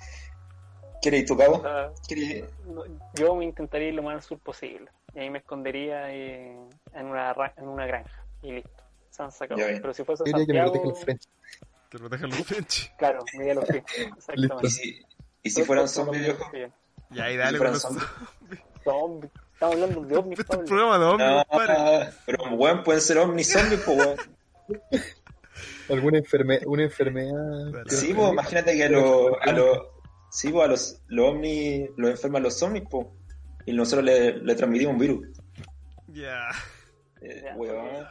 ¿Quieres 1.01 1.21
ir 1.21 1.27
tu 1.27 1.37
cabo? 1.37 1.61
sea, 1.61 1.91
¿Quieres 2.07 2.45
no- 2.65 2.83
yo 3.15 3.35
me 3.35 3.45
intentaría 3.45 3.87
ir 3.89 3.95
lo 3.95 4.03
más 4.03 4.15
al 4.15 4.21
sur 4.21 4.39
posible. 4.39 4.89
Y 5.13 5.19
ahí 5.19 5.29
me 5.29 5.39
escondería 5.39 6.13
eh, 6.13 6.55
en, 6.93 7.05
una, 7.07 7.33
ra- 7.33 7.53
en 7.57 7.67
una 7.67 7.85
granja. 7.85 8.23
Y 8.43 8.51
listo. 8.53 8.83
Se 9.09 9.23
han 9.23 9.31
sacado. 9.31 9.59
Pero 9.59 9.93
si 9.93 10.03
fuese 10.05 10.23
Yo 10.25 10.37
diría 10.37 10.45
que 10.45 10.53
me 10.53 10.59
Santiago, 10.63 10.89
el 10.89 10.95
French. 11.03 11.23
Que 11.89 11.97
protejan 11.97 12.29
los 12.29 12.43
French. 12.45 12.95
claro, 12.97 13.25
me 13.33 13.39
iría 13.43 13.51
a 13.51 13.55
los 13.55 13.65
pies. 13.69 13.83
¿Y 13.97 14.01
Exactamente. 14.03 14.69
si, 14.69 15.01
y 15.43 15.49
si 15.49 15.63
fueran 15.63 15.87
zombies, 15.89 16.23
viejo? 16.23 16.49
Bien. 16.51 16.71
Y 17.09 17.19
ahí 17.19 17.33
¿Y 17.33 17.37
dale 17.37 17.51
si 17.51 17.57
con 17.57 17.57
fueran 17.57 17.73
los 17.73 17.81
zombies? 17.81 18.61
Zombies. 18.85 19.31
Estamos 19.61 19.75
hablando 19.75 20.01
de 20.07 20.17
ovnis, 20.17 20.39
Este 20.39 20.53
es 20.53 20.59
un 20.59 20.65
Pablo. 20.65 20.67
programa 20.67 20.97
de 20.97 21.05
hombres, 21.05 21.29
No, 21.29 21.45
compadre. 21.45 22.09
pero 22.25 22.43
weón, 22.55 22.83
pueden 22.83 22.99
ser 23.01 23.17
ovnis 23.19 23.51
zombies, 23.53 23.81
pues 23.85 23.95
weón. 23.99 24.17
Alguna 25.87 26.17
enferme 26.17 26.61
una 26.65 26.83
enfermedad. 26.83 27.71
Dale. 27.71 27.89
Sí, 27.91 28.11
pues 28.15 28.31
imagínate 28.31 28.75
que 28.75 28.83
a 28.85 28.89
los, 28.89 29.33
a 29.39 29.51
los, 29.51 29.77
sí, 30.31 30.49
pues 30.51 30.65
a 30.65 30.67
los, 30.67 31.01
los 31.09 31.29
ovnis 31.29 31.91
los 31.95 32.09
enferman 32.09 32.41
los 32.41 32.57
zombies, 32.57 32.85
pues. 32.89 33.05
Y 33.67 33.73
nosotros 33.73 34.03
le, 34.03 34.39
le 34.39 34.55
transmitimos 34.55 34.93
un 34.93 34.99
virus. 34.99 35.27
Ya. 36.07 36.47
Eh, 37.21 37.43
Ya. 37.45 37.55
weón. 37.55 38.07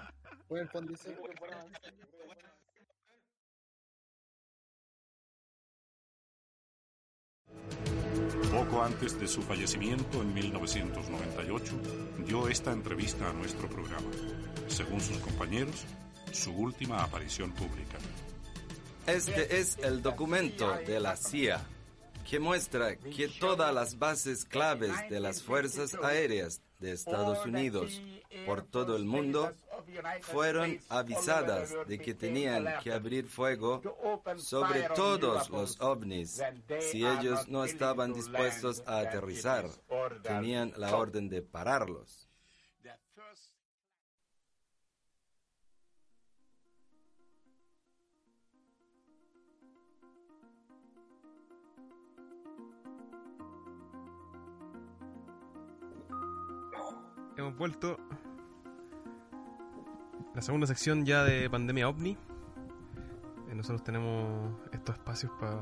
Poco 8.50 8.82
antes 8.82 9.18
de 9.20 9.28
su 9.28 9.42
fallecimiento 9.42 10.22
en 10.22 10.34
1998, 10.34 11.72
dio 12.26 12.48
esta 12.48 12.72
entrevista 12.72 13.30
a 13.30 13.32
nuestro 13.32 13.68
programa. 13.68 14.10
Según 14.66 15.00
sus 15.00 15.18
compañeros, 15.18 15.84
su 16.32 16.52
última 16.52 17.02
aparición 17.02 17.52
pública. 17.52 17.98
Este 19.06 19.60
es 19.60 19.78
el 19.78 20.02
documento 20.02 20.76
de 20.86 20.98
la 20.98 21.16
CIA 21.16 21.64
que 22.28 22.40
muestra 22.40 22.96
que 22.96 23.28
todas 23.28 23.72
las 23.72 23.98
bases 23.98 24.44
claves 24.44 24.92
de 25.08 25.20
las 25.20 25.42
Fuerzas 25.42 25.96
Aéreas 26.02 26.60
de 26.80 26.92
Estados 26.92 27.46
Unidos 27.46 28.00
por 28.46 28.62
todo 28.62 28.96
el 28.96 29.04
mundo 29.04 29.52
fueron 30.22 30.78
avisadas 30.88 31.74
de 31.86 31.98
que 31.98 32.14
tenían 32.14 32.66
que 32.82 32.92
abrir 32.92 33.26
fuego 33.26 33.82
sobre 34.36 34.82
todos 34.94 35.50
los 35.50 35.80
ovnis 35.80 36.42
si 36.80 37.06
ellos 37.06 37.48
no 37.48 37.64
estaban 37.64 38.12
dispuestos 38.12 38.82
a 38.86 38.98
aterrizar. 39.00 39.66
Tenían 40.22 40.72
la 40.76 40.96
orden 40.96 41.28
de 41.28 41.42
pararlos. 41.42 42.30
Hemos 57.36 57.56
vuelto. 57.56 57.96
La 60.40 60.44
segunda 60.44 60.66
sección 60.66 61.05
ya 61.05 61.22
de 61.22 61.50
Pandemia 61.50 61.87
OVNI. 61.90 62.12
Eh, 62.12 63.55
nosotros 63.55 63.85
tenemos 63.85 64.55
estos 64.72 64.94
espacios 64.94 65.31
para 65.38 65.61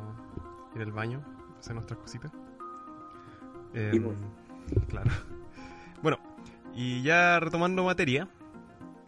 ir 0.77 0.83
al 0.83 0.93
baño, 0.93 1.21
hacer 1.59 1.75
nuestras 1.75 1.99
cositas. 1.99 2.31
Eh, 3.75 4.01
pues. 4.01 4.17
claro. 4.89 5.11
Bueno, 6.01 6.19
y 6.75 7.03
ya 7.03 7.41
retomando 7.41 7.83
materia 7.83 8.29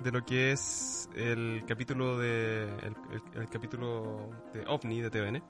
de 0.02 0.10
lo 0.10 0.24
que 0.24 0.50
es 0.50 1.08
el 1.14 1.62
capítulo 1.68 2.18
de 2.18 2.64
el, 2.64 2.96
el- 3.12 3.40
el 3.42 3.48
capítulo 3.48 4.28
de 4.52 4.64
OVNI 4.66 5.02
de 5.02 5.10
TVN. 5.10 5.42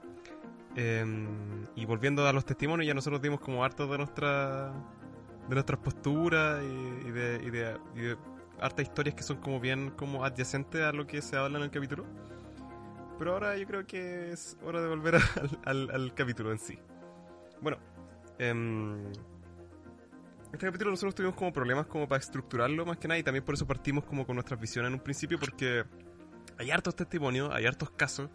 eh, 0.75 1.27
y 1.75 1.85
volviendo 1.85 2.27
a 2.27 2.31
los 2.31 2.45
testimonios, 2.45 2.85
ya 2.85 2.93
nosotros 2.93 3.23
dimos 3.23 3.39
como 3.39 3.63
hartos 3.65 3.89
de 3.89 3.97
nuestra 3.97 4.71
de 5.49 5.55
nuestras 5.55 5.79
posturas 5.79 6.63
y, 6.63 7.07
y 7.07 7.11
de, 7.11 7.41
y, 7.43 7.49
de, 7.49 7.77
y 7.95 7.99
de 8.01 8.17
hartas 8.61 8.83
historias 8.85 9.15
que 9.15 9.23
son 9.23 9.37
como 9.37 9.59
bien 9.59 9.91
como 9.91 10.23
adyacentes 10.23 10.81
a 10.81 10.91
lo 10.91 11.07
que 11.07 11.21
se 11.21 11.35
habla 11.37 11.57
en 11.57 11.63
el 11.65 11.71
capítulo. 11.71 12.05
Pero 13.17 13.33
ahora 13.33 13.57
yo 13.57 13.67
creo 13.67 13.85
que 13.85 14.31
es 14.31 14.57
hora 14.63 14.81
de 14.81 14.87
volver 14.87 15.15
al, 15.41 15.59
al- 15.65 15.91
al 15.91 16.13
capítulo 16.13 16.51
en 16.51 16.59
sí. 16.59 16.79
Bueno, 17.61 17.77
em, 18.39 19.11
este 20.51 20.65
capítulo 20.65 20.91
nosotros 20.91 21.15
tuvimos 21.15 21.35
como 21.35 21.53
problemas 21.53 21.85
como 21.87 22.07
para 22.07 22.19
estructurarlo 22.19 22.85
más 22.85 22.97
que 22.97 23.07
nada 23.07 23.19
y 23.19 23.23
también 23.23 23.45
por 23.45 23.55
eso 23.55 23.65
partimos 23.67 24.03
como 24.05 24.25
con 24.25 24.35
nuestras 24.35 24.59
visiones 24.59 24.89
en 24.89 24.93
un 24.95 24.99
principio 24.99 25.39
porque 25.39 25.83
hay 26.57 26.71
hartos 26.71 26.95
testimonios, 26.95 27.49
hay 27.53 27.65
hartos 27.65 27.89
casos 27.91 28.29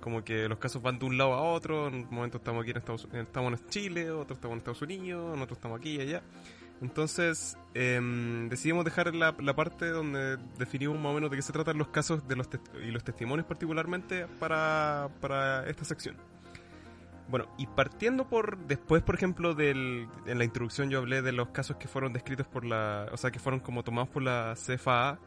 como 0.00 0.24
que 0.24 0.48
los 0.48 0.58
casos 0.58 0.82
van 0.82 0.98
de 0.98 1.04
un 1.06 1.16
lado 1.16 1.34
a 1.34 1.42
otro, 1.42 1.86
en 1.86 1.94
un 1.94 2.08
momento 2.10 2.38
estamos 2.38 2.62
aquí 2.62 2.72
en 2.72 2.78
Estados 2.78 3.06
estamos 3.12 3.52
en 3.60 3.68
Chile, 3.68 4.10
otro 4.10 4.34
estamos 4.34 4.54
en 4.54 4.58
Estados 4.58 4.82
Unidos, 4.82 5.36
en 5.36 5.42
otro 5.42 5.54
estamos 5.54 5.78
aquí 5.78 5.94
y 5.96 6.00
allá. 6.00 6.22
Entonces 6.82 7.56
em, 7.74 8.48
decidimos 8.48 8.84
dejar 8.84 9.14
la, 9.14 9.32
parte 9.54 9.88
donde 9.88 10.36
definimos 10.58 10.98
más 10.98 11.12
o 11.12 11.14
menos 11.14 11.30
de 11.30 11.36
qué 11.36 11.42
se 11.42 11.52
tratan 11.52 11.78
los 11.78 11.88
casos 11.88 12.26
de 12.26 12.34
los 12.34 12.48
y 12.84 12.90
los 12.90 13.04
testimonios 13.04 13.46
particularmente 13.46 14.26
para, 14.40 15.08
para 15.20 15.64
esta 15.68 15.84
sección. 15.84 16.16
Bueno, 17.28 17.46
y 17.56 17.66
partiendo 17.68 18.28
por 18.28 18.58
después, 18.66 19.00
por 19.02 19.14
ejemplo, 19.14 19.54
del, 19.54 20.08
en 20.26 20.38
la 20.38 20.44
introducción 20.44 20.90
yo 20.90 20.98
hablé 20.98 21.22
de 21.22 21.30
los 21.30 21.50
casos 21.50 21.76
que 21.76 21.86
fueron 21.86 22.12
descritos 22.12 22.48
por 22.48 22.64
la, 22.64 23.06
o 23.12 23.16
sea, 23.16 23.30
que 23.30 23.38
fueron 23.38 23.60
como 23.60 23.84
tomados 23.84 24.08
por 24.10 24.22
la 24.24 24.54
CFA. 24.56 25.18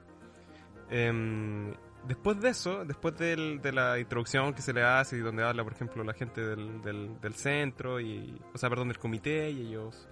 Em, 0.89 1.73
después 2.05 2.39
de 2.41 2.49
eso, 2.49 2.83
después 2.85 3.17
del- 3.17 3.61
de 3.61 3.71
la 3.71 3.97
introducción 3.97 4.53
que 4.53 4.61
se 4.61 4.73
le 4.73 4.83
hace 4.83 5.17
y 5.17 5.21
donde 5.21 5.43
habla, 5.43 5.63
por 5.63 5.71
ejemplo, 5.73 6.03
la 6.03 6.13
gente 6.13 6.41
del, 6.41 6.81
del, 6.81 7.19
del 7.21 7.33
centro 7.33 7.99
y, 7.99 8.39
o 8.53 8.57
sea, 8.57 8.69
perdón, 8.69 8.89
del 8.89 8.99
comité 8.99 9.49
y 9.49 9.67
ellos 9.67 10.07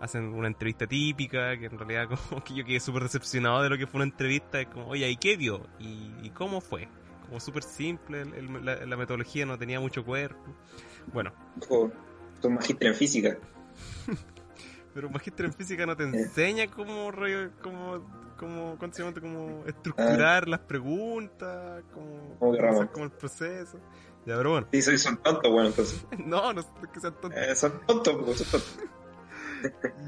hacen 0.00 0.32
una 0.34 0.48
entrevista 0.48 0.86
típica 0.86 1.56
que 1.58 1.66
en 1.66 1.78
realidad 1.78 2.08
como 2.28 2.42
que 2.42 2.54
yo 2.54 2.64
quedé 2.64 2.80
súper 2.80 3.02
decepcionado 3.04 3.62
de 3.62 3.68
lo 3.70 3.78
que 3.78 3.86
fue 3.86 3.98
una 3.98 4.04
entrevista, 4.10 4.60
es 4.60 4.68
como, 4.68 4.86
oye, 4.88 5.08
¿y 5.10 5.16
qué 5.16 5.36
vio? 5.36 5.66
¿Y, 5.78 6.10
y 6.22 6.30
cómo 6.30 6.60
fue? 6.60 6.88
Como 7.26 7.38
súper 7.40 7.62
simple, 7.62 8.22
el- 8.22 8.34
el- 8.34 8.64
la, 8.64 8.84
la 8.86 8.96
metodología 8.96 9.46
no 9.46 9.56
tenía 9.58 9.78
mucho 9.78 10.04
cuerpo. 10.04 10.42
Bueno, 11.12 11.32
Ojo, 11.62 11.92
Son 12.40 12.54
magíster 12.54 12.88
en 12.88 12.94
física. 12.94 13.36
pero 14.94 15.06
un 15.06 15.12
magíster 15.12 15.46
en 15.46 15.52
física 15.52 15.86
no 15.86 15.96
te 15.96 16.04
enseña 16.04 16.66
cómo, 16.68 17.12
cómo, 17.62 18.34
cómo, 18.36 18.76
¿cuánto 18.78 18.96
se 18.96 19.02
llama? 19.04 19.20
cómo 19.20 19.62
estructurar 19.66 20.48
las 20.48 20.60
preguntas, 20.60 21.84
cómo, 21.92 22.36
hacer 22.70 22.88
como 22.90 23.04
el 23.04 23.10
proceso. 23.12 23.78
Ya, 24.26 24.36
pero 24.36 24.50
bueno, 24.50 24.66
Sí, 24.72 24.82
soy- 24.82 24.98
son 24.98 25.16
tontos, 25.18 25.50
bueno, 25.52 25.68
entonces. 25.68 26.04
no, 26.26 26.52
no 26.52 26.60
es 26.60 26.66
que 26.92 27.00
sean 27.00 27.14
tontos. 27.20 27.40
Eh, 27.40 27.54
son 27.54 27.80
tontos, 27.86 28.16
pues, 28.24 28.38
son 28.38 28.46
tontos. 28.60 28.76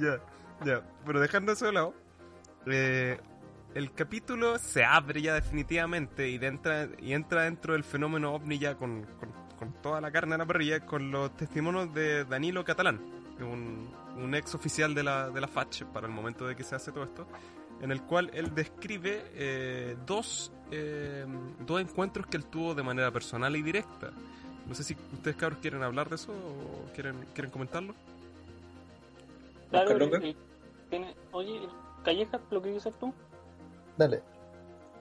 Ya, 0.01 0.21
ya, 0.65 0.83
pero 1.05 1.21
dejando 1.21 1.53
eso 1.53 1.67
de 1.67 1.73
lado, 1.73 1.95
eh, 2.67 3.19
el 3.75 3.93
capítulo 3.93 4.59
se 4.59 4.85
abre 4.85 5.23
ya 5.23 5.35
definitivamente 5.35 6.29
y, 6.29 6.39
de 6.39 6.47
entra, 6.47 6.89
y 6.99 7.13
entra 7.13 7.43
dentro 7.43 7.73
del 7.73 7.85
fenómeno 7.85 8.35
ovni 8.35 8.59
ya 8.59 8.75
con, 8.77 9.05
con, 9.19 9.33
con 9.59 9.73
toda 9.83 10.01
la 10.01 10.11
carne 10.11 10.35
a 10.35 10.39
la 10.39 10.47
parrilla 10.47 10.81
con 10.81 11.11
los 11.11 11.37
testimonios 11.37 11.93
de 11.95 12.25
Danilo 12.25 12.65
Catalán, 12.65 13.01
un, 13.41 13.89
un 14.17 14.35
ex 14.35 14.55
oficial 14.55 14.95
de 14.95 15.03
la, 15.03 15.31
de 15.31 15.41
la 15.41 15.49
FACH 15.49 15.85
para 15.85 16.07
el 16.07 16.13
momento 16.13 16.47
de 16.47 16.55
que 16.55 16.65
se 16.65 16.75
hace 16.75 16.93
todo 16.93 17.05
esto, 17.05 17.27
en 17.81 17.91
el 17.91 18.03
cual 18.03 18.31
él 18.35 18.55
describe 18.55 19.25
eh, 19.35 19.97
dos, 20.07 20.53
eh, 20.71 21.27
dos 21.67 21.81
encuentros 21.81 22.27
que 22.27 22.37
él 22.37 22.45
tuvo 22.47 22.75
de 22.75 22.83
manera 22.83 23.11
personal 23.11 23.57
y 23.57 23.63
directa. 23.63 24.11
No 24.67 24.75
sé 24.75 24.85
si 24.85 24.97
ustedes 25.13 25.37
cabros 25.37 25.59
quieren 25.61 25.83
hablar 25.83 26.09
de 26.09 26.15
eso 26.15 26.33
o 26.33 26.93
quieren, 26.95 27.27
quieren 27.35 27.51
comentarlo. 27.51 27.95
Claro, 29.73 29.91
el- 29.91 29.99
Longa. 29.99 30.19
el- 30.19 30.37
tiene, 30.91 31.17
oye, 31.33 31.61
Calleja, 32.05 32.41
lo 32.51 32.63
que 32.63 32.71
dices 32.73 32.95
tú, 32.99 33.13
Dale. 33.97 34.23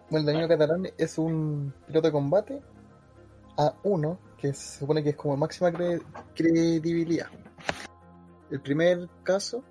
Bueno, 0.09 0.19
el 0.19 0.25
Danilo 0.25 0.47
Catalán 0.49 0.87
es 0.97 1.17
un 1.17 1.73
piloto 1.87 2.07
de 2.07 2.11
combate 2.11 2.61
A1 3.57 4.17
que 4.37 4.53
se 4.53 4.79
supone 4.79 5.01
que 5.03 5.09
es 5.11 5.15
como 5.15 5.37
máxima 5.37 5.69
cre- 5.71 6.03
credibilidad. 6.35 7.27
El 8.49 8.59
primer 8.59 9.07
caso, 9.23 9.63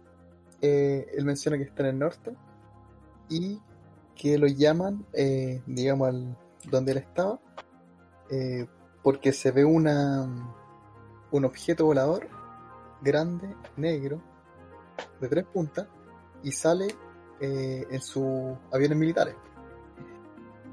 eh, 0.63 1.07
él 1.15 1.25
menciona 1.27 1.59
que 1.59 1.65
está 1.65 1.83
en 1.83 1.89
el 1.91 1.99
norte 1.99 2.35
y 3.29 3.61
que 4.15 4.39
lo 4.39 4.47
llaman, 4.47 5.05
eh, 5.13 5.63
digamos, 5.67 6.09
al, 6.09 6.37
donde 6.71 6.93
él 6.93 6.99
estaba, 6.99 7.39
eh, 8.31 8.67
porque 9.03 9.33
se 9.33 9.51
ve 9.51 9.65
una, 9.67 10.27
un 11.31 11.45
objeto 11.45 11.85
volador 11.85 12.27
grande, 13.03 13.55
negro, 13.77 14.23
de 15.21 15.29
tres 15.29 15.45
puntas, 15.47 15.87
y 16.43 16.53
sale 16.53 16.95
eh, 17.41 17.87
en 17.91 18.01
sus 18.01 18.57
aviones 18.73 18.99
militares, 18.99 19.35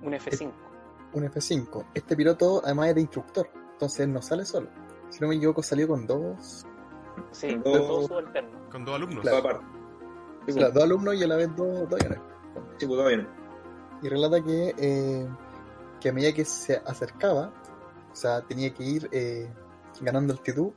Un 0.03 0.13
F5. 0.13 0.51
un 1.13 1.23
F-5. 1.25 1.85
Este 1.93 2.15
piloto 2.15 2.61
además 2.63 2.89
es 2.89 2.95
de 2.95 3.01
instructor, 3.01 3.49
entonces 3.73 3.99
él 4.01 4.13
no 4.13 4.21
sale 4.21 4.45
solo. 4.45 4.69
Si 5.09 5.19
no 5.21 5.27
me 5.27 5.35
equivoco, 5.35 5.61
salió 5.63 5.87
con 5.87 6.05
dos, 6.07 6.65
Sí, 7.31 7.55
Dos- 7.65 7.87
dos 7.87 8.05
subalternos. 8.07 8.69
Con 8.71 8.85
dos 8.85 8.95
alumnos. 8.95 9.23
Toda 9.23 9.41
parte. 9.41 9.65
Sí, 10.45 10.53
claro, 10.53 10.71
dos 10.71 10.83
alumnos 10.83 11.15
y 11.15 11.23
a 11.23 11.27
la 11.27 11.35
vez 11.35 11.49
dos, 11.55 11.89
dos 11.89 11.99
aviones. 11.99 12.19
sí, 12.77 12.85
pues. 12.85 13.25
Y 14.03 14.09
relata 14.09 14.43
que, 14.43 14.75
eh, 14.77 15.27
que 15.99 16.09
a 16.09 16.13
medida 16.13 16.31
que 16.33 16.45
se 16.45 16.75
acercaba, 16.85 17.51
o 18.11 18.15
sea, 18.15 18.41
tenía 18.41 18.71
que 18.71 18.83
ir 18.83 19.09
eh, 19.11 19.51
ganando 20.01 20.33
altitud, 20.33 20.71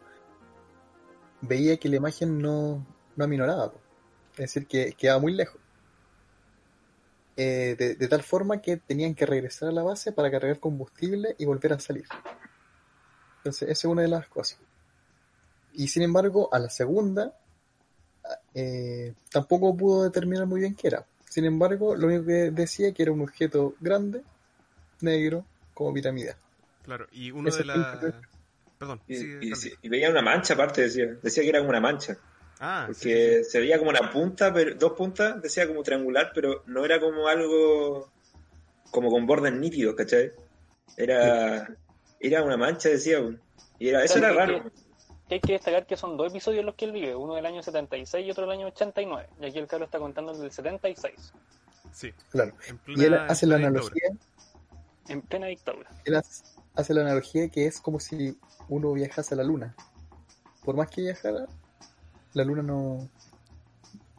veía 1.43 1.77
que 1.79 1.89
la 1.91 1.97
imagen 1.97 2.39
no, 2.41 2.87
no 3.17 3.25
aminoraba. 3.25 3.73
po. 3.73 3.81
Es 4.33 4.39
decir, 4.55 4.67
que 4.67 4.93
quedaba 4.93 5.21
muy 5.21 5.33
lejos. 5.33 5.61
Eh, 7.37 7.75
de, 7.79 7.95
de 7.95 8.09
tal 8.09 8.23
forma 8.23 8.61
que 8.61 8.77
tenían 8.77 9.15
que 9.15 9.25
regresar 9.27 9.71
a 9.71 9.73
la 9.73 9.83
base 9.83 10.13
para 10.13 10.31
cargar 10.31 10.59
combustible 10.61 11.35
y 11.39 11.45
volver 11.47 11.73
a 11.73 11.79
salir. 11.81 12.05
Entonces, 13.39 13.63
esa 13.71 13.73
es 13.73 13.85
una 13.91 14.03
de 14.03 14.09
las 14.09 14.29
cosas. 14.29 14.59
Y 15.73 15.89
sin 15.89 16.03
embargo, 16.03 16.49
a 16.53 16.59
la 16.59 16.69
segunda, 16.69 17.35
eh, 18.55 19.15
tampoco 19.31 19.75
pudo 19.77 20.05
determinar 20.05 20.47
muy 20.47 20.61
bien 20.61 20.75
qué 20.75 20.89
era. 20.89 21.07
Sin 21.29 21.45
embargo, 21.45 21.95
lo 21.95 22.09
único 22.09 22.27
que 22.27 22.51
decía 22.51 22.93
que 22.93 23.05
era 23.05 23.13
un 23.13 23.23
objeto 23.23 23.75
grande, 23.81 24.23
negro, 25.01 25.47
como 25.73 25.95
piramidal. 25.95 26.37
Claro, 26.83 27.07
y 27.13 27.31
uno 27.31 27.49
Ese 27.49 27.59
de 27.59 27.65
las... 27.67 28.15
Perdón, 28.79 29.01
Y, 29.07 29.17
sigue, 29.17 29.77
y- 29.83 29.89
veía 29.89 30.11
una 30.11 30.23
mancha 30.23 30.55
aparte, 30.55 30.83
decía. 30.83 31.07
Decía 31.23 31.43
que 31.43 31.51
era 31.51 31.59
como 31.61 31.71
una 31.71 31.81
mancha. 31.81 32.17
Ah, 32.61 32.87
sí, 32.89 32.93
Porque 32.93 33.39
sí, 33.39 33.45
sí. 33.45 33.51
se 33.51 33.61
veía 33.61 33.79
como 33.79 33.91
una 33.91 34.11
punta, 34.13 34.53
pero 34.53 34.75
dos 34.75 34.93
puntas, 34.93 35.41
decía 35.41 35.67
como 35.67 35.83
triangular, 35.83 36.31
pero 36.35 36.63
no 36.67 36.85
era 36.85 37.01
como 37.01 37.27
algo 37.27 38.11
como 38.91 39.11
con 39.11 39.27
bordes 39.27 39.53
nítidos, 39.55 39.95
¿cachai? 39.95 40.33
Era, 40.97 41.69
era 42.19 42.43
una 42.43 42.57
mancha, 42.57 42.89
decía. 42.91 43.19
Y 43.79 43.89
era, 43.89 44.05
eso 44.05 44.19
era 44.19 44.33
raro. 44.33 44.71
Que 45.29 45.37
hay 45.37 45.41
que 45.41 45.53
destacar 45.55 45.87
que 45.87 45.97
son 45.97 46.17
dos 46.17 46.31
episodios 46.31 46.65
los 46.65 46.75
que 46.75 46.85
él 46.85 46.93
vive, 46.93 47.15
uno 47.15 47.35
del 47.37 47.47
año 47.47 47.63
76 47.63 48.27
y 48.27 48.31
otro 48.31 48.43
del 48.43 48.59
año 48.59 48.67
89. 48.67 49.29
Y 49.41 49.47
aquí 49.47 49.59
el 49.59 49.67
Carlos 49.67 49.87
está 49.87 49.99
contando 49.99 50.33
el 50.33 50.41
del 50.41 50.51
76, 50.51 51.33
Sí, 51.93 52.13
Claro. 52.31 52.53
Y 52.89 53.05
él 53.05 53.15
hace 53.15 53.47
la 53.47 53.57
analogía, 53.57 54.11
en 55.09 55.23
plena 55.23 55.47
dictadura. 55.47 55.89
él 56.05 56.15
hace, 56.17 56.45
hace 56.75 56.95
la 56.95 57.01
analogía 57.03 57.49
que 57.49 57.67
es 57.67 57.81
como 57.81 58.01
si 58.01 58.37
uno 58.69 58.93
viajase 58.93 59.35
a 59.35 59.39
la 59.39 59.45
luna. 59.45 59.75
Por 60.65 60.77
más 60.77 60.91
que 60.91 61.03
viajara, 61.03 61.47
la 62.35 62.45
luna 62.45 62.63
no, 62.63 63.09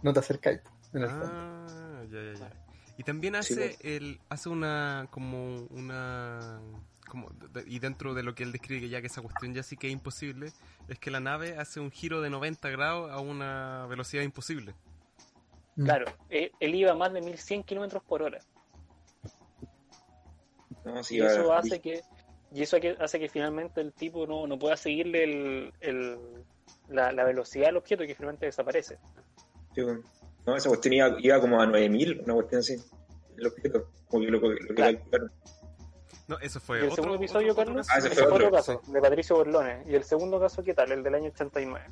no 0.01 0.14
te 0.14 0.20
acercáis, 0.20 0.62
en 0.93 1.01
el 1.03 1.09
fondo. 1.09 1.26
Ah, 1.28 2.03
ya, 2.12 2.22
ya, 2.22 2.34
ya. 2.39 2.51
Y 2.97 3.03
también 3.03 3.34
Sí, 3.41 3.53
hace 3.53 3.78
el 3.82 4.20
hace 4.30 4.49
una 4.49 5.07
como 5.12 5.66
una 5.72 6.59
como 7.07 7.30
de- 7.51 7.64
y 7.68 7.80
dentro 7.80 8.14
de 8.14 8.24
lo 8.24 8.36
que 8.36 8.43
él 8.43 8.51
describe 8.51 8.82
que 8.82 8.89
ya 8.89 9.01
que 9.01 9.07
esa 9.07 9.22
cuestión 9.22 9.53
ya 9.53 9.64
sí 9.64 9.76
que 9.76 9.88
es 9.88 9.93
imposible, 9.93 10.51
es 10.88 10.99
que 10.99 11.09
la 11.12 11.20
nave 11.20 11.57
hace 11.57 11.80
un 11.80 11.91
giro 11.91 12.22
de 12.22 12.30
90 12.30 12.70
grados 12.70 13.12
a 13.12 13.20
una 13.20 13.86
velocidad 13.88 14.24
imposible. 14.24 14.74
Mm. 15.78 15.86
Claro, 15.86 16.05
él, 16.30 16.51
él 16.59 16.76
iba 16.76 16.91
a 16.91 16.95
más 16.95 17.12
de 17.14 17.22
1100 17.22 17.64
kilómetros 17.64 18.03
por 18.03 18.22
hora. 18.22 18.39
No, 20.86 21.03
sí, 21.03 21.18
Y 21.18 21.22
eso 21.22 21.53
hace 21.53 21.80
que 21.80 22.01
y 22.53 22.62
eso 22.64 22.78
hace 22.99 23.20
que 23.20 23.30
finalmente 23.30 23.80
el 23.82 23.93
tipo 23.93 24.28
no, 24.28 24.45
no 24.45 24.59
pueda 24.59 24.76
seguirle 24.76 25.24
el, 25.24 25.74
el- 25.80 26.43
la, 26.91 27.11
la 27.11 27.23
velocidad 27.23 27.67
del 27.67 27.77
objeto 27.77 28.03
que 28.05 28.15
finalmente 28.15 28.45
desaparece. 28.45 28.97
sí, 29.75 29.81
bueno. 29.81 30.01
No, 30.45 30.55
esa 30.55 30.69
cuestión 30.69 30.93
iba, 30.95 31.15
iba 31.19 31.39
como 31.39 31.61
a 31.61 31.67
9000, 31.67 32.21
una 32.25 32.33
cuestión 32.33 32.59
así. 32.59 32.75
El 33.37 33.45
objeto, 33.47 33.91
como 34.07 34.25
que 34.25 34.31
lo, 34.31 34.39
lo 34.39 34.57
que 34.57 34.73
Claro. 34.75 34.99
No, 36.27 36.39
eso 36.39 36.59
fue 36.59 36.77
y 36.77 36.79
el 36.81 36.85
otro, 36.87 36.95
segundo 36.95 37.15
episodio, 37.17 37.51
otro- 37.51 37.61
otro 37.63 37.73
Carlos, 37.75 37.87
Ah, 37.91 37.97
ese 37.99 38.07
ese 38.07 38.15
fue 38.15 38.23
otro, 38.25 38.35
otro 38.47 38.51
caso, 38.51 38.81
de 38.87 39.01
Patricio 39.01 39.35
Borlones. 39.35 39.87
Y 39.87 39.93
el 39.95 40.03
segundo 40.03 40.39
caso, 40.39 40.63
¿qué 40.63 40.73
tal? 40.73 40.91
El 40.91 41.03
del 41.03 41.13
año 41.15 41.29
89. 41.29 41.85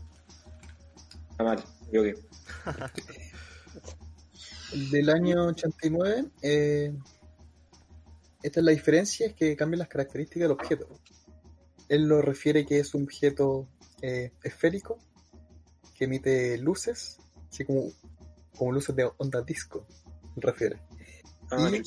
Está 1.32 1.44
mal, 1.44 1.64
yo 1.92 2.02
que. 2.04 2.16
El 4.74 4.90
del 4.92 5.10
año 5.10 5.46
89, 5.48 6.26
eh, 6.42 6.94
esta 8.44 8.60
es 8.60 8.66
la 8.66 8.72
diferencia, 8.72 9.28
es 9.28 9.34
que 9.34 9.56
cambian 9.56 9.80
las 9.80 9.88
características 9.88 10.42
del 10.44 10.52
objeto. 10.52 10.88
Él 11.88 12.08
lo 12.08 12.22
refiere 12.22 12.66
que 12.66 12.80
es 12.80 12.94
un 12.94 13.04
objeto 13.04 13.68
eh, 14.02 14.32
esférico 14.44 14.98
que 15.96 16.06
emite 16.06 16.58
luces, 16.58 17.20
así 17.52 17.66
como, 17.66 17.92
como 18.58 18.72
luces 18.72 18.96
de 18.96 19.10
onda 19.18 19.42
disco, 19.42 19.86
refiere. 20.38 20.78
Ah, 21.52 21.70
Y-. 21.72 21.84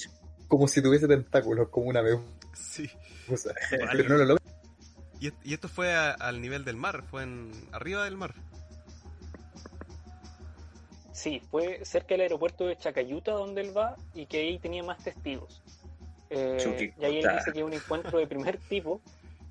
Como 0.48 0.68
si 0.68 0.82
tuviese 0.82 1.08
tentáculos, 1.08 1.68
como 1.70 1.86
una 1.88 2.02
medusa. 2.02 2.24
Sí. 2.54 2.90
Pero 3.70 4.08
no 4.08 4.16
lo 4.18 4.24
logra. 4.26 4.42
Y, 5.20 5.32
y 5.44 5.54
esto 5.54 5.68
fue 5.68 5.92
a- 5.94 6.10
al 6.10 6.40
nivel 6.42 6.64
del 6.64 6.76
mar, 6.76 7.04
fue 7.10 7.22
en 7.22 7.50
arriba 7.72 8.04
del 8.04 8.16
mar. 8.16 8.34
Sí, 11.12 11.40
fue 11.50 11.84
cerca 11.84 12.08
del 12.14 12.22
aeropuerto 12.22 12.66
de 12.66 12.76
Chacayuta 12.76 13.32
donde 13.32 13.60
él 13.60 13.76
va 13.76 13.96
y 14.14 14.26
que 14.26 14.38
ahí 14.40 14.58
tenía 14.58 14.82
más 14.82 14.98
testigos. 15.02 15.62
Eh, 16.30 16.92
y 16.98 17.04
ahí 17.04 17.18
él 17.18 17.30
dice 17.36 17.52
que 17.52 17.58
es 17.60 17.64
un 17.64 17.74
encuentro 17.74 18.18
de 18.18 18.26
primer 18.26 18.56
tipo 18.58 19.00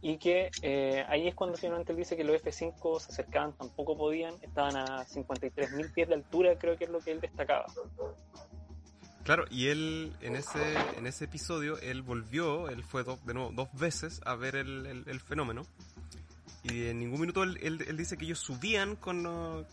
y 0.01 0.17
que 0.17 0.49
eh, 0.63 1.05
ahí 1.09 1.27
es 1.27 1.35
cuando 1.35 1.57
finalmente 1.57 1.91
él 1.91 1.97
dice 1.99 2.17
que 2.17 2.23
los 2.23 2.35
F-5 2.37 2.99
se 2.99 3.11
acercaban, 3.11 3.53
tampoco 3.53 3.95
podían, 3.97 4.33
estaban 4.41 4.75
a 4.77 5.05
53.000 5.05 5.93
pies 5.93 6.07
de 6.07 6.15
altura, 6.15 6.57
creo 6.57 6.75
que 6.77 6.85
es 6.85 6.89
lo 6.89 6.99
que 6.99 7.11
él 7.11 7.21
destacaba. 7.21 7.65
Claro, 9.23 9.45
y 9.51 9.67
él 9.67 10.13
en 10.21 10.35
ese 10.35 10.59
en 10.97 11.05
ese 11.05 11.25
episodio 11.25 11.77
él 11.79 12.01
volvió, 12.01 12.69
él 12.69 12.83
fue 12.83 13.03
de 13.03 13.33
nuevo 13.35 13.51
dos 13.53 13.67
veces 13.73 14.19
a 14.25 14.33
ver 14.35 14.55
el, 14.55 14.87
el- 14.87 15.19
fenómeno 15.19 15.61
y 16.63 16.87
en 16.87 16.99
ningún 16.99 17.21
minuto 17.21 17.43
él, 17.43 17.59
él- 17.61 17.85
él 17.87 17.97
dice 17.97 18.17
que 18.17 18.25
ellos 18.25 18.39
subían 18.39 18.95
con, 18.95 19.23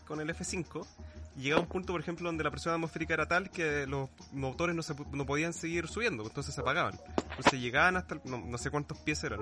con 0.07 0.21
el 0.21 0.29
F5 0.29 0.85
y 1.28 1.28
llegaba 1.39 1.61
un 1.61 1.67
punto, 1.67 1.93
por 1.93 2.01
ejemplo, 2.01 2.27
donde 2.27 2.43
la 2.43 2.51
presión 2.51 2.73
atmosférica 2.73 3.13
era 3.13 3.27
tal 3.27 3.49
que 3.51 3.87
los 3.87 4.09
motores 4.31 4.75
no, 4.75 4.83
se, 4.83 4.93
no 5.11 5.25
podían 5.25 5.53
seguir 5.53 5.87
subiendo, 5.87 6.23
entonces 6.23 6.53
se 6.53 6.61
apagaban. 6.61 6.99
Entonces 7.29 7.59
llegaban 7.59 7.97
hasta, 7.97 8.15
el- 8.15 8.21
no, 8.25 8.37
no 8.39 8.57
sé 8.57 8.69
cuántos 8.71 8.97
pies 8.99 9.23
eran, 9.23 9.41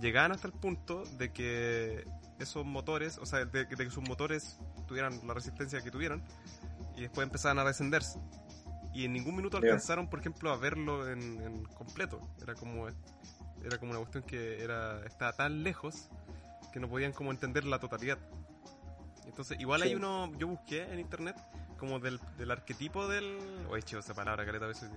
llegaban 0.00 0.32
hasta 0.32 0.48
el 0.48 0.52
punto 0.54 1.04
de 1.18 1.32
que 1.32 2.04
esos 2.38 2.64
motores, 2.66 3.18
o 3.18 3.26
sea, 3.26 3.44
de, 3.44 3.64
de 3.64 3.76
que 3.76 3.90
sus 3.90 4.06
motores 4.08 4.58
tuvieran 4.86 5.20
la 5.26 5.34
resistencia 5.34 5.80
que 5.82 5.90
tuvieran 5.90 6.22
y 6.96 7.02
después 7.02 7.26
empezaban 7.26 7.58
a 7.58 7.64
descenderse 7.64 8.18
y 8.94 9.04
en 9.04 9.12
ningún 9.12 9.36
minuto 9.36 9.58
alcanzaron, 9.58 10.08
por 10.08 10.20
ejemplo, 10.20 10.50
a 10.50 10.56
verlo 10.56 11.08
en, 11.10 11.20
en 11.42 11.64
completo. 11.66 12.20
Era 12.42 12.54
como 12.54 12.88
era 13.64 13.78
como 13.78 13.90
una 13.90 14.00
cuestión 14.00 14.22
que 14.24 14.62
era 14.62 15.04
estaba 15.06 15.32
tan 15.34 15.62
lejos 15.62 16.08
que 16.72 16.80
no 16.80 16.88
podían 16.88 17.12
como 17.12 17.30
entender 17.30 17.64
la 17.64 17.78
totalidad. 17.78 18.18
Entonces, 19.26 19.58
igual 19.60 19.82
Sí. 19.82 19.88
hay 19.88 19.94
uno, 19.94 20.32
yo 20.38 20.46
busqué 20.48 20.82
en 20.84 21.00
internet 21.00 21.36
como 21.78 21.98
del, 22.00 22.18
del 22.38 22.50
arquetipo 22.50 23.06
del, 23.06 23.36
oye, 23.68 23.82
chido, 23.82 24.00
esa 24.00 24.14
palabra 24.14 24.46
caleta 24.46 24.64
a 24.64 24.68
veces, 24.68 24.88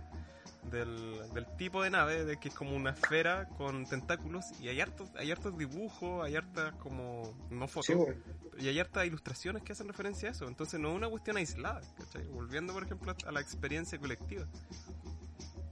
del, 0.72 1.20
del 1.34 1.46
tipo 1.58 1.82
de 1.84 1.90
nave, 1.90 2.24
de 2.26 2.38
que 2.38 2.50
es 2.50 2.54
como 2.56 2.76
una 2.76 2.92
esfera 2.92 3.48
con 3.58 3.86
tentáculos 3.86 4.46
y 4.62 4.70
hay 4.70 4.80
hartos, 4.82 5.10
hay 5.18 5.32
hartos 5.32 5.58
dibujos, 5.58 6.24
hay 6.24 6.36
hartas 6.36 6.74
como, 6.76 7.34
no 7.50 7.68
fotos, 7.68 7.88
Sí, 7.88 7.94
bueno. 7.96 8.16
y 8.58 8.68
hay 8.70 8.80
hartas 8.80 9.06
ilustraciones 9.06 9.64
que 9.64 9.74
hacen 9.74 9.88
referencia 9.88 10.30
a 10.30 10.32
eso. 10.32 10.48
Entonces 10.48 10.80
no 10.80 10.90
es 10.92 10.96
una 10.96 11.10
cuestión 11.10 11.36
aislada, 11.38 11.82
¿cachai? 11.98 12.26
Volviendo, 12.28 12.72
por 12.74 12.84
ejemplo, 12.84 13.14
a 13.26 13.32
la 13.32 13.42
experiencia 13.42 14.00
colectiva. 14.00 14.46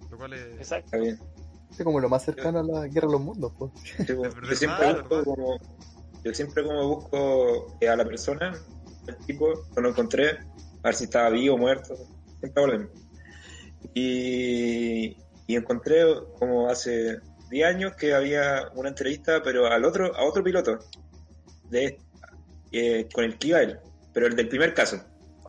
Lo 0.10 0.18
cual 0.18 0.34
es... 0.34 0.46
Exacto. 0.58 0.86
Está 0.86 0.98
bien. 0.98 1.20
Es 1.70 1.84
como 1.84 2.00
lo 2.00 2.10
más 2.10 2.24
cercano 2.24 2.60
a 2.60 2.64
la 2.64 2.88
guerra 2.88 3.08
de 3.08 3.14
los 3.14 3.22
mundos. 3.22 3.54
pues. 3.58 3.72
Sí, 4.06 4.14
bueno. 4.14 4.34
siempre 4.56 5.04
como. 5.08 5.58
Yo 6.24 6.34
siempre 6.34 6.64
como 6.64 6.88
busco 6.88 7.78
eh, 7.80 7.90
a 7.90 7.96
la 7.96 8.06
persona, 8.06 8.54
el 9.08 9.18
tipo, 9.26 9.48
lo 9.76 9.90
encontré, 9.90 10.30
a 10.32 10.84
ver 10.84 10.96
si 10.96 11.06
estaba 11.06 11.30
vivo 11.30 11.56
o 11.56 11.58
muerto. 11.58 11.96
Siempre 12.40 12.52
hago 12.64 12.68
lo 12.68 12.80
mismo. 12.80 12.94
Y, 13.94 15.18
y 15.48 15.56
encontré 15.56 16.04
como 16.40 16.70
hace 16.70 17.20
10 17.50 17.68
años 17.68 17.96
que 17.96 18.14
había 18.14 18.70
una 18.76 18.90
entrevista, 18.90 19.42
pero 19.44 19.68
al 19.68 19.86
otro, 19.86 20.16
a 20.16 20.24
otro 20.26 20.44
piloto, 20.44 20.80
de 21.70 21.98
eh, 22.72 23.08
con 23.14 23.24
el 23.24 23.38
que 23.38 23.48
iba 23.50 23.62
él, 23.62 23.80
pero 24.14 24.28
el 24.28 24.36
del 24.36 24.50
primer 24.50 24.74
caso, 24.74 25.02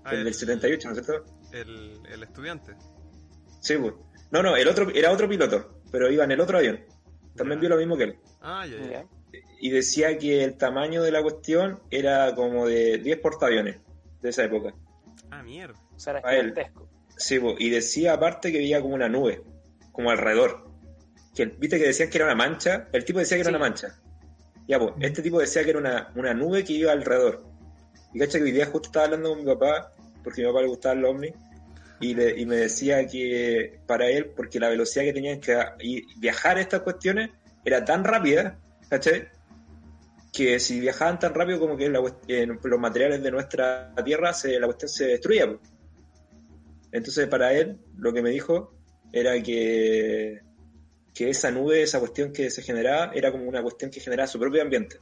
Ah, 0.04 0.14
el 0.14 0.24
del 0.24 0.32
78, 0.34 0.88
¿no 0.88 0.94
es 0.98 1.04
cierto? 1.04 1.24
el, 1.52 2.00
el 2.10 2.22
estudiante. 2.22 2.74
Sí, 3.60 3.76
pues. 3.76 3.94
No, 4.30 4.42
no, 4.42 4.56
el 4.56 4.68
otro 4.68 4.88
era 4.90 5.10
otro 5.10 5.28
piloto, 5.28 5.80
pero 5.90 6.10
iba 6.10 6.24
en 6.24 6.30
el 6.32 6.40
otro 6.40 6.58
avión. 6.58 6.80
También 7.36 7.60
vio 7.60 7.68
lo 7.68 7.76
mismo 7.76 7.96
que 7.96 8.04
él. 8.04 8.18
Ah, 8.40 8.64
ya, 8.66 8.76
ya. 8.78 8.90
Ya. 8.90 9.06
Y 9.60 9.70
decía 9.70 10.16
que 10.18 10.44
el 10.44 10.56
tamaño 10.56 11.02
de 11.02 11.10
la 11.10 11.22
cuestión 11.22 11.80
era 11.90 12.34
como 12.34 12.66
de 12.66 12.98
10 12.98 13.18
portaaviones 13.18 13.76
de 14.22 14.28
esa 14.30 14.44
época. 14.44 14.74
Ah, 15.30 15.42
mierda. 15.42 15.78
O 15.94 15.98
sea, 15.98 16.12
era 16.18 16.28
A 16.28 16.34
él. 16.36 16.50
gigantesco. 16.50 16.88
Sí, 17.16 17.38
po, 17.40 17.54
y 17.58 17.68
decía 17.70 18.12
aparte 18.14 18.52
que 18.52 18.58
veía 18.58 18.80
como 18.80 18.94
una 18.94 19.08
nube, 19.08 19.42
como 19.92 20.10
alrededor. 20.10 20.68
Que, 21.34 21.46
Viste 21.46 21.78
que 21.78 21.86
decían 21.86 22.08
que 22.10 22.18
era 22.18 22.26
una 22.26 22.34
mancha, 22.36 22.88
el 22.92 23.04
tipo 23.04 23.18
decía 23.18 23.36
que 23.36 23.40
era 23.42 23.50
una 23.50 23.58
mancha. 23.58 23.98
Ya, 24.68 24.78
pues, 24.78 24.92
este 25.00 25.22
tipo 25.22 25.40
decía 25.40 25.64
que 25.64 25.70
era 25.70 25.78
una, 25.80 26.12
una 26.14 26.34
nube 26.34 26.62
que 26.64 26.74
iba 26.74 26.92
alrededor. 26.92 27.44
Y 28.14 28.18
cacha 28.20 28.38
que 28.38 28.44
hoy 28.44 28.52
día 28.52 28.66
justo 28.66 28.88
estaba 28.88 29.06
hablando 29.06 29.30
con 29.30 29.38
mi 29.40 29.44
papá, 29.44 29.92
porque 30.22 30.42
a 30.42 30.46
mi 30.46 30.50
papá 30.52 30.62
le 30.62 30.68
gustaban 30.68 31.00
los 31.02 31.10
ovnis, 31.10 31.32
y, 32.00 32.14
le- 32.14 32.38
y 32.40 32.46
me 32.46 32.56
decía 32.56 33.04
que 33.08 33.80
para 33.86 34.06
él, 34.08 34.26
porque 34.36 34.60
la 34.60 34.68
velocidad 34.68 35.04
que 35.04 35.12
tenían 35.12 35.40
que 35.40 35.56
viajar 36.18 36.58
estas 36.58 36.82
cuestiones 36.82 37.30
era 37.64 37.84
tan 37.84 38.04
rápida, 38.04 38.58
¿cachai? 38.88 39.28
Que 40.32 40.60
si 40.60 40.80
viajaban 40.80 41.18
tan 41.18 41.34
rápido 41.34 41.58
como 41.58 41.76
que 41.76 41.88
la 41.88 42.00
en 42.28 42.58
los 42.62 42.80
materiales 42.80 43.22
de 43.22 43.30
nuestra 43.30 43.94
tierra, 44.04 44.32
se, 44.32 44.58
la 44.60 44.66
cuestión 44.66 44.88
se 44.88 45.06
destruía. 45.06 45.46
pues. 45.46 45.60
Entonces, 46.92 47.26
para 47.28 47.52
él, 47.52 47.78
lo 47.96 48.12
que 48.12 48.22
me 48.22 48.30
dijo 48.30 48.74
era 49.12 49.42
que, 49.42 50.40
que 51.14 51.30
esa 51.30 51.50
nube, 51.50 51.82
esa 51.82 51.98
cuestión 51.98 52.32
que 52.32 52.50
se 52.50 52.62
generaba, 52.62 53.10
era 53.14 53.32
como 53.32 53.44
una 53.48 53.62
cuestión 53.62 53.90
que 53.90 54.00
generaba 54.00 54.26
su 54.26 54.38
propio 54.38 54.62
ambiente. 54.62 54.98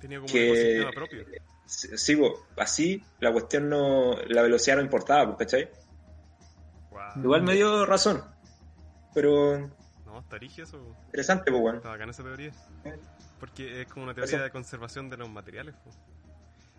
Tenía 0.00 0.18
como 0.20 0.32
Que- 0.32 0.50
un 0.50 0.56
ecosistema 0.56 0.90
propio. 0.92 1.24
Sí, 1.66 2.14
po, 2.14 2.46
así 2.58 3.02
la 3.18 3.32
cuestión 3.32 3.68
no, 3.68 4.16
la 4.28 4.42
velocidad 4.42 4.76
no 4.76 4.82
importaba, 4.82 5.26
pues, 5.34 5.38
¿cachai? 5.50 5.68
Guau. 6.90 7.18
Igual 7.22 7.42
me 7.42 7.54
dio 7.54 7.84
razón, 7.84 8.22
pero 9.12 9.68
No, 10.16 10.22
está 10.22 10.38
rígido 10.38 10.66
eso. 10.66 10.96
interesante, 11.06 11.50
pues, 11.50 11.60
bueno. 11.60 11.76
Está 11.76 11.90
bacana 11.90 12.10
esa 12.12 12.22
teoría. 12.22 12.52
Porque 13.38 13.82
es 13.82 13.88
como 13.88 14.04
una 14.04 14.14
teoría 14.14 14.36
Eso. 14.36 14.44
de 14.44 14.50
conservación 14.50 15.10
de 15.10 15.18
los 15.18 15.28
materiales. 15.28 15.74
po. 15.76 15.90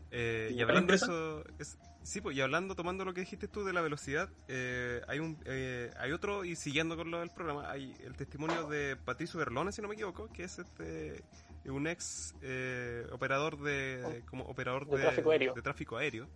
Eh, 0.09 0.53
y 0.55 0.61
hablando 0.61 0.91
de 0.91 0.95
eso, 0.95 1.43
es, 1.59 1.77
sí, 2.01 2.19
pues, 2.19 2.35
y 2.35 2.41
hablando, 2.41 2.73
tomando 2.73 3.05
lo 3.05 3.13
que 3.13 3.19
dijiste 3.19 3.47
tú 3.47 3.63
de 3.63 3.73
la 3.73 3.81
velocidad, 3.81 4.29
eh, 4.47 5.01
hay 5.07 5.19
un 5.19 5.37
eh, 5.45 5.91
hay 5.99 6.13
otro, 6.13 6.45
y 6.45 6.55
siguiendo 6.55 6.95
con 6.95 7.11
lo 7.11 7.19
del 7.19 7.29
programa, 7.29 7.69
hay 7.69 7.93
el 8.03 8.15
testimonio 8.15 8.67
de 8.67 8.95
Patricio 8.95 9.37
Berlone, 9.37 9.71
si 9.71 9.83
no 9.83 9.87
me 9.87 9.93
equivoco, 9.93 10.29
que 10.29 10.45
es 10.45 10.57
este 10.57 11.23
un 11.65 11.85
ex 11.85 12.33
eh, 12.41 13.05
operador 13.11 13.61
de 13.61 14.23
como 14.29 14.45
operador 14.45 14.87
De 14.87 14.97
de, 14.97 15.03
tráfico 15.03 15.31
aéreo. 15.31 15.53
de 15.53 15.61
tráfico 15.61 15.97
aéreo, 15.97 16.27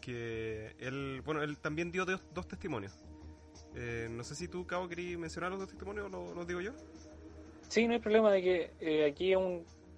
que 0.00 0.74
él, 0.78 1.20
bueno, 1.22 1.42
él 1.42 1.58
también 1.58 1.90
dio 1.90 2.06
dos, 2.06 2.22
dos 2.32 2.48
testimonios. 2.48 2.94
Eh, 3.80 4.08
no 4.10 4.24
sé 4.24 4.34
si 4.34 4.48
tú, 4.48 4.66
Cabo, 4.66 4.88
querías 4.88 5.18
mencionar 5.18 5.50
los 5.50 5.60
dos 5.60 5.68
testimonios 5.68 6.06
o 6.06 6.08
lo- 6.08 6.34
los 6.34 6.46
digo 6.48 6.60
yo. 6.60 6.72
Sí, 7.68 7.86
no 7.86 7.92
hay 7.94 8.00
problema 8.00 8.32
de 8.32 8.42
que 8.42 8.72
eh, 8.80 9.04
aquí 9.04 9.34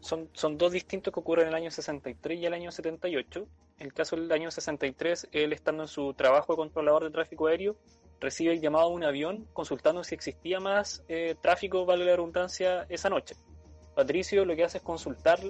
son, 0.00 0.58
dos 0.58 0.72
distintos 0.72 1.14
que 1.14 1.20
ocurren 1.20 1.44
en 1.46 1.48
el 1.50 1.54
año 1.54 1.70
63 1.70 2.38
y 2.38 2.44
el 2.46 2.52
año 2.52 2.70
78. 2.70 3.48
En 3.78 3.86
el 3.86 3.94
caso 3.94 4.16
del 4.16 4.30
año 4.32 4.50
63, 4.50 5.28
él 5.32 5.54
estando 5.54 5.84
en 5.84 5.88
su 5.88 6.12
trabajo 6.12 6.52
de 6.52 6.58
controlador 6.58 7.04
de 7.04 7.10
tráfico 7.10 7.46
aéreo, 7.46 7.76
recibe 8.20 8.52
el 8.52 8.60
llamado 8.60 8.84
a 8.84 8.88
un 8.88 9.02
avión 9.04 9.46
consultando 9.54 10.04
si 10.04 10.14
existía 10.14 10.60
más 10.60 11.02
eh, 11.08 11.34
tráfico, 11.40 11.86
vale 11.86 12.04
la 12.04 12.16
redundancia, 12.16 12.84
esa 12.90 13.08
noche. 13.08 13.34
Patricio 13.94 14.44
lo 14.44 14.54
que 14.54 14.64
hace 14.64 14.78
es 14.78 14.84
consultar 14.84 15.40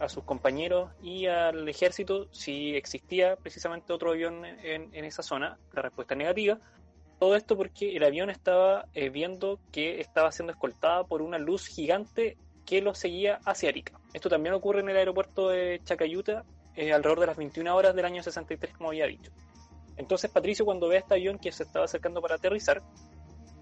a 0.00 0.08
sus 0.08 0.24
compañeros 0.24 0.90
y 1.02 1.26
al 1.26 1.68
ejército 1.68 2.28
si 2.32 2.76
existía 2.76 3.36
precisamente 3.36 3.92
otro 3.92 4.10
avión 4.10 4.44
en, 4.44 4.94
en 4.94 5.04
esa 5.04 5.22
zona. 5.22 5.58
La 5.72 5.82
respuesta 5.82 6.14
es 6.14 6.18
negativa. 6.18 6.60
Todo 7.18 7.34
esto 7.34 7.56
porque 7.56 7.96
el 7.96 8.04
avión 8.04 8.28
estaba 8.28 8.86
eh, 8.92 9.08
viendo 9.08 9.58
que 9.72 10.00
estaba 10.00 10.30
siendo 10.32 10.52
escoltada 10.52 11.04
por 11.04 11.22
una 11.22 11.38
luz 11.38 11.66
gigante 11.66 12.36
que 12.66 12.82
lo 12.82 12.94
seguía 12.94 13.38
hacia 13.46 13.70
Arica. 13.70 13.98
Esto 14.12 14.28
también 14.28 14.54
ocurre 14.54 14.80
en 14.80 14.90
el 14.90 14.96
aeropuerto 14.96 15.48
de 15.48 15.80
Chacayuta 15.84 16.44
eh, 16.74 16.92
alrededor 16.92 17.20
de 17.20 17.26
las 17.26 17.36
21 17.36 17.74
horas 17.74 17.94
del 17.94 18.04
año 18.04 18.22
63, 18.22 18.74
como 18.74 18.90
había 18.90 19.06
dicho. 19.06 19.30
Entonces 19.96 20.30
Patricio 20.30 20.66
cuando 20.66 20.88
ve 20.88 20.96
a 20.96 21.00
este 21.00 21.14
avión 21.14 21.38
que 21.38 21.52
se 21.52 21.62
estaba 21.62 21.86
acercando 21.86 22.20
para 22.20 22.34
aterrizar, 22.34 22.82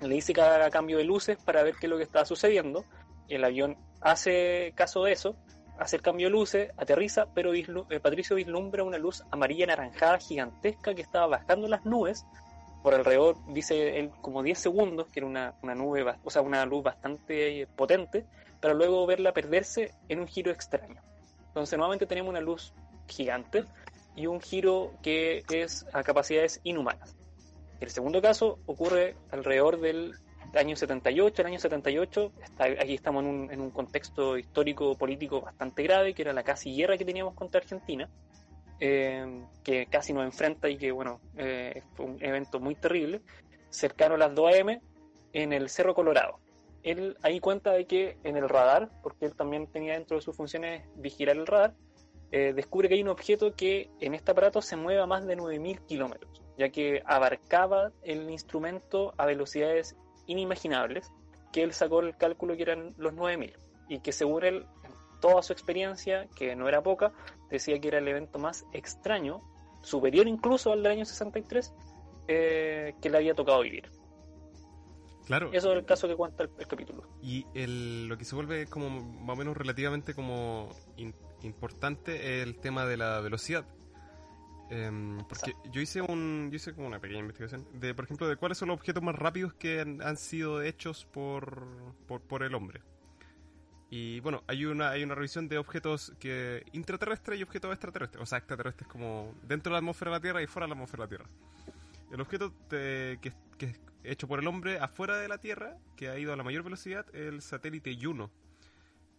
le 0.00 0.14
dice 0.14 0.32
que 0.32 0.40
haga 0.40 0.68
cambio 0.70 0.98
de 0.98 1.04
luces 1.04 1.38
para 1.44 1.62
ver 1.62 1.74
qué 1.78 1.86
es 1.86 1.90
lo 1.90 1.96
que 1.96 2.02
estaba 2.02 2.24
sucediendo. 2.24 2.84
El 3.28 3.44
avión 3.44 3.76
hace 4.00 4.72
caso 4.74 5.04
de 5.04 5.12
eso, 5.12 5.36
hace 5.78 5.96
el 5.96 6.02
cambio 6.02 6.26
de 6.26 6.32
luces, 6.32 6.70
aterriza, 6.76 7.26
pero 7.34 7.54
eh, 7.54 7.64
Patricio 8.02 8.34
vislumbra 8.34 8.82
una 8.82 8.98
luz 8.98 9.22
amarilla 9.30 9.64
anaranjada 9.64 10.18
gigantesca 10.18 10.94
que 10.94 11.02
estaba 11.02 11.26
bajando 11.28 11.68
las 11.68 11.84
nubes 11.84 12.26
por 12.84 12.94
alrededor, 12.94 13.38
dice 13.48 13.98
él, 13.98 14.10
como 14.20 14.42
10 14.42 14.58
segundos, 14.58 15.06
que 15.08 15.20
era 15.20 15.26
una, 15.26 15.54
una 15.62 15.74
nube, 15.74 16.04
o 16.22 16.30
sea, 16.30 16.42
una 16.42 16.66
luz 16.66 16.82
bastante 16.84 17.62
eh, 17.62 17.66
potente, 17.66 18.26
para 18.60 18.74
luego 18.74 19.06
verla 19.06 19.32
perderse 19.32 19.94
en 20.10 20.20
un 20.20 20.26
giro 20.26 20.52
extraño. 20.52 21.00
Entonces, 21.46 21.78
nuevamente 21.78 22.04
tenemos 22.04 22.28
una 22.28 22.42
luz 22.42 22.74
gigante 23.08 23.64
y 24.14 24.26
un 24.26 24.38
giro 24.38 24.92
que 25.00 25.44
es 25.48 25.86
a 25.94 26.02
capacidades 26.02 26.60
inhumanas. 26.62 27.16
El 27.80 27.88
segundo 27.88 28.20
caso 28.20 28.58
ocurre 28.66 29.16
alrededor 29.30 29.80
del 29.80 30.16
año 30.54 30.76
78. 30.76 31.40
El 31.40 31.48
año 31.48 31.58
78, 31.58 32.32
está, 32.42 32.64
aquí 32.64 32.92
estamos 32.92 33.24
en 33.24 33.30
un, 33.30 33.50
en 33.50 33.62
un 33.62 33.70
contexto 33.70 34.36
histórico-político 34.36 35.40
bastante 35.40 35.82
grave, 35.84 36.12
que 36.12 36.20
era 36.20 36.34
la 36.34 36.42
casi 36.42 36.76
guerra 36.76 36.98
que 36.98 37.06
teníamos 37.06 37.32
contra 37.32 37.62
Argentina 37.62 38.10
eh, 38.80 39.44
que 39.62 39.86
casi 39.86 40.12
nos 40.12 40.24
enfrenta 40.24 40.68
y 40.68 40.76
que, 40.76 40.92
bueno, 40.92 41.20
eh, 41.36 41.82
fue 41.94 42.06
un 42.06 42.22
evento 42.22 42.60
muy 42.60 42.74
terrible, 42.74 43.22
cercano 43.70 44.14
a 44.14 44.18
las 44.18 44.34
2 44.34 44.54
AM 44.54 44.80
en 45.32 45.52
el 45.52 45.68
Cerro 45.68 45.94
Colorado. 45.94 46.38
Él 46.82 47.16
ahí 47.22 47.40
cuenta 47.40 47.72
de 47.72 47.86
que 47.86 48.18
en 48.24 48.36
el 48.36 48.48
radar, 48.48 48.90
porque 49.02 49.26
él 49.26 49.34
también 49.34 49.66
tenía 49.66 49.94
dentro 49.94 50.16
de 50.16 50.22
sus 50.22 50.36
funciones 50.36 50.84
vigilar 50.96 51.36
el 51.36 51.46
radar, 51.46 51.74
eh, 52.30 52.52
descubre 52.52 52.88
que 52.88 52.94
hay 52.94 53.02
un 53.02 53.08
objeto 53.08 53.54
que 53.54 53.90
en 54.00 54.14
este 54.14 54.32
aparato 54.32 54.60
se 54.60 54.76
mueve 54.76 55.00
a 55.00 55.06
más 55.06 55.26
de 55.26 55.36
9.000 55.36 55.86
kilómetros, 55.86 56.42
ya 56.58 56.68
que 56.68 57.02
abarcaba 57.06 57.92
el 58.02 58.28
instrumento 58.30 59.14
a 59.16 59.26
velocidades 59.26 59.96
inimaginables, 60.26 61.12
que 61.52 61.62
él 61.62 61.72
sacó 61.72 62.00
el 62.00 62.16
cálculo 62.16 62.56
que 62.56 62.62
eran 62.62 62.92
los 62.96 63.14
9.000, 63.14 63.54
y 63.88 64.00
que 64.00 64.12
según 64.12 64.44
él, 64.44 64.66
toda 65.20 65.42
su 65.42 65.52
experiencia, 65.52 66.28
que 66.36 66.54
no 66.56 66.68
era 66.68 66.82
poca, 66.82 67.12
decía 67.50 67.78
que 67.80 67.88
era 67.88 67.98
el 67.98 68.08
evento 68.08 68.38
más 68.38 68.64
extraño, 68.72 69.40
superior 69.82 70.26
incluso 70.26 70.72
al 70.72 70.82
del 70.82 70.92
año 70.92 71.04
63, 71.04 71.72
eh, 72.28 72.94
que 73.00 73.10
le 73.10 73.16
había 73.18 73.34
tocado 73.34 73.60
vivir. 73.62 73.90
Claro. 75.26 75.50
Eso 75.52 75.72
es 75.72 75.78
el 75.78 75.84
caso 75.86 76.06
que 76.06 76.16
cuenta 76.16 76.42
el, 76.44 76.50
el 76.58 76.66
capítulo. 76.66 77.02
Y 77.22 77.46
el, 77.54 78.08
lo 78.08 78.18
que 78.18 78.24
se 78.26 78.34
vuelve 78.34 78.66
como 78.66 78.90
más 78.90 79.34
o 79.34 79.38
menos 79.38 79.56
relativamente 79.56 80.12
como 80.14 80.68
in- 80.96 81.14
importante 81.42 82.14
es 82.40 82.42
el 82.46 82.56
tema 82.56 82.84
de 82.84 82.96
la 82.98 83.20
velocidad. 83.20 83.66
Em, 84.70 85.18
porque 85.28 85.54
yo 85.70 85.80
hice 85.80 86.00
un 86.00 86.48
yo 86.50 86.56
hice 86.56 86.74
como 86.74 86.86
una 86.86 86.98
pequeña 86.98 87.20
investigación 87.20 87.66
de 87.74 87.94
por 87.94 88.06
ejemplo 88.06 88.26
de 88.26 88.36
cuáles 88.36 88.56
son 88.56 88.68
los 88.68 88.78
objetos 88.78 89.02
más 89.02 89.14
rápidos 89.14 89.52
que 89.54 89.80
han, 89.80 90.00
han 90.00 90.16
sido 90.16 90.62
hechos 90.62 91.04
por, 91.04 91.66
por 92.06 92.22
por 92.22 92.42
el 92.42 92.54
hombre. 92.54 92.80
Y 93.96 94.18
bueno, 94.18 94.42
hay 94.48 94.64
una 94.64 94.90
hay 94.90 95.04
una 95.04 95.14
revisión 95.14 95.46
de 95.46 95.56
objetos 95.56 96.12
que 96.18 96.66
intraterrestres 96.72 97.38
y 97.38 97.44
objetos 97.44 97.70
extraterrestres, 97.70 98.20
o 98.20 98.26
sea, 98.26 98.38
extraterrestres 98.38 98.88
como 98.88 99.32
dentro 99.46 99.70
de 99.70 99.74
la 99.74 99.78
atmósfera 99.78 100.10
de 100.10 100.16
la 100.16 100.20
Tierra 100.20 100.42
y 100.42 100.48
fuera 100.48 100.66
de 100.66 100.70
la 100.70 100.74
atmósfera 100.74 101.06
de 101.06 101.16
la 101.16 101.16
Tierra. 101.16 101.30
El 102.10 102.20
objeto 102.20 102.52
que, 102.68 103.32
hecho 104.02 104.26
por 104.26 104.40
el 104.40 104.48
hombre 104.48 104.80
afuera 104.80 105.18
de 105.18 105.28
la 105.28 105.38
Tierra, 105.38 105.76
que 105.94 106.08
ha 106.08 106.18
ido 106.18 106.32
a 106.32 106.36
la 106.36 106.42
mayor 106.42 106.64
velocidad, 106.64 107.06
el 107.14 107.40
satélite 107.40 107.96
Juno, 107.96 108.32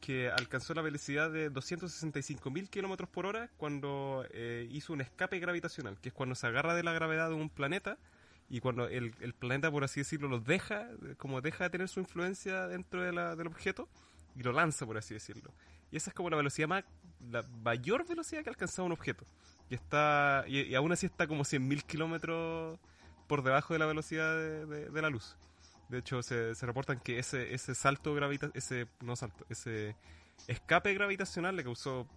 que 0.01 0.29
alcanzó 0.29 0.73
la 0.73 0.81
velocidad 0.81 1.31
de 1.31 1.49
265.000 1.49 2.69
kilómetros 2.69 3.07
por 3.07 3.27
hora 3.27 3.49
cuando 3.55 4.25
eh, 4.31 4.67
hizo 4.71 4.91
un 4.91 4.99
escape 4.99 5.39
gravitacional, 5.39 5.97
que 6.01 6.09
es 6.09 6.13
cuando 6.13 6.35
se 6.35 6.47
agarra 6.47 6.75
de 6.75 6.83
la 6.83 6.91
gravedad 6.91 7.29
de 7.29 7.35
un 7.35 7.49
planeta 7.49 7.97
y 8.49 8.59
cuando 8.59 8.89
el, 8.89 9.13
planeta, 9.39 9.71
por 9.71 9.85
así 9.85 10.01
decirlo, 10.01 10.27
lo 10.27 10.41
deja, 10.41 10.89
como 11.15 11.39
deja 11.39 11.63
de 11.63 11.69
tener 11.69 11.87
su 11.87 12.01
influencia 12.01 12.67
dentro 12.67 13.01
del 13.01 13.47
objeto 13.47 13.87
y 14.35 14.43
lo 14.43 14.51
lanza, 14.51 14.85
por 14.85 14.97
así 14.97 15.13
decirlo. 15.13 15.51
Y 15.91 15.97
esa 15.97 16.09
es 16.09 16.13
como 16.15 16.29
la 16.29 16.37
velocidad 16.37 16.67
más, 16.67 16.83
la 17.31 17.43
mayor 17.63 18.07
velocidad 18.07 18.43
que 18.43 18.49
ha 18.49 18.53
un 18.83 18.91
objeto. 18.91 19.25
Y 19.69 19.75
está, 19.75 20.43
y, 20.47 20.75
aún 20.75 20.91
así 20.91 21.05
está 21.05 21.27
como 21.27 21.43
100.000 21.43 21.83
kilómetros 21.83 22.79
por 23.27 23.43
debajo 23.43 23.73
de 23.73 23.79
la 23.79 23.85
velocidad 23.85 24.35
de, 24.35 25.01
la 25.01 25.09
luz. 25.09 25.35
De 25.89 25.99
hecho, 25.99 26.21
se, 26.21 26.53
reportan 26.65 26.99
que 26.99 27.19
ese, 27.19 27.53
ese 27.53 27.73
salto 27.75 28.13
gravita, 28.13 28.49
ese, 28.53 28.87
no 29.01 29.15
salto, 29.15 29.45
ese 29.49 29.95
escape 30.47 30.93
gravitacional 30.93 31.55
le 31.55 31.63
causó 31.63 32.07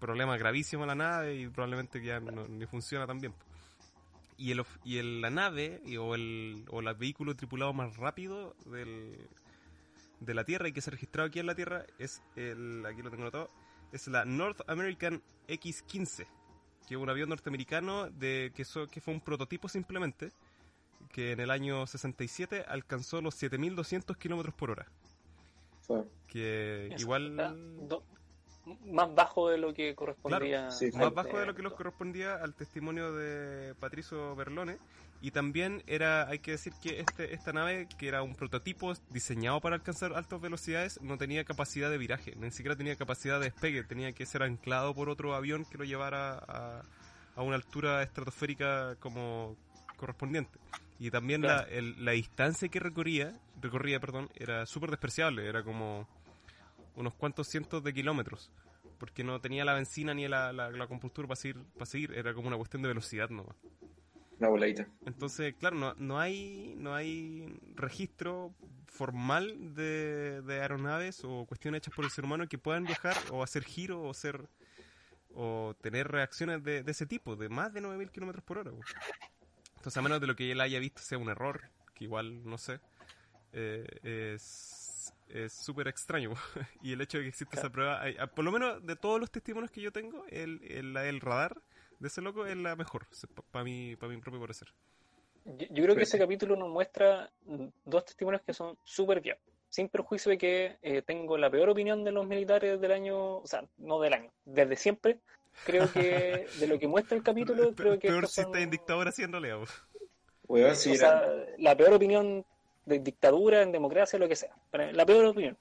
problemas 0.00 0.38
gravísimos 0.38 0.84
a 0.84 0.88
la 0.88 0.94
nave 0.94 1.36
y 1.36 1.48
probablemente 1.48 2.02
ya 2.02 2.20
no, 2.20 2.46
ni 2.48 2.66
funciona 2.66 3.06
tan 3.06 3.20
bien. 3.20 3.34
Y, 4.38 4.52
el, 4.52 4.64
y 4.84 4.98
el- 4.98 5.20
la 5.20 5.30
nave 5.30 5.82
y- 5.84 5.96
o, 5.98 6.14
el, 6.14 6.64
o 6.70 6.80
el 6.80 6.94
vehículo 6.94 7.36
tripulado 7.36 7.72
más 7.74 7.96
rápido 7.96 8.56
del, 8.66 9.28
de 10.20 10.34
la 10.34 10.44
Tierra 10.44 10.68
y 10.68 10.72
que 10.72 10.80
se 10.80 10.90
ha 10.90 10.92
registrado 10.92 11.28
aquí 11.28 11.38
en 11.40 11.46
la 11.46 11.54
Tierra 11.54 11.84
es 11.98 12.22
el, 12.36 12.84
aquí 12.86 13.02
lo 13.02 13.10
tengo 13.10 13.22
anotado, 13.24 13.50
es 13.92 14.06
la 14.08 14.24
North 14.24 14.60
American 14.68 15.22
X-15, 15.48 16.26
que 16.86 16.94
es 16.94 17.00
un 17.00 17.08
avión 17.10 17.28
norteamericano 17.30 18.10
de 18.10 18.52
que, 18.54 18.64
so- 18.64 18.86
que 18.86 19.00
fue 19.00 19.14
un 19.14 19.20
prototipo 19.20 19.68
simplemente, 19.68 20.30
que 21.12 21.32
en 21.32 21.40
el 21.40 21.50
año 21.50 21.86
67 21.86 22.64
alcanzó 22.68 23.20
los 23.20 23.40
7.200 23.42 24.16
kilómetros 24.16 24.54
por 24.54 24.70
hora. 24.70 24.86
Que 26.28 26.94
igual... 27.00 27.36
do- 27.88 28.04
más 28.86 29.14
bajo 29.14 29.48
de 29.50 29.58
lo 29.58 29.72
que 29.74 29.94
correspondía. 29.94 30.70
sí, 30.70 30.90
más 30.92 31.08
al- 31.08 31.10
bajo 31.14 31.38
de 31.38 31.46
lo 31.46 31.54
que 31.54 31.62
los 31.62 31.74
correspondía 31.74 32.34
al 32.34 32.54
testimonio 32.54 33.12
de 33.12 33.74
Patricio 33.76 34.34
Berlone. 34.36 34.78
Y 35.22 35.32
también 35.32 35.82
era 35.86 36.26
hay 36.28 36.38
que 36.38 36.52
decir 36.52 36.72
que 36.82 37.00
este 37.00 37.34
esta 37.34 37.52
nave 37.52 37.86
que 37.98 38.08
era 38.08 38.22
un 38.22 38.34
prototipo 38.34 38.94
diseñado 39.10 39.60
para 39.60 39.76
alcanzar 39.76 40.14
altas 40.14 40.40
velocidades 40.40 40.98
no 41.02 41.18
tenía 41.18 41.44
capacidad 41.44 41.90
de 41.90 41.98
viraje 41.98 42.32
ni 42.36 42.50
siquiera 42.50 42.74
tenía 42.74 42.96
capacidad 42.96 43.38
de 43.38 43.44
despegue 43.50 43.84
tenía 43.84 44.12
que 44.12 44.24
ser 44.24 44.42
anclado 44.42 44.94
por 44.94 45.10
otro 45.10 45.34
avión 45.34 45.66
que 45.66 45.76
lo 45.76 45.84
llevara 45.84 46.38
a, 46.38 46.82
a 47.36 47.42
una 47.42 47.56
altura 47.56 48.02
estratosférica 48.02 48.96
como 48.98 49.56
correspondiente. 49.98 50.58
Y 50.98 51.10
también 51.10 51.42
la, 51.42 51.60
el- 51.70 52.02
la 52.02 52.12
distancia 52.12 52.68
que 52.68 52.80
recorría 52.80 53.38
recorría 53.60 54.00
perdón 54.00 54.30
era 54.36 54.64
súper 54.64 54.88
despreciable 54.88 55.46
era 55.46 55.62
como 55.62 56.08
unos 56.96 57.14
cuantos 57.14 57.48
cientos 57.48 57.82
de 57.82 57.92
kilómetros 57.92 58.50
porque 59.00 59.24
no 59.24 59.40
tenía 59.40 59.64
la 59.64 59.72
benzina 59.72 60.12
ni 60.12 60.28
la, 60.28 60.52
la, 60.52 60.70
la 60.70 60.86
compostura 60.86 61.26
para 61.26 61.36
seguir, 61.36 61.64
para 61.72 61.86
seguir, 61.86 62.12
era 62.12 62.34
como 62.34 62.48
una 62.48 62.58
cuestión 62.58 62.82
de 62.82 62.88
velocidad 62.88 63.30
nomás. 63.30 63.56
Una 64.38 64.48
voladita. 64.48 64.86
Entonces, 65.06 65.54
claro, 65.58 65.76
no, 65.76 65.94
no 65.94 66.20
hay 66.20 66.74
no 66.76 66.94
hay 66.94 67.58
registro 67.74 68.54
formal 68.86 69.74
de, 69.74 70.42
de 70.42 70.60
aeronaves 70.60 71.22
o 71.24 71.46
cuestiones 71.46 71.78
hechas 71.78 71.94
por 71.94 72.04
el 72.04 72.10
ser 72.10 72.24
humano 72.24 72.46
que 72.46 72.58
puedan 72.58 72.84
viajar 72.84 73.16
o 73.30 73.42
hacer 73.42 73.64
giro 73.64 74.02
o 74.02 74.12
ser 74.12 74.48
o 75.34 75.74
tener 75.80 76.08
reacciones 76.08 76.62
de, 76.62 76.82
de 76.82 76.90
ese 76.92 77.06
tipo, 77.06 77.36
de 77.36 77.48
más 77.48 77.72
de 77.72 77.80
9.000 77.80 78.10
kilómetros 78.10 78.44
por 78.44 78.58
hora. 78.58 78.72
Entonces, 79.76 79.96
a 79.96 80.02
menos 80.02 80.20
de 80.20 80.26
lo 80.26 80.36
que 80.36 80.52
él 80.52 80.60
haya 80.60 80.78
visto 80.78 81.00
sea 81.00 81.16
un 81.16 81.30
error, 81.30 81.70
que 81.94 82.04
igual 82.04 82.44
no 82.44 82.58
sé, 82.58 82.80
eh, 83.52 83.86
es 84.02 84.79
es 85.32 85.52
súper 85.52 85.88
extraño. 85.88 86.32
y 86.82 86.92
el 86.92 87.00
hecho 87.00 87.18
de 87.18 87.24
que 87.24 87.28
exista 87.30 87.56
esa 87.58 87.70
prueba, 87.70 88.00
hay- 88.02 88.16
ah, 88.18 88.26
por 88.26 88.44
lo 88.44 88.52
menos 88.52 88.84
de 88.86 88.96
todos 88.96 89.20
los 89.20 89.30
testimonios 89.30 89.70
que 89.70 89.80
yo 89.80 89.92
tengo, 89.92 90.24
el, 90.28 90.60
el, 90.64 90.92
del 90.94 91.20
radar 91.20 91.60
de 91.98 92.08
ese 92.08 92.20
loco 92.22 92.46
es 92.46 92.56
la 92.56 92.76
mejor, 92.76 93.06
para 93.50 93.64
mi, 93.64 93.94
pa 93.96 94.08
mi 94.08 94.16
propio 94.18 94.40
parecer. 94.40 94.68
Yo, 95.44 95.66
yo 95.70 95.84
creo 95.84 95.94
que 95.96 96.02
ese 96.02 96.18
capítulo 96.18 96.56
nos 96.56 96.68
muestra 96.68 97.30
mm, 97.46 97.66
dos 97.84 98.04
testimonios 98.04 98.42
que 98.42 98.52
son 98.54 98.76
súper 98.84 99.20
viables. 99.20 99.44
Sin 99.68 99.88
perjuicio 99.88 100.30
de 100.30 100.38
que 100.38 100.76
eh, 100.82 101.02
tengo 101.02 101.38
la 101.38 101.48
peor 101.50 101.68
opinión 101.68 102.02
de 102.02 102.10
los 102.10 102.26
militares 102.26 102.80
del 102.80 102.90
año, 102.92 103.36
o 103.38 103.46
sea, 103.46 103.64
no 103.78 104.00
del 104.00 104.14
año, 104.14 104.30
desde 104.44 104.76
siempre. 104.76 105.18
Creo 105.64 105.90
que 105.92 106.46
de 106.58 106.66
lo 106.66 106.78
que 106.78 106.88
muestra 106.88 107.16
el 107.16 107.22
capítulo, 107.22 107.72
creo 107.74 107.98
que. 107.98 108.08
Peor 108.08 108.26
si 108.26 108.34
son- 108.42 108.46
está 108.46 108.60
en 108.60 108.70
dictadura 108.70 109.12
o 110.92 110.96
sea, 110.98 111.22
era- 111.22 111.46
la 111.58 111.76
peor 111.76 111.92
opinión 111.94 112.44
de 112.86 112.98
dictadura, 112.98 113.62
en 113.62 113.72
democracia, 113.72 114.18
lo 114.18 114.28
que 114.28 114.36
sea. 114.36 114.54
La 114.92 115.04
peor 115.06 115.24
opinión. 115.26 115.56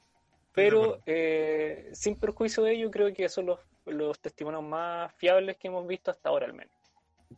Pero 0.54 1.00
eh, 1.06 1.90
sin 1.94 2.16
perjuicio 2.16 2.64
de 2.64 2.74
ello, 2.74 2.90
creo 2.92 3.14
que 3.14 3.30
son 3.30 3.46
los, 3.48 3.60
los 3.86 4.20
testimonios 4.20 4.64
más 4.64 5.14
fiables 5.16 5.58
que 5.58 5.68
hemos 5.68 5.86
visto 5.88 6.12
hasta 6.12 6.30
ahora, 6.30 6.48
al 6.48 6.54
menos. 6.54 6.74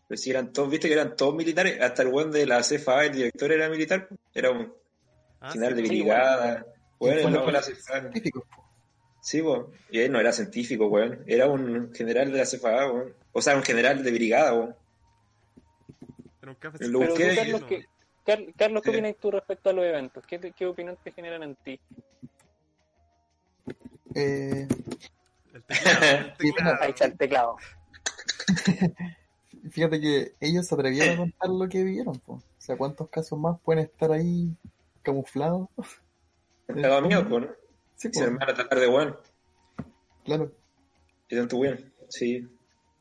pero 0.07 0.17
sí 0.17 0.29
eran 0.31 0.51
todos, 0.53 0.69
viste 0.69 0.87
que 0.87 0.93
eran 0.93 1.15
todos 1.15 1.35
militares, 1.35 1.79
hasta 1.81 2.03
el 2.03 2.07
weón 2.07 2.31
de 2.31 2.45
la 2.47 2.61
CFA, 2.61 3.05
el 3.05 3.11
director 3.13 3.51
era 3.51 3.69
militar, 3.69 4.07
era 4.33 4.51
un 4.51 4.73
Ah, 5.43 5.51
general 5.51 5.75
sí, 5.75 5.81
de 5.81 5.87
brigada. 5.87 6.65
Weón, 6.99 7.17
el 7.17 7.23
Bueno, 7.23 7.37
loco 7.39 7.47
de 7.47 7.53
la 7.53 7.61
CFA. 7.61 7.99
científicos, 7.99 8.43
po. 8.55 8.63
Sí, 9.21 9.41
po. 9.41 9.71
y 9.89 9.99
él 9.99 10.11
no 10.11 10.19
era 10.19 10.31
científico, 10.31 10.87
weón, 10.87 11.23
era 11.27 11.47
un 11.47 11.93
general 11.93 12.31
de 12.31 12.37
la 12.37 12.45
CFA, 12.45 12.91
weón. 12.91 13.13
O 13.33 13.41
sea, 13.41 13.55
un 13.55 13.63
general 13.63 14.03
de 14.03 14.11
brigada, 14.11 14.53
weón. 14.53 14.75
Era 16.41 16.51
un 16.51 16.55
café 16.57 16.87
Lo 16.87 16.99
Pero 16.99 17.15
y- 17.15 17.85
Carlos. 18.25 18.47
¿qué, 18.47 18.53
Car- 18.53 18.55
Carlos, 18.57 18.81
¿qué 18.83 18.91
Sí. 18.91 18.97
opinas 18.97 19.15
tú 19.19 19.31
respecto 19.31 19.69
a 19.69 19.73
los 19.73 19.85
eventos? 19.85 20.25
¿Qué, 20.25 20.39
qué 20.55 20.65
opinión 20.65 20.97
te 21.03 21.11
generan 21.11 21.43
en 21.43 21.55
ti? 21.55 21.79
Eh, 24.15 24.67
El 25.53 25.63
teclado, 25.63 26.05
el. 26.05 26.33
Ahí 26.81 26.89
está 26.89 27.05
el 27.05 27.17
teclado. 27.17 27.55
fíjate 29.71 30.01
que 30.01 30.33
ellos 30.39 30.65
se 30.67 30.75
atrevieron 30.75 31.13
a 31.13 31.17
contar 31.17 31.49
lo 31.49 31.69
que 31.69 31.83
vieron, 31.83 32.17
po. 32.19 32.33
O 32.33 32.43
sea, 32.57 32.77
¿cuántos 32.77 33.09
casos 33.09 33.39
más 33.39 33.59
pueden 33.61 33.85
estar 33.85 34.11
ahí 34.11 34.55
camuflados? 35.01 35.67
Daba 36.67 37.01
miedo, 37.01 37.27
po, 37.27 37.39
¿no? 37.39 37.47
Sí, 37.95 38.09
po, 38.09 38.19
me 38.21 38.29
van 38.37 38.49
a 38.49 38.53
tratar 38.53 38.79
de 38.79 38.87
weón. 38.87 39.17
claro. 40.23 40.51
Y 41.29 41.35
tanto 41.37 41.57
weón. 41.57 41.93
Sí. 42.09 42.47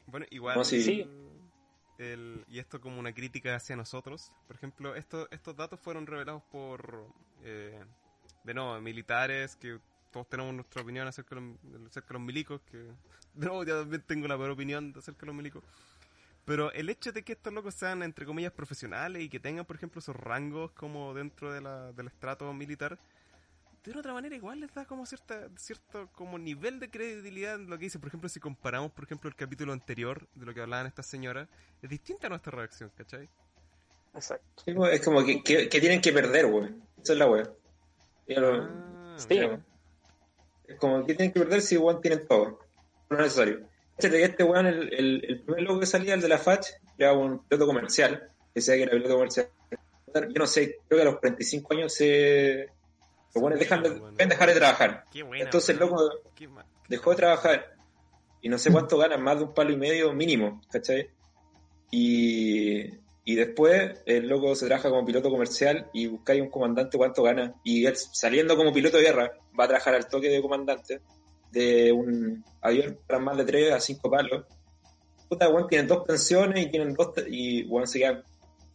Bueno, 0.06 0.26
igual. 0.30 0.56
No, 0.56 0.64
sí. 0.64 0.82
Sí. 0.82 1.10
El- 2.00 2.44
y 2.48 2.58
esto 2.58 2.80
como 2.80 2.98
una 2.98 3.12
crítica 3.12 3.54
hacia 3.54 3.76
nosotros. 3.76 4.32
Por 4.46 4.56
ejemplo, 4.56 4.94
esto, 4.94 5.28
estos 5.30 5.54
datos 5.56 5.78
fueron 5.80 6.06
revelados 6.06 6.42
por, 6.50 7.06
eh, 7.42 7.84
de 8.44 8.54
nuevo, 8.54 8.80
militares, 8.80 9.56
que 9.56 9.78
todos 10.10 10.28
tenemos 10.28 10.54
nuestra 10.54 10.82
opinión 10.82 11.06
acerca 11.06 11.34
de 11.36 11.42
los, 11.42 11.86
acerca 11.90 12.08
de 12.08 12.14
los 12.14 12.22
milicos, 12.22 12.60
que 12.62 12.78
de 13.34 13.46
nuevo 13.46 13.64
yo 13.64 13.80
también 13.80 14.02
tengo 14.02 14.26
la 14.28 14.36
peor 14.36 14.50
opinión 14.50 14.92
acerca 14.96 15.20
de 15.20 15.26
los 15.26 15.34
milicos. 15.36 15.62
Pero 16.46 16.72
el 16.72 16.88
hecho 16.88 17.12
de 17.12 17.22
que 17.22 17.34
estos 17.34 17.52
locos 17.52 17.74
sean, 17.74 18.02
entre 18.02 18.24
comillas, 18.26 18.52
profesionales 18.52 19.22
y 19.22 19.28
que 19.28 19.38
tengan, 19.38 19.66
por 19.66 19.76
ejemplo, 19.76 19.98
esos 20.00 20.16
rangos 20.16 20.72
como 20.72 21.12
dentro 21.14 21.52
de 21.52 21.60
la, 21.60 21.92
del 21.92 22.08
estrato 22.08 22.52
militar, 22.54 22.98
de 23.84 23.90
una 23.92 24.00
otra 24.00 24.12
manera 24.12 24.34
igual 24.36 24.60
les 24.60 24.72
da 24.74 24.84
como 24.84 25.06
cierta 25.06 25.48
cierto 25.56 26.08
como 26.12 26.38
nivel 26.38 26.78
de 26.80 26.90
credibilidad 26.90 27.54
en 27.54 27.70
lo 27.70 27.78
que 27.78 27.84
dice. 27.84 27.98
Por 27.98 28.08
ejemplo, 28.08 28.28
si 28.28 28.38
comparamos, 28.40 28.92
por 28.92 29.04
ejemplo, 29.04 29.28
el 29.28 29.36
capítulo 29.36 29.72
anterior 29.72 30.28
de 30.34 30.44
lo 30.46 30.52
que 30.54 30.60
hablaban 30.60 30.86
estas 30.86 31.06
señoras, 31.06 31.48
es 31.82 31.88
distinta 31.88 32.26
a 32.26 32.30
nuestra 32.30 32.52
reacción, 32.52 32.90
¿cachai? 32.96 33.28
Exacto. 34.14 34.62
Sí, 34.64 34.72
po, 34.74 34.86
Es 34.86 35.02
como 35.04 35.24
que, 35.24 35.42
que, 35.42 35.68
que 35.68 35.80
tienen 35.80 36.00
que 36.00 36.12
perder, 36.12 36.46
weón. 36.46 36.82
Esa 37.02 37.12
es 37.14 37.18
la 37.18 37.26
lo- 37.26 38.62
Ah, 38.62 39.16
Sí. 39.16 39.26
mira. 39.30 39.60
Es 40.66 40.76
como 40.78 41.04
que 41.04 41.14
tienen 41.14 41.32
que 41.32 41.40
perder 41.40 41.62
si 41.62 41.76
weón 41.76 42.00
tienen 42.00 42.26
todo. 42.28 42.58
No 43.08 43.16
es 43.16 43.22
necesario. 43.24 43.66
Este, 43.96 44.22
este 44.22 44.44
weón, 44.44 44.66
el, 44.66 44.92
el, 44.94 45.24
el 45.26 45.40
primer 45.42 45.62
logo 45.62 45.80
que 45.80 45.86
salía, 45.86 46.14
el 46.14 46.20
de 46.20 46.28
la 46.28 46.38
FACH, 46.38 46.66
era 46.98 47.12
un 47.12 47.40
piloto 47.44 47.66
comercial. 47.66 48.28
Que 48.52 48.60
decía 48.60 48.74
que 48.76 48.82
era 48.82 48.92
piloto 48.92 49.14
comercial. 49.14 49.48
Yo 50.14 50.20
no 50.40 50.46
sé, 50.46 50.78
creo 50.88 50.98
que 50.98 51.02
a 51.02 51.10
los 51.12 51.18
45 51.20 51.74
años 51.74 51.94
se. 51.94 52.68
Los 53.34 53.42
weones 53.42 53.60
dejan 53.60 53.82
de, 53.82 53.90
Bueno. 53.90 54.16
dejar 54.16 54.48
de 54.48 54.54
trabajar. 54.54 55.04
Qué 55.12 55.22
buena. 55.22 55.44
Entonces 55.44 55.70
el 55.70 55.78
loco 55.78 56.10
dejó 56.88 57.10
de 57.10 57.16
trabajar. 57.16 57.76
Y 58.42 58.48
no 58.48 58.58
sé 58.58 58.72
cuánto 58.72 58.96
ganan, 58.96 59.22
más 59.22 59.38
de 59.38 59.44
un 59.44 59.54
palo 59.54 59.70
y 59.70 59.76
medio 59.76 60.12
mínimo, 60.14 60.62
¿cachai? 60.70 61.10
Y, 61.90 62.86
y 63.24 63.34
después 63.34 64.00
el 64.06 64.28
loco 64.28 64.54
se 64.54 64.66
trabaja 64.66 64.88
como 64.88 65.04
piloto 65.04 65.30
comercial 65.30 65.88
y 65.92 66.06
buscáis 66.06 66.40
un 66.40 66.50
comandante 66.50 66.96
cuánto 66.96 67.22
gana. 67.22 67.54
Y 67.62 67.84
él 67.84 67.94
saliendo 67.96 68.56
como 68.56 68.72
piloto 68.72 68.96
de 68.96 69.02
guerra 69.04 69.32
va 69.58 69.64
a 69.64 69.68
trabajar 69.68 69.94
al 69.94 70.08
toque 70.08 70.28
de 70.28 70.40
comandante 70.40 71.00
de 71.52 71.92
un 71.92 72.44
avión 72.62 72.98
para 73.06 73.20
más 73.20 73.36
de 73.36 73.44
3 73.44 73.72
a 73.72 73.80
5 73.80 74.10
palos. 74.10 74.44
Puta, 75.28 75.48
weón, 75.48 75.68
tienen 75.68 75.86
dos 75.86 76.04
pensiones 76.06 76.64
y 76.66 76.70
tienen 76.70 76.94
dos... 76.94 77.12
Y, 77.28 77.64
weón, 77.66 77.86
se 77.86 77.98
quedan... 78.00 78.24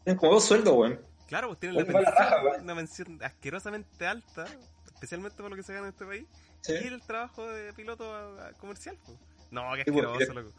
Tienen 0.03 0.17
como 0.19 0.33
dos 0.33 0.45
sueldos, 0.45 0.73
weón. 0.73 0.99
Claro, 1.27 1.47
pues 1.47 1.59
tienen 1.59 1.77
la 1.77 1.85
pensión, 1.85 2.05
raja, 2.05 2.43
weón. 2.43 2.61
una 2.63 2.75
pensión 2.75 3.19
asquerosamente 3.23 4.05
alta, 4.07 4.45
especialmente 4.85 5.37
por 5.41 5.49
lo 5.49 5.55
que 5.55 5.63
se 5.63 5.73
gana 5.73 5.87
en 5.87 5.93
este 5.93 6.05
país, 6.05 6.25
Sí. 6.61 6.73
y 6.83 6.87
el 6.87 7.01
trabajo 7.01 7.47
de 7.47 7.73
piloto 7.73 8.13
a- 8.13 8.47
a 8.49 8.53
comercial. 8.53 8.97
pues. 9.05 9.17
No, 9.51 9.71
qué 9.75 9.83
Sí, 9.85 9.91
pues, 9.91 10.05
asqueroso, 10.05 10.31
mira. 10.33 10.41
loco. 10.43 10.55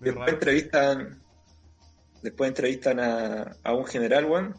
Después 0.00 0.16
raro. 0.26 0.32
entrevistan, 0.32 1.22
después 2.22 2.48
entrevistan 2.48 3.00
a, 3.00 3.56
a 3.62 3.72
un 3.74 3.84
general, 3.86 4.24
weón, 4.26 4.56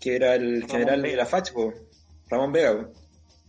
que 0.00 0.16
era 0.16 0.34
el 0.34 0.62
Ramón 0.62 0.68
general 0.70 1.02
de 1.02 1.16
la 1.16 1.26
FACH, 1.26 1.52
po, 1.52 1.74
Ramón 2.28 2.52
Vega, 2.52 2.88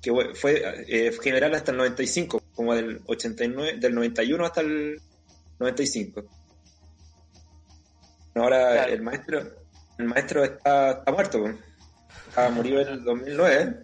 que 0.01 0.11
fue 0.35 0.61
eh, 0.87 1.11
general 1.21 1.53
hasta 1.55 1.71
el 1.71 1.77
95, 1.77 2.41
como 2.53 2.75
del 2.75 3.01
89, 3.07 3.77
del 3.79 3.95
91 3.95 4.45
hasta 4.45 4.61
el 4.61 5.01
95. 5.59 6.23
Ahora 8.35 8.71
Claro. 8.73 8.93
el 8.93 9.01
maestro, 9.01 9.62
el 9.97 10.05
maestro 10.05 10.43
está, 10.43 10.91
está 10.91 11.11
muerto, 11.11 11.43
de 11.43 12.49
morir 12.49 12.79
en 12.79 12.87
el 12.87 13.03
2009, 13.03 13.83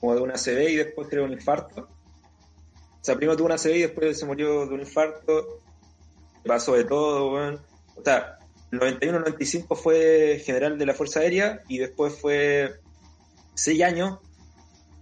como 0.00 0.14
de 0.14 0.20
una 0.22 0.34
CB 0.34 0.70
y 0.70 0.76
después 0.76 1.08
creo 1.08 1.24
un 1.24 1.32
infarto. 1.32 1.82
O 1.82 3.04
sea, 3.04 3.16
primero 3.16 3.36
tuvo 3.36 3.46
una 3.46 3.56
CB 3.58 3.76
y 3.76 3.82
después 3.82 4.18
se 4.18 4.26
murió 4.26 4.66
de 4.66 4.74
un 4.74 4.80
infarto. 4.80 5.60
Pasó 6.44 6.74
de 6.74 6.84
todo, 6.84 7.32
weón. 7.32 7.60
O 7.96 8.02
sea, 8.04 8.38
91-95 8.72 9.76
fue 9.76 10.42
general 10.44 10.78
de 10.78 10.86
la 10.86 10.94
Fuerza 10.94 11.20
Aérea 11.20 11.62
y 11.68 11.78
después 11.78 12.18
fue 12.20 12.80
6 13.54 13.82
años. 13.82 14.18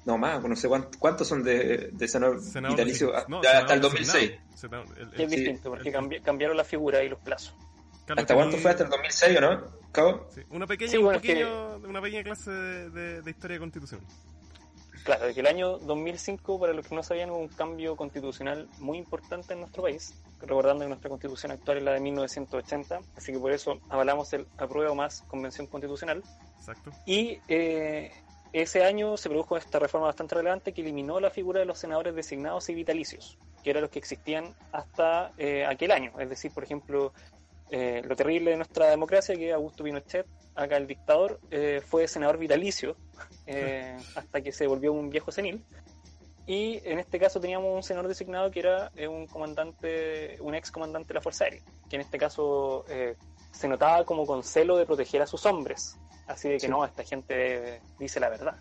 No 0.07 0.17
más, 0.19 0.43
no 0.43 0.57
sé 0.57 0.67
cuántos, 0.67 0.97
cuántos 0.99 1.29
son 1.29 1.43
de, 1.45 1.91
de 1.93 2.09
senador 2.09 2.43
Senador 2.43 2.77
vitalicio 2.77 3.15
hasta, 3.15 3.75
el 3.75 3.81
2006. 3.83 4.31
designado. 4.31 4.57
Senador- 4.87 4.99
el- 4.99 5.11
Que 5.11 5.23
es 5.25 5.31
distinto, 5.31 5.71
porque 5.71 5.89
el- 5.91 5.95
cambi- 5.95 6.23
cambiaron 6.23 6.57
la 6.57 6.65
figura 6.65 7.03
y 7.05 7.09
los 7.11 7.19
plazos. 7.21 7.55
Carlos, 8.11 8.23
¿Hasta 8.25 8.35
cuánto 8.35 8.57
fue? 8.59 8.71
¿Hasta 8.71 8.85
el 8.85 8.91
2006 8.91 9.39
o 9.39 9.41
no? 9.41 9.65
¿Cabo? 9.93 10.27
sí, 10.35 10.43
una 10.51 10.67
pequeña, 10.67 10.91
Sí, 10.91 10.97
un 10.99 11.05
bueno, 11.05 11.17
es 11.19 11.23
pequeño- 11.23 11.77
una 11.89 12.01
pequeña 12.03 12.23
clase 12.25 12.51
de, 12.51 12.91
de- 12.91 13.23
de 13.23 13.31
historia 13.31 13.55
de 13.55 13.61
constitución. 13.61 14.01
Claro, 15.05 15.27
de 15.27 15.35
que 15.35 15.41
el 15.41 15.47
año 15.47 15.79
2005, 15.79 16.61
para 16.61 16.73
los 16.75 16.87
que 16.87 16.95
no 16.95 17.03
sabían, 17.03 17.31
hubo 17.31 17.39
un 17.39 17.49
cambio 17.49 17.97
constitucional 17.97 18.69
muy 18.79 18.99
importante 18.99 19.55
en 19.55 19.61
nuestro 19.61 19.83
país, 19.83 20.15
recordando 20.41 20.85
que 20.85 20.89
nuestra 20.89 21.09
constitución 21.09 21.53
actual 21.53 21.79
es 21.79 21.85
la 21.85 21.93
de 21.93 22.01
1980, 22.01 23.01
así 23.17 23.33
que 23.33 23.39
por 23.39 23.51
eso 23.51 23.81
avalamos 23.89 24.31
el 24.35 24.47
apruebo 24.59 24.95
más 24.95 25.23
convención 25.23 25.67
constitucional. 25.69 26.23
Exacto. 26.59 26.91
Y 27.07 27.39
eh, 27.49 28.13
ese 28.53 28.85
año 28.85 29.17
se 29.17 29.31
produjo 29.31 29.57
esta 29.57 29.79
reforma 29.79 30.09
bastante 30.09 30.35
relevante 30.35 30.73
que 30.75 30.83
eliminó 30.83 31.19
la 31.19 31.31
figura 31.31 31.61
de 31.61 31.67
los 31.67 31.79
senadores 31.79 32.15
designados 32.15 32.69
y 32.69 32.75
vitalicios, 32.75 33.39
que 33.65 33.71
eran 33.71 33.83
los 33.83 33.91
que 33.91 33.99
existían 34.01 34.55
hasta 34.73 35.33
eh, 35.39 35.65
aquel 35.65 35.93
año. 35.93 36.13
Es 36.21 36.29
decir, 36.29 36.53
por 36.53 36.63
ejemplo, 36.65 37.15
eh, 37.71 38.03
lo 38.05 38.17
terrible 38.17 38.51
de 38.51 38.57
nuestra 38.57 38.87
democracia, 38.91 39.37
que 39.37 39.53
Augusto 39.53 39.85
Pinochet, 39.85 40.27
acá 40.55 40.77
el 40.77 40.87
dictador, 40.87 41.41
eh, 41.51 41.81
fue 41.85 42.09
senador 42.09 42.39
vitalicio 42.39 42.97
eh, 43.47 43.97
hasta 44.17 44.41
que 44.41 44.53
se 44.53 44.67
volvió 44.67 44.93
un 44.93 45.11
viejo 45.11 45.31
senil. 45.31 45.65
Y 46.47 46.81
en 46.85 46.99
este 46.99 47.21
caso 47.21 47.41
teníamos 47.41 47.73
un 47.73 47.83
senador 47.83 48.09
designado 48.09 48.51
que 48.51 48.61
era 48.61 48.91
un 49.09 49.27
comandante, 49.29 50.37
un 50.41 50.55
ex 50.55 50.73
comandante 50.73 51.09
de 51.09 51.15
la 51.15 51.21
Fuerza 51.21 51.45
Aérea, 51.45 51.63
que 51.89 51.95
en 51.95 52.03
este 52.03 52.19
caso 52.19 52.85
se 53.53 53.69
notaba 53.69 54.05
como 54.05 54.27
con 54.27 54.43
celo 54.43 54.77
de 54.77 54.85
proteger 54.85 55.23
a 55.23 55.27
sus 55.27 55.47
hombres. 55.47 55.97
Así 56.27 56.49
de 56.49 56.55
que 56.55 56.61
Sí. 56.61 56.69
no, 56.69 56.85
esta 56.85 57.05
gente 57.05 57.81
dice 58.01 58.19
la 58.19 58.31
verdad. 58.31 58.57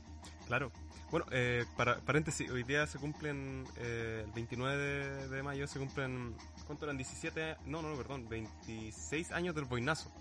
Claro. 0.46 0.72
Bueno, 1.12 1.26
eh, 1.32 1.66
para 1.76 1.98
paréntesis, 2.02 2.50
hoy 2.52 2.64
día 2.64 2.86
se 2.86 3.00
cumplen, 3.00 3.66
eh, 3.78 4.24
el 4.26 4.32
29 4.32 4.78
de, 4.78 5.28
de 5.28 5.44
mayo 5.44 5.68
se 5.68 5.80
cumplen, 5.80 6.36
¿cuánto 6.68 6.86
eran? 6.86 6.98
17, 6.98 7.58
no, 7.66 7.82
no, 7.82 7.96
perdón, 7.98 8.30
26 8.30 9.32
años 9.32 9.56
del 9.56 9.66
boinazo. 9.66 10.12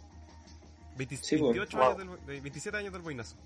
20 0.96 1.16
Sí, 1.18 1.36
pues. 1.36 1.54
28 1.54 1.76
Wow. 1.76 1.86
años 1.86 1.98
del, 1.98 2.08
bo- 2.08 2.16
de 2.26 2.40
27 2.40 2.76
años 2.78 2.92
del 2.92 3.02
boinazo. 3.02 3.36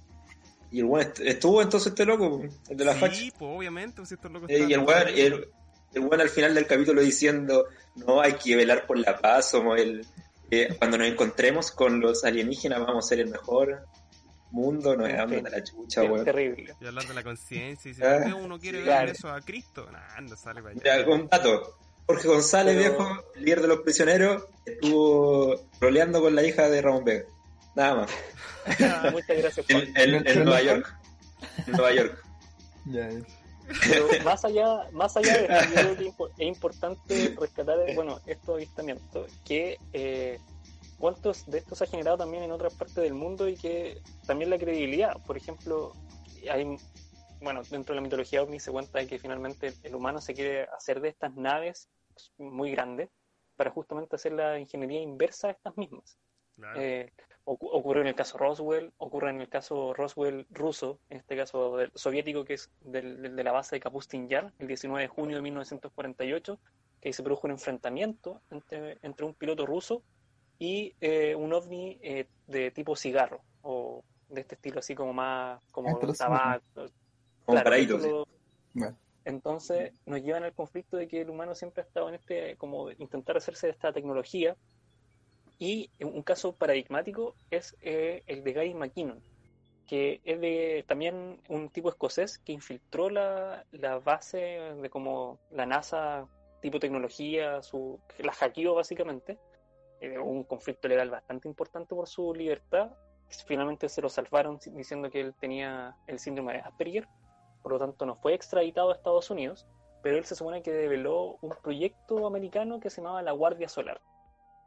Y 0.71 0.79
el 0.79 0.85
weón 0.85 1.07
est- 1.07 1.21
estuvo 1.21 1.61
entonces 1.61 1.89
este 1.89 2.07
loco, 2.07 2.43
el 2.69 2.77
de 2.77 2.85
la 2.85 2.95
facha. 2.95 3.15
Sí, 3.17 3.33
pues 3.37 3.51
obviamente, 3.59 3.97
pues 3.97 4.13
estos 4.13 4.31
locos 4.31 4.49
Eh, 4.49 4.65
y 4.69 4.73
el 4.73 4.81
weón, 4.81 5.09
el, 5.09 5.49
el 5.95 6.01
weón 6.01 6.21
al 6.21 6.29
final 6.31 6.55
del 6.55 6.67
capítulo 6.67 7.03
diciendo, 7.03 7.67
no, 7.97 8.21
hay 8.21 8.35
que 8.35 8.55
velar 8.57 8.87
por 8.87 8.99
la 8.99 9.19
paz, 9.19 9.51
somos 9.51 9.79
el... 9.81 10.07
eh, 10.53 10.75
cuando 10.79 10.97
nos 10.97 11.09
encontremos 11.09 11.73
con 11.73 12.01
los 12.01 12.25
alienígenas 12.25 12.79
vamos 12.81 13.05
a 13.05 13.09
ser 13.09 13.19
el 13.21 13.29
mejor 13.31 13.85
mundo, 14.53 14.97
no 14.97 15.07
es 15.07 15.15
En 15.15 15.29
fin. 15.29 15.39
ándate 15.39 15.55
a 15.57 15.59
la 15.59 15.65
chucha, 15.65 16.03
Es 16.05 16.11
weón. 16.11 16.25
terrible. 16.25 16.75
Y 16.81 16.87
hablar 16.87 17.05
de 17.07 17.15
la 17.15 17.23
conciencia 17.23 17.91
y 17.91 17.95
si 17.95 18.03
Ah, 18.05 18.19
¿por 18.19 18.27
qué 18.27 18.33
uno 18.35 18.59
quiere 18.61 18.79
sí, 18.79 18.85
ver 18.85 18.95
claro. 18.95 19.13
eso 19.13 19.29
a 19.31 19.41
Cristo, 19.41 19.89
nah, 19.91 20.17
anda, 20.17 20.37
sale 20.37 20.63
para 20.63 20.75
allá. 20.75 21.05
Mira, 21.05 21.15
un 21.15 21.29
dato. 21.29 21.77
Jorge 22.07 22.29
González, 22.29 22.77
Pero- 22.77 22.97
viejo, 22.99 23.25
líder 23.37 23.63
de 23.63 23.69
los 23.69 23.81
prisioneros, 23.81 24.45
estuvo 24.67 25.61
roleando 25.81 26.21
con 26.21 26.35
la 26.35 26.43
hija 26.43 26.69
de 26.69 26.83
Ramón 26.83 27.05
Vega. 27.05 27.25
Nada 27.75 27.95
más. 27.95 28.11
Muchas 29.13 29.37
gracias, 29.39 29.67
Juan. 29.71 29.83
En, 29.97 30.15
en- 30.15 30.27
en 30.29 30.45
Nueva 30.45 30.63
York. 30.63 30.95
En 31.67 31.73
Nueva 31.73 31.93
York. 31.95 32.23
Ya, 32.87 33.09
ya. 33.11 33.21
Pero 33.89 34.07
más 34.25 34.45
allá, 34.45 34.67
más 34.93 35.17
allá 35.17 35.39
de 35.39 35.45
esto, 35.45 35.69
yo 35.69 35.75
creo 35.97 35.97
que 35.97 36.43
es 36.43 36.49
importante 36.49 37.35
rescatar, 37.41 37.77
bueno, 37.95 38.21
estos 38.27 38.57
avistamientos, 38.57 39.31
que 39.47 39.79
eh, 39.93 40.39
cuántos 41.03 41.45
de 41.51 41.59
estos 41.59 41.79
se 41.79 41.85
ha 41.85 41.87
generado 41.89 42.17
también 42.17 42.45
en 42.45 42.53
otras 42.53 42.75
partes 42.75 42.95
del 42.95 43.13
mundo 43.15 43.49
y 43.49 43.57
que 43.57 44.01
también 44.25 44.51
la 44.51 44.57
credibilidad, 44.57 45.21
por 45.27 45.37
ejemplo, 45.37 45.91
hay, 46.49 46.77
bueno, 47.41 47.63
dentro 47.69 47.93
de 47.93 47.97
la 47.97 48.03
mitología 48.03 48.41
ovni 48.41 48.61
se 48.61 48.71
cuenta 48.71 49.01
de 49.01 49.09
que 49.09 49.19
finalmente 49.19 49.73
el 49.83 49.97
humano 49.97 50.21
se 50.21 50.33
quiere 50.33 50.63
hacer 50.77 51.01
de 51.01 51.09
estas 51.09 51.35
naves 51.35 51.89
muy 52.39 52.71
grandes 52.71 53.11
para 53.57 53.73
justamente 53.73 54.15
hacer 54.15 54.31
la 54.33 54.61
ingeniería 54.61 55.01
inversa 55.03 55.49
a 55.49 55.51
estas 55.51 55.77
mismas. 55.77 56.17
Claro. 56.55 56.81
Eh, 56.81 57.11
ocu- 57.47 57.69
ocurrió 57.73 58.03
en 58.03 58.07
el 58.09 58.15
caso 58.15 58.39
Roswell, 58.39 58.93
ocurre 58.99 59.31
en 59.31 59.41
el 59.41 59.49
caso 59.49 59.93
Roswell 59.95 60.47
ruso, 60.51 61.01
en 61.11 61.17
este 61.19 61.37
caso 61.37 61.79
del 61.79 61.91
soviético, 61.97 62.45
que 62.45 62.55
es 62.55 62.71
del- 62.81 63.21
del- 63.21 63.35
de 63.35 63.43
la 63.43 63.51
base 63.51 63.75
de 63.75 63.81
Kapustin 63.81 64.29
Yar, 64.29 64.53
el 64.61 64.69
19 64.69 65.03
de 65.03 65.09
junio 65.09 65.35
de 65.35 65.43
1948, 65.43 66.61
que 67.01 67.13
se 67.13 67.25
produjo 67.25 67.49
un 67.49 67.55
enfrentamiento 67.55 68.41
entre, 68.53 68.99
entre 69.03 69.27
un 69.27 69.35
piloto 69.35 69.67
ruso 69.67 70.05
y 70.63 70.95
eh, 71.01 71.35
un 71.35 71.53
ovni 71.53 71.99
eh, 72.03 72.29
de 72.47 72.71
tipo 72.71 72.95
cigarro, 72.95 73.41
o 73.63 74.05
de 74.29 74.43
este 74.43 74.55
estilo 74.55 74.79
así 74.79 74.95
como 74.95 75.13
más 75.13 75.61
como 75.73 75.99
los 76.01 76.17
tabaco. 76.17 76.63
Claro, 77.45 78.27
Bueno. 78.73 78.97
entonces 79.25 79.93
nos 80.07 80.23
llevan 80.23 80.45
al 80.45 80.53
conflicto 80.53 80.97
de 80.97 81.09
que 81.09 81.23
el 81.23 81.31
humano 81.31 81.57
siempre 81.57 81.83
ha 81.83 81.87
estado 81.87 82.09
en 82.11 82.15
este, 82.15 82.55
como 82.59 82.93
intentar 82.93 83.37
hacerse 83.37 83.67
de 83.67 83.73
esta 83.73 83.93
tecnología. 83.93 84.57
Y 85.59 85.91
un 86.01 86.23
caso 86.23 86.53
paradigmático 86.53 87.35
es 87.51 87.77
eh, 87.81 88.23
el 88.29 88.45
de 88.45 88.53
Gary 88.53 88.75
McKinnon, 88.75 89.21
que 89.89 90.21
es 90.23 90.41
de 90.41 90.85
también 90.87 91.41
un 91.49 91.71
tipo 91.71 91.89
escocés 91.89 92.39
que 92.39 92.53
infiltró 92.53 93.11
la, 93.11 93.65
la 93.73 93.99
base 93.99 94.37
de 94.81 94.91
como 94.91 95.41
la 95.51 95.67
NASA 95.67 96.29
tipo 96.61 96.79
tecnología, 96.79 97.61
su, 97.63 97.99
la 98.19 98.33
hackeó 98.33 98.75
básicamente. 98.77 99.39
Eh, 100.03 100.19
un 100.19 100.45
conflicto 100.45 100.89
legal 100.89 101.09
bastante 101.09 101.49
importante 101.49 101.95
por 101.95 102.07
su 102.07 102.35
libertad. 102.35 102.91
Finalmente 103.47 103.89
se 103.89 104.03
lo 104.03 104.11
salvaron 104.11 104.59
diciendo 104.73 105.11
que 105.11 105.21
él 105.21 105.35
tenía 105.41 105.97
el 106.07 106.19
síndrome 106.19 106.53
de 106.53 106.59
Asperger 106.59 107.09
por 107.63 107.73
lo 107.73 107.79
tanto 107.79 108.05
no 108.05 108.17
fue 108.17 108.35
extraditado 108.35 108.91
a 108.91 108.95
Estados 108.95 109.31
Unidos, 109.31 109.67
pero 110.03 110.19
él 110.19 110.25
se 110.25 110.35
supone 110.35 110.63
que 110.63 110.73
develó 110.73 111.39
un 111.41 111.55
proyecto 111.63 112.27
americano 112.27 112.81
que 112.81 112.91
se 112.91 113.01
llamaba 113.01 113.23
la 113.23 113.33
Guardia 113.33 113.69
Solar, 113.69 114.01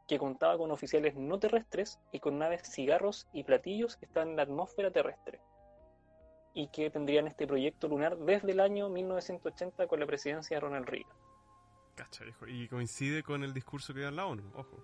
que 0.07 0.17
contaba 0.17 0.57
con 0.57 0.71
oficiales 0.71 1.15
no 1.15 1.37
terrestres 1.37 1.99
y 2.11 2.19
con 2.19 2.39
naves 2.39 2.61
cigarros 2.63 3.27
y 3.33 3.43
platillos 3.43 3.97
que 3.97 4.05
están 4.05 4.29
en 4.29 4.35
la 4.37 4.43
atmósfera 4.43 4.91
terrestre, 4.91 5.41
y 6.53 6.69
que 6.69 6.89
tendrían 6.89 7.27
este 7.27 7.45
proyecto 7.45 7.89
lunar 7.89 8.17
desde 8.17 8.51
el 8.51 8.61
año 8.61 8.87
1980 8.89 9.87
con 9.87 9.99
la 9.99 10.05
presidencia 10.05 10.55
de 10.55 10.61
Ronald 10.61 10.87
Reagan. 10.87 11.17
Cacha, 11.95 12.23
viejo. 12.23 12.47
Y 12.47 12.67
coincide 12.67 13.23
con 13.23 13.43
el 13.43 13.53
discurso 13.53 13.93
que 13.93 14.05
en 14.05 14.15
la 14.15 14.25
ONU, 14.25 14.51
ojo. 14.55 14.83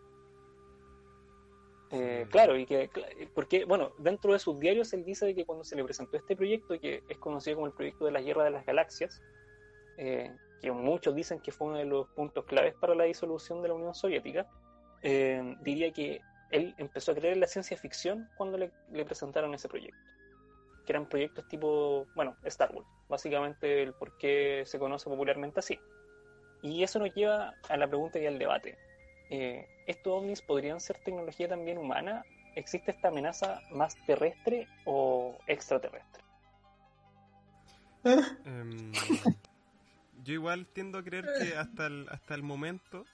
Eh, 1.93 2.25
claro, 2.29 2.57
y 2.57 2.65
que, 2.65 2.89
porque, 3.33 3.65
bueno, 3.65 3.91
dentro 3.97 4.31
de 4.31 4.39
sus 4.39 4.57
diarios 4.59 4.93
él 4.93 5.03
dice 5.03 5.25
de 5.25 5.35
que 5.35 5.45
cuando 5.45 5.65
se 5.65 5.75
le 5.75 5.83
presentó 5.83 6.15
este 6.15 6.37
proyecto, 6.37 6.79
que 6.79 7.03
es 7.09 7.17
conocido 7.17 7.57
como 7.57 7.67
el 7.67 7.73
proyecto 7.73 8.05
de 8.05 8.11
la 8.11 8.21
Guerra 8.21 8.45
de 8.45 8.51
las 8.51 8.65
Galaxias, 8.65 9.21
eh, 9.97 10.31
que 10.61 10.71
muchos 10.71 11.13
dicen 11.13 11.41
que 11.41 11.51
fue 11.51 11.67
uno 11.67 11.77
de 11.77 11.85
los 11.85 12.07
puntos 12.09 12.45
claves 12.45 12.75
para 12.79 12.95
la 12.95 13.03
disolución 13.03 13.61
de 13.61 13.67
la 13.67 13.73
Unión 13.73 13.93
Soviética, 13.93 14.47
eh, 15.01 15.57
diría 15.61 15.91
que 15.91 16.21
él 16.51 16.73
empezó 16.77 17.11
a 17.11 17.15
creer 17.15 17.33
en 17.33 17.41
la 17.41 17.47
ciencia 17.47 17.75
ficción 17.75 18.29
cuando 18.37 18.57
le, 18.57 18.71
le 18.91 19.03
presentaron 19.03 19.53
ese 19.53 19.67
proyecto, 19.67 19.99
que 20.85 20.93
eran 20.93 21.09
proyectos 21.09 21.45
tipo, 21.49 22.05
bueno, 22.15 22.37
Star 22.45 22.73
Wars, 22.73 22.87
básicamente 23.09 23.83
el 23.83 23.93
por 23.93 24.17
qué 24.17 24.63
se 24.65 24.79
conoce 24.79 25.09
popularmente 25.09 25.59
así. 25.59 25.77
Y 26.61 26.83
eso 26.83 26.99
nos 26.99 27.13
lleva 27.13 27.53
a 27.67 27.77
la 27.77 27.87
pregunta 27.87 28.19
y 28.19 28.27
al 28.27 28.37
debate 28.37 28.77
eh, 29.31 29.65
¿estos 29.91 30.13
ovnis 30.13 30.41
podrían 30.41 30.79
ser 30.79 30.97
tecnología 30.97 31.47
también 31.47 31.77
humana? 31.77 32.25
¿Existe 32.55 32.91
esta 32.91 33.07
amenaza 33.09 33.61
más 33.71 33.95
terrestre 34.05 34.67
o 34.85 35.37
extraterrestre? 35.47 36.21
Em, 38.45 38.91
yo 40.23 40.33
igual 40.33 40.65
tiendo 40.73 40.97
a 40.97 41.03
creer 41.03 41.25
que 41.39 41.55
hasta 41.55 41.85
el, 41.85 42.07
hasta 42.09 42.33
el 42.35 42.41
momento 42.43 43.05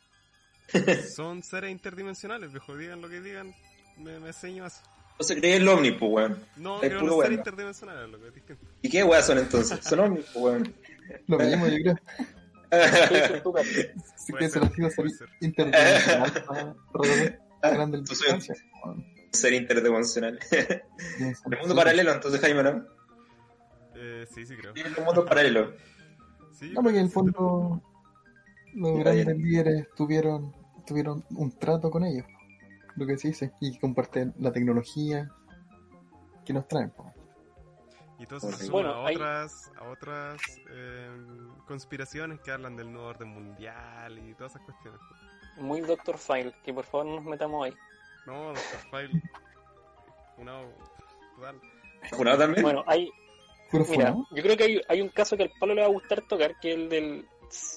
son 1.15 1.43
seres 1.43 1.71
interdimensionales, 1.71 2.51
viejo. 2.51 2.75
Digan 2.77 3.01
lo 3.01 3.09
que 3.09 3.21
digan, 3.21 3.53
me, 3.97 4.19
me 4.19 4.27
enseño 4.27 4.65
eso. 4.65 4.81
No 5.19 5.25
se 5.25 5.35
cree 5.37 5.55
el 5.57 5.67
ovni, 5.67 5.91
pues, 5.91 6.11
weón. 6.11 6.45
No, 6.55 6.75
Es 6.81 6.89
creo 6.89 6.99
puro 6.99 7.11
los 7.11 7.25
seres 7.25 7.37
bueno. 7.37 7.41
interdimensionales, 7.41 8.09
lo 8.09 8.19
que 8.21 8.27
es 8.27 8.35
distinto. 8.35 8.65
¿Y 8.81 8.89
qué 8.89 9.03
weas 9.03 9.25
son 9.25 9.39
entonces? 9.39 9.79
Son 9.83 9.99
ovnis, 9.99 10.25
pues, 10.33 10.35
weón. 10.35 10.75
Lo 11.27 11.37
mismo, 11.39 11.67
yo 11.67 11.77
creo. 11.81 11.95
Ser, 12.69 14.61
los 14.63 14.77
iba 14.77 14.87
a 14.87 14.91
ser 14.91 14.95
puede 14.95 15.11
ser. 15.11 15.29
interdimensional. 15.41 16.33
Ser 19.31 19.53
interdimensional. 19.53 20.39
El 21.51 21.59
mundo 21.59 21.75
paralelo, 21.75 22.13
entonces, 22.13 22.41
Jaime, 22.41 22.63
¿no? 22.63 22.85
Eh, 23.95 24.25
sí, 24.33 24.45
sí, 24.45 24.55
creo. 24.55 24.73
El 24.75 25.03
mundo 25.03 25.25
paralelo. 25.25 25.73
Sí, 26.53 26.71
No, 26.73 26.81
porque 26.81 26.97
en 26.97 27.05
el 27.05 27.11
fondo 27.11 27.81
los 28.73 28.99
grandes 28.99 29.37
líderes 29.37 29.87
tuvieron, 29.95 30.55
tuvieron 30.85 31.23
un 31.31 31.57
trato 31.57 31.89
con 31.89 32.03
ellos, 32.03 32.25
lo 32.95 33.05
que 33.05 33.17
se 33.17 33.29
dice, 33.29 33.51
y 33.61 33.77
comparten 33.79 34.33
la 34.39 34.51
tecnología 34.51 35.29
que 36.45 36.53
nos 36.53 36.67
traen. 36.67 36.91
po. 36.91 37.11
Y 38.19 38.25
todo 38.25 38.37
eso 38.39 38.51
se 38.51 38.65
suma 38.65 38.71
Bueno, 38.71 38.89
a 38.93 39.07
hay- 39.07 39.15
otras, 39.15 39.71
a 39.77 39.83
otras 39.89 40.41
eh, 40.71 41.09
conspiraciones 41.67 42.39
que 42.41 42.51
hablan 42.51 42.75
del 42.75 42.91
nuevo 42.91 43.07
orden 43.09 43.27
mundial 43.29 44.17
y 44.17 44.33
todas 44.33 44.53
esas 44.55 44.63
cuestiones. 44.65 44.99
Muy 45.57 45.81
Doctor 45.81 46.17
File, 46.17 46.53
que 46.63 46.73
por 46.73 46.83
favor 46.85 47.05
no 47.07 47.15
nos 47.17 47.25
metamos 47.25 47.65
ahí. 47.65 47.73
No, 48.25 48.49
Dr. 48.53 48.61
File. 48.91 49.21
Una 50.37 50.61
total. 51.35 51.61
¿Jurado 52.11 52.37
también? 52.39 52.63
Bueno, 52.63 52.83
hay, 52.87 53.09
mira, 53.71 53.85
funado. 53.85 54.27
yo 54.31 54.43
creo 54.43 54.57
que 54.57 54.63
hay, 54.63 54.81
hay 54.87 55.01
un 55.01 55.09
caso 55.09 55.35
que 55.37 55.43
al 55.43 55.51
Pablo 55.59 55.75
le 55.75 55.81
va 55.81 55.87
a 55.87 55.91
gustar 55.91 56.21
tocar, 56.27 56.59
que 56.59 56.71
es 56.71 56.75
el 56.77 56.89
del 56.89 57.25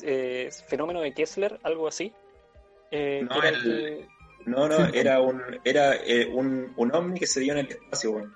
eh, 0.03 0.51
fenómeno 0.69 1.01
de 1.01 1.13
Kessler, 1.15 1.59
algo 1.63 1.89
así. 1.89 2.13
Eh, 2.91 3.27
No, 3.29 3.43
el- 3.43 4.09
No, 4.47 4.67
era 4.93 5.21
un 5.21 5.43
era 5.65 5.97
eh, 5.97 6.27
un, 6.33 6.73
un 6.77 6.95
ovni 6.95 7.19
que 7.21 7.27
se 7.27 7.41
dio 7.41 7.53
en 7.53 7.61
el 7.61 7.69
espacio, 7.69 8.11
weón. 8.13 8.35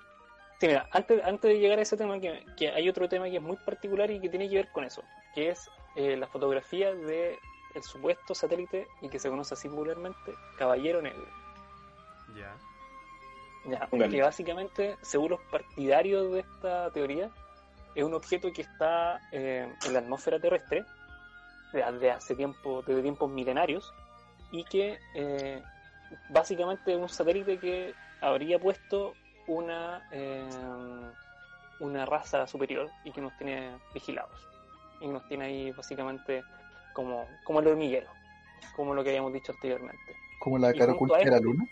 Sí, 0.65 0.69
mira, 0.69 0.89
antes, 0.89 1.23
antes 1.23 1.51
de 1.51 1.59
llegar 1.59 1.77
a 1.77 1.83
ese 1.83 1.95
tema, 1.95 2.19
que, 2.19 2.43
que 2.57 2.69
hay 2.69 2.89
otro 2.89 3.07
tema 3.07 3.29
que 3.29 3.35
es 3.35 3.41
muy 3.41 3.55
particular 3.55 4.09
y 4.09 4.19
que 4.19 4.29
tiene 4.29 4.49
que 4.49 4.55
ver 4.55 4.71
con 4.71 4.83
eso, 4.83 5.03
que 5.35 5.49
es 5.49 5.69
eh, 5.95 6.17
la 6.17 6.25
fotografía 6.25 6.91
de 6.91 7.37
el 7.75 7.83
supuesto 7.83 8.33
satélite 8.33 8.87
y 8.99 9.09
que 9.09 9.19
se 9.19 9.29
conoce 9.29 9.53
así 9.53 9.69
popularmente, 9.69 10.33
Caballero 10.57 11.03
Negro. 11.03 11.27
Ya. 12.35 12.57
Ya, 13.69 14.09
que 14.09 14.21
básicamente, 14.23 14.97
según 15.03 15.29
los 15.29 15.41
partidarios 15.51 16.31
de 16.31 16.39
esta 16.39 16.89
teoría, 16.89 17.29
es 17.93 18.03
un 18.03 18.15
objeto 18.15 18.51
que 18.51 18.63
está 18.63 19.21
eh, 19.31 19.71
en 19.85 19.93
la 19.93 19.99
atmósfera 19.99 20.39
terrestre 20.39 20.83
desde 21.73 22.09
hace 22.09 22.33
tiempo, 22.33 22.81
desde 22.87 23.03
tiempos 23.03 23.29
milenarios, 23.29 23.93
y 24.51 24.63
que 24.63 24.97
eh, 25.13 25.61
básicamente 26.29 26.91
es 26.91 26.97
un 26.97 27.09
satélite 27.09 27.59
que 27.59 27.93
habría 28.19 28.57
puesto 28.57 29.13
una 29.47 30.07
eh, 30.11 30.49
una 31.79 32.05
raza 32.05 32.47
superior 32.47 32.89
y 33.03 33.11
que 33.11 33.21
nos 33.21 33.35
tiene 33.37 33.77
vigilados. 33.93 34.47
Y 35.01 35.07
nos 35.07 35.27
tiene 35.27 35.45
ahí 35.45 35.71
básicamente 35.71 36.43
como, 36.93 37.27
como 37.43 37.59
el 37.59 37.67
hormiguero, 37.67 38.09
como 38.75 38.93
lo 38.93 39.03
que 39.03 39.09
habíamos 39.09 39.33
dicho 39.33 39.51
anteriormente. 39.51 40.15
Como 40.39 40.57
la 40.57 40.73
cara 40.73 40.93
oculta 40.93 41.17
de 41.17 41.25
la 41.25 41.39
luna. 41.39 41.67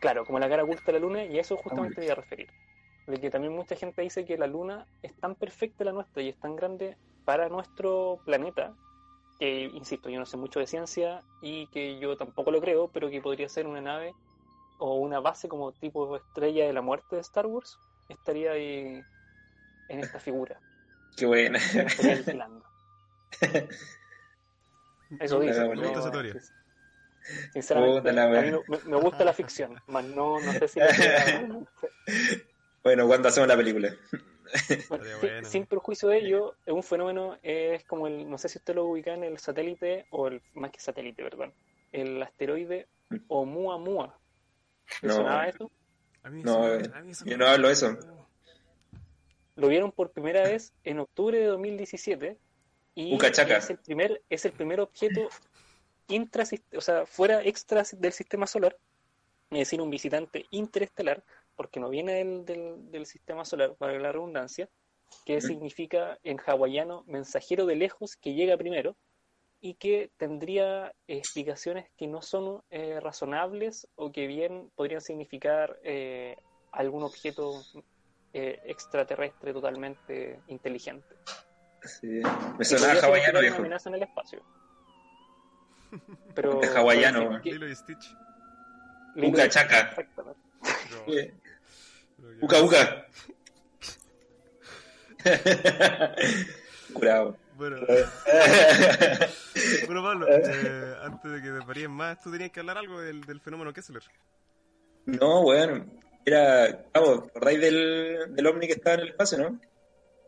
Claro, 0.00 0.24
como 0.24 0.38
la 0.38 0.48
cara 0.48 0.64
oculta 0.64 0.84
de 0.86 0.92
la 0.92 0.98
luna, 0.98 1.24
y 1.24 1.38
a 1.38 1.40
eso 1.40 1.56
justamente 1.56 2.00
voy 2.00 2.10
a 2.10 2.14
referir. 2.14 2.48
De 3.06 3.20
que 3.20 3.30
también 3.30 3.54
mucha 3.54 3.74
gente 3.74 4.02
dice 4.02 4.24
que 4.24 4.36
la 4.36 4.46
luna 4.46 4.86
es 5.02 5.14
tan 5.14 5.34
perfecta 5.34 5.84
la 5.84 5.92
nuestra 5.92 6.22
y 6.22 6.28
es 6.28 6.36
tan 6.38 6.56
grande 6.56 6.96
para 7.24 7.48
nuestro 7.48 8.20
planeta, 8.24 8.74
que, 9.38 9.64
insisto, 9.72 10.08
yo 10.08 10.18
no 10.18 10.26
sé 10.26 10.36
mucho 10.36 10.58
de 10.58 10.66
ciencia 10.66 11.22
y 11.40 11.68
que 11.68 11.98
yo 12.00 12.16
tampoco 12.16 12.50
lo 12.50 12.60
creo, 12.60 12.88
pero 12.88 13.08
que 13.08 13.22
podría 13.22 13.48
ser 13.48 13.66
una 13.66 13.80
nave 13.80 14.14
o 14.78 14.96
una 14.96 15.20
base 15.20 15.48
como 15.48 15.72
tipo 15.72 16.16
estrella 16.16 16.66
de 16.66 16.72
la 16.72 16.82
muerte 16.82 17.16
de 17.16 17.22
Star 17.22 17.46
Wars, 17.46 17.78
estaría 18.08 18.52
ahí 18.52 19.02
en 19.88 20.00
esta 20.00 20.18
figura, 20.20 20.60
Qué 21.16 21.26
buena. 21.26 21.58
Eso 25.20 25.40
dice. 25.40 25.60
Sinceramente, 27.52 28.10
a 28.10 28.12
mí 28.42 28.50
me, 28.68 28.78
me 28.90 28.96
gusta 29.00 29.24
la 29.24 29.32
ficción, 29.32 29.76
más 29.88 30.04
no, 30.04 30.40
no 30.40 30.52
sé 30.52 30.68
si 30.68 30.80
la 30.80 30.86
Bueno, 32.84 33.06
cuando 33.06 33.28
hacemos 33.28 33.48
la 33.48 33.56
película. 33.56 33.90
Bueno, 34.88 35.04
sin- 35.20 35.28
sin 35.44 35.66
perjuicio 35.66 36.08
de 36.08 36.18
ello, 36.18 36.54
es 36.64 36.72
un 36.72 36.82
fenómeno, 36.82 37.36
es 37.42 37.84
como 37.84 38.06
el, 38.06 38.30
no 38.30 38.38
sé 38.38 38.48
si 38.48 38.58
usted 38.58 38.74
lo 38.74 38.86
ubica 38.86 39.12
en 39.12 39.24
el 39.24 39.38
satélite, 39.38 40.06
o 40.10 40.28
el, 40.28 40.40
más 40.54 40.70
que 40.70 40.80
satélite, 40.80 41.22
perdón, 41.22 41.52
el 41.92 42.22
asteroide 42.22 42.86
Oumuamua. 43.28 44.18
¿Le 45.02 45.08
No. 45.08 45.14
sonaba 45.16 45.46
eso? 45.48 45.70
A 46.22 46.30
mí 46.30 46.42
No, 46.42 46.66
eso- 46.66 46.84
eh, 46.86 46.90
a 46.94 47.00
mí 47.02 47.10
eso 47.12 47.24
yo 47.24 47.36
no 47.38 47.46
hablo 47.46 47.68
de 47.68 47.72
eso. 47.74 47.96
Lo 49.56 49.68
vieron 49.68 49.90
por 49.92 50.12
primera 50.12 50.42
vez 50.44 50.72
en 50.84 51.00
octubre 51.00 51.38
de 51.38 51.46
2017 51.46 52.38
y 52.94 53.16
es 53.16 53.70
el 53.70 53.78
primer, 53.78 54.22
es 54.28 54.44
el 54.44 54.52
primer 54.52 54.80
objeto 54.80 55.28
intra, 56.08 56.44
o 56.76 56.80
sea, 56.80 57.06
fuera 57.06 57.42
extra 57.42 57.82
del 57.96 58.12
sistema 58.12 58.46
solar, 58.46 58.76
es 59.50 59.58
decir, 59.58 59.80
un 59.80 59.90
visitante 59.90 60.46
interestelar, 60.50 61.24
porque 61.56 61.80
no 61.80 61.90
viene 61.90 62.14
del, 62.14 62.44
del, 62.44 62.90
del 62.90 63.06
sistema 63.06 63.44
solar, 63.44 63.74
para 63.76 63.98
la 63.98 64.12
redundancia, 64.12 64.68
que 65.24 65.40
significa 65.40 66.18
en 66.22 66.38
hawaiano 66.44 67.02
mensajero 67.06 67.66
de 67.66 67.76
lejos 67.76 68.16
que 68.16 68.34
llega 68.34 68.56
primero 68.56 68.96
y 69.60 69.74
que 69.74 70.10
tendría 70.16 70.92
explicaciones 71.06 71.86
que 71.96 72.06
no 72.06 72.22
son 72.22 72.62
eh, 72.70 73.00
razonables 73.00 73.88
o 73.96 74.12
que 74.12 74.26
bien 74.26 74.70
podrían 74.76 75.00
significar 75.00 75.78
eh, 75.82 76.36
algún 76.72 77.02
objeto 77.02 77.62
eh, 78.32 78.60
extraterrestre 78.64 79.52
totalmente 79.52 80.40
inteligente. 80.48 81.16
Sí. 81.82 82.06
Me 82.06 82.58
Que 82.58 82.64
sonaba 82.64 82.92
hawaiano, 83.00 83.00
significar 83.00 83.30
una 83.32 83.40
viejo. 83.40 83.56
amenaza 83.58 83.88
en 83.88 83.94
el 83.96 84.02
espacio. 84.02 84.42
Pero, 86.34 86.62
Es 86.62 86.74
hawaiano, 86.76 87.38
Lilo 87.38 87.68
y 87.68 87.74
Stitch. 87.74 88.14
que- 89.14 89.26
Uca 89.26 89.48
chaca. 89.48 89.94
Uca. 92.40 93.06
Curado. 96.92 97.36
Bueno, 97.58 97.76
bueno 99.86 100.02
Pablo, 100.02 100.26
eh, 100.28 100.94
antes 101.02 101.32
de 101.32 101.42
que 101.42 101.48
te 101.50 101.62
parían 101.66 101.90
más, 101.90 102.20
tú 102.22 102.30
tenías 102.30 102.50
que 102.52 102.60
hablar 102.60 102.78
algo 102.78 103.00
del, 103.00 103.22
del 103.22 103.40
fenómeno 103.40 103.72
Kessler. 103.72 104.02
No, 105.06 105.42
bueno. 105.42 105.84
Era. 106.24 106.84
Vamos, 106.94 107.24
¿acordáis 107.30 107.60
del, 107.60 108.26
del 108.34 108.46
ovni 108.46 108.66
que 108.66 108.74
estaba 108.74 108.94
en 108.94 109.00
el 109.00 109.08
espacio, 109.08 109.38
no? 109.38 109.60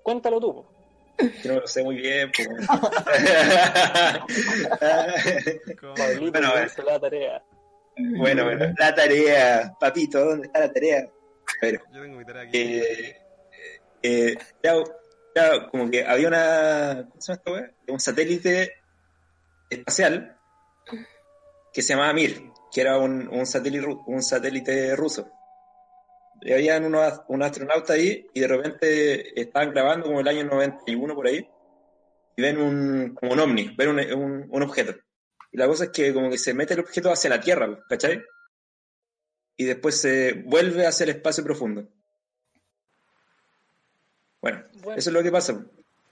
Cuéntalo 0.03 0.41
tú. 0.41 0.67
Que 1.19 1.49
no 1.49 1.61
lo 1.61 1.67
sé 1.69 1.85
muy 1.85 1.97
bien. 1.97 2.33
pues. 2.35 2.49
Bueno, 6.33 6.53
la 6.87 7.01
tarea. 7.01 7.43
bueno, 7.97 8.45
bueno. 8.45 8.75
La 8.79 8.95
tarea. 8.95 9.73
Papito, 9.79 10.25
¿dónde 10.25 10.47
está 10.47 10.61
la 10.61 10.73
tarea? 10.73 11.09
Bueno. 11.61 11.79
Yo 11.93 12.03
tengo 12.03 12.19
mi 12.19 12.25
tarea 12.25 12.43
aquí. 12.43 12.59
eh, 12.59 13.17
eh, 14.03 14.39
era, 14.63 14.75
era 15.35 15.69
como 15.71 15.91
que 15.91 16.05
había 16.05 16.29
una 16.29 17.07
¿cómo 17.09 17.21
se 17.21 17.33
llama 17.33 17.39
esta 17.39 17.53
wea? 17.53 17.75
un 17.89 18.01
satélite 18.01 18.73
espacial 19.69 20.37
que 21.73 21.83
se 21.83 21.93
llamaba 21.95 22.13
Mir, 22.13 22.43
que 22.73 22.81
era 22.81 22.99
un, 22.99 23.29
un 23.29 23.47
satélite 23.47 23.87
un 24.07 24.23
satélite 24.23 24.97
ruso. 24.97 25.31
Y 26.43 26.53
habían 26.53 26.85
unos, 26.87 27.21
unos 27.29 27.47
astronautas 27.51 27.91
ahí 27.91 28.27
y 28.33 28.41
de 28.41 28.49
repente 28.49 29.41
estaban 29.41 29.71
grabando 29.73 30.07
como 30.07 30.21
el 30.21 30.29
año 30.29 30.45
91 30.45 31.15
por 31.15 31.27
ahí 31.27 31.47
y 32.37 32.43
ven 32.43 32.59
un, 32.59 33.15
como 33.15 33.33
un 33.33 33.41
ovni, 33.41 33.75
ven 33.77 33.89
un, 33.91 33.99
un- 34.15 34.47
un 34.51 34.63
objeto. 34.63 34.95
Y 35.53 35.59
la 35.59 35.67
cosa 35.67 35.85
es 35.85 35.91
que 35.91 36.15
como 36.15 36.31
que 36.31 36.39
se 36.39 36.55
mete 36.55 36.75
el 36.75 36.81
objeto 36.81 37.11
hacia 37.13 37.29
la 37.31 37.41
Tierra, 37.41 37.85
¿cachai? 37.89 38.23
Y 39.57 39.65
después 39.65 40.01
se 40.01 40.33
vuelve 40.47 40.87
hacia 40.87 41.05
el 41.05 41.11
espacio 41.11 41.45
profundo. 41.45 41.89
Bueno, 44.43 44.65
Bueno, 44.83 44.99
eso 44.99 45.11
es 45.11 45.15
lo 45.15 45.23
que 45.23 45.31
pasa. 45.33 45.65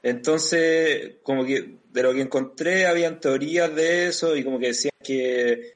Entonces, 0.03 1.17
como 1.23 1.45
que 1.45 1.79
de 1.93 2.03
lo 2.03 2.13
que 2.13 2.21
encontré, 2.21 2.87
habían 2.87 3.21
teorías 3.21 3.75
de 3.75 4.09
eso 4.09 4.37
y 4.37 4.45
como 4.45 4.59
que 4.59 4.69
decían 4.69 4.93
que, 5.03 5.75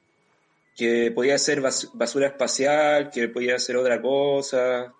que 0.75 1.11
podía 1.11 1.37
ser 1.37 1.61
bas- 1.61 1.89
basura 1.93 2.27
espacial, 2.27 3.09
que 3.09 3.27
podía 3.29 3.57
ser 3.59 3.77
otra 3.77 4.01
cosa. 4.01 4.93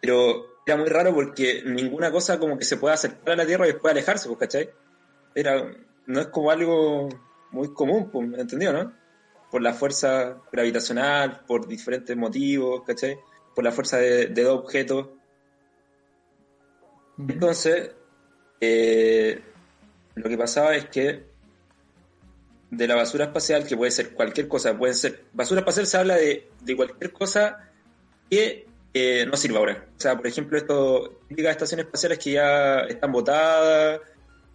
Pero 0.00 0.46
era 0.66 0.76
muy 0.76 0.88
raro 0.88 1.14
porque 1.14 1.62
ninguna 1.64 2.10
cosa 2.12 2.38
como 2.38 2.58
que 2.58 2.64
se 2.64 2.76
pueda 2.76 2.94
acercar 2.94 3.32
a 3.32 3.36
la 3.36 3.46
Tierra 3.46 3.66
y 3.66 3.72
después 3.72 3.90
alejarse, 3.92 4.28
pues, 4.28 4.38
¿cachai? 4.38 4.70
Era, 5.34 5.70
no 6.06 6.20
es 6.20 6.26
como 6.28 6.50
algo 6.50 7.08
muy 7.50 7.72
común, 7.72 8.10
pues, 8.10 8.28
¿me 8.28 8.40
entendió, 8.40 8.72
no? 8.72 8.92
Por 9.50 9.62
la 9.62 9.72
fuerza 9.72 10.40
gravitacional, 10.52 11.40
por 11.46 11.66
diferentes 11.66 12.14
motivos, 12.16 12.82
¿cachai? 12.86 13.18
Por 13.54 13.64
la 13.64 13.72
fuerza 13.72 13.96
de, 13.98 14.26
de 14.26 14.42
dos 14.42 14.60
objetos. 14.60 15.08
Entonces, 17.18 17.90
eh, 18.60 19.40
lo 20.14 20.28
que 20.28 20.38
pasaba 20.38 20.76
es 20.76 20.88
que 20.88 21.26
de 22.70 22.86
la 22.86 22.94
basura 22.94 23.26
espacial, 23.26 23.66
que 23.66 23.76
puede 23.76 23.90
ser 23.90 24.12
cualquier 24.12 24.46
cosa, 24.48 24.76
puede 24.76 24.94
ser. 24.94 25.24
Basura 25.32 25.60
espacial 25.60 25.86
se 25.86 25.96
habla 25.96 26.16
de, 26.16 26.48
de 26.60 26.76
cualquier 26.76 27.12
cosa 27.12 27.70
que 28.30 28.66
eh, 28.92 29.26
no 29.26 29.36
sirva 29.36 29.58
ahora. 29.58 29.86
O 29.96 30.00
sea, 30.00 30.16
por 30.16 30.26
ejemplo, 30.26 30.58
esto, 30.58 31.20
típicas 31.28 31.52
estaciones 31.52 31.86
espaciales 31.86 32.18
que 32.18 32.32
ya 32.32 32.80
están 32.80 33.12
botadas, 33.12 34.00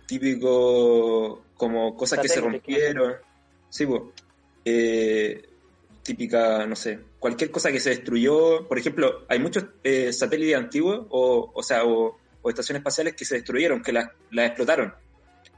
típico 0.06 1.44
como 1.56 1.96
cosas 1.96 2.20
que 2.20 2.30
se 2.30 2.42
rompieron. 2.42 3.16
Sí, 3.70 3.86
pues. 3.86 4.02
Eh, 4.66 5.50
típica, 6.04 6.66
no 6.66 6.76
sé, 6.76 7.00
cualquier 7.20 7.50
cosa 7.50 7.72
que 7.72 7.80
se 7.80 7.92
destruyó. 7.92 8.68
Por 8.68 8.78
ejemplo, 8.78 9.26
hay 9.28 9.40
muchos 9.40 9.66
eh, 9.84 10.12
satélites 10.14 10.56
antiguos, 10.56 11.08
o, 11.10 11.52
o 11.54 11.64
sea, 11.64 11.86
o, 11.86 12.18
o 12.44 12.50
estaciones 12.50 12.82
espaciales 12.82 13.16
que 13.16 13.26
se 13.26 13.36
destruyeron, 13.36 13.82
que 13.82 13.94
las, 13.94 14.10
explotaron, 14.32 14.94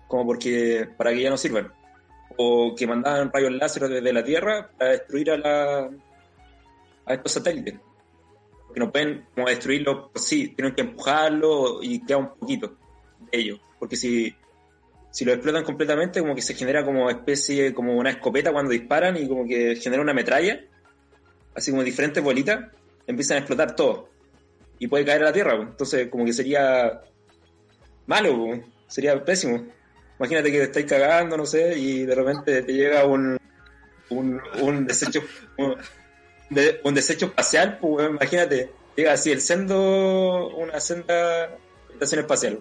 como 0.08 0.26
porque 0.26 0.88
para 0.96 1.12
que 1.12 1.22
ya 1.22 1.30
no 1.30 1.38
sirvan. 1.38 1.74
O 2.38 2.76
que 2.76 2.88
mandaban 2.88 3.32
rayos 3.34 3.52
láser 3.54 3.88
desde 3.90 4.14
la 4.14 4.24
Tierra 4.24 4.70
para 4.78 4.92
destruir 4.92 5.32
a, 5.32 5.38
la, 5.38 5.90
a 7.06 7.14
estos 7.14 7.32
satélites. 7.32 7.76
Porque 8.68 8.80
no 8.80 8.92
pueden 8.92 9.26
como 9.34 9.48
destruirlo 9.48 10.12
por 10.12 10.22
sí, 10.22 10.50
tienen 10.50 10.76
que 10.76 10.82
empujarlo 10.82 11.82
y 11.82 12.06
queda 12.06 12.18
un 12.18 12.36
poquito 12.36 12.78
de 13.32 13.40
ellos. 13.40 13.60
Porque 13.80 13.96
si, 13.96 14.36
si 15.12 15.26
lo 15.26 15.34
explotan 15.34 15.64
completamente, 15.64 16.20
como 16.20 16.36
que 16.36 16.42
se 16.42 16.54
genera 16.54 16.86
como 16.86 17.10
especie, 17.10 17.74
como 17.74 17.96
una 17.96 18.12
escopeta 18.12 18.52
cuando 18.52 18.72
disparan 18.72 19.18
y 19.18 19.28
como 19.28 19.46
que 19.46 19.76
genera 19.78 20.02
una 20.04 20.14
metralla, 20.14 20.62
así 21.56 21.72
como 21.72 21.84
diferentes 21.84 22.24
bolitas, 22.24 22.66
empiezan 23.08 23.38
a 23.38 23.40
explotar 23.40 23.76
todo. 23.76 24.10
Y 24.80 24.88
puede 24.88 25.06
caer 25.06 25.22
a 25.24 25.26
la 25.26 25.34
Tierra, 25.34 25.56
entonces 25.56 26.08
como 26.10 26.26
que 26.26 26.34
sería 26.34 27.02
malo, 28.08 28.62
sería 28.88 29.24
pésimo. 29.24 29.66
Imagínate 30.20 30.52
que 30.52 30.58
te 30.60 30.64
estáis 30.66 30.86
cagando, 30.86 31.38
no 31.38 31.46
sé, 31.46 31.78
y 31.78 32.06
de 32.06 32.16
repente 32.16 32.62
te 32.62 32.74
llega 32.74 33.06
un, 33.06 33.38
un, 34.10 34.42
un 34.62 34.86
desecho, 34.88 35.22
un, 35.58 35.76
de- 36.50 36.80
un 36.84 36.94
desecho 36.94 37.28
espacial, 37.28 37.78
pues 37.80 38.10
imagínate, 38.10 38.70
llega 38.96 39.14
así 39.14 39.32
el 39.32 39.42
sendo, 39.42 40.50
una 40.56 40.80
senda 40.80 41.58
estación 41.92 42.22
espacial. 42.22 42.60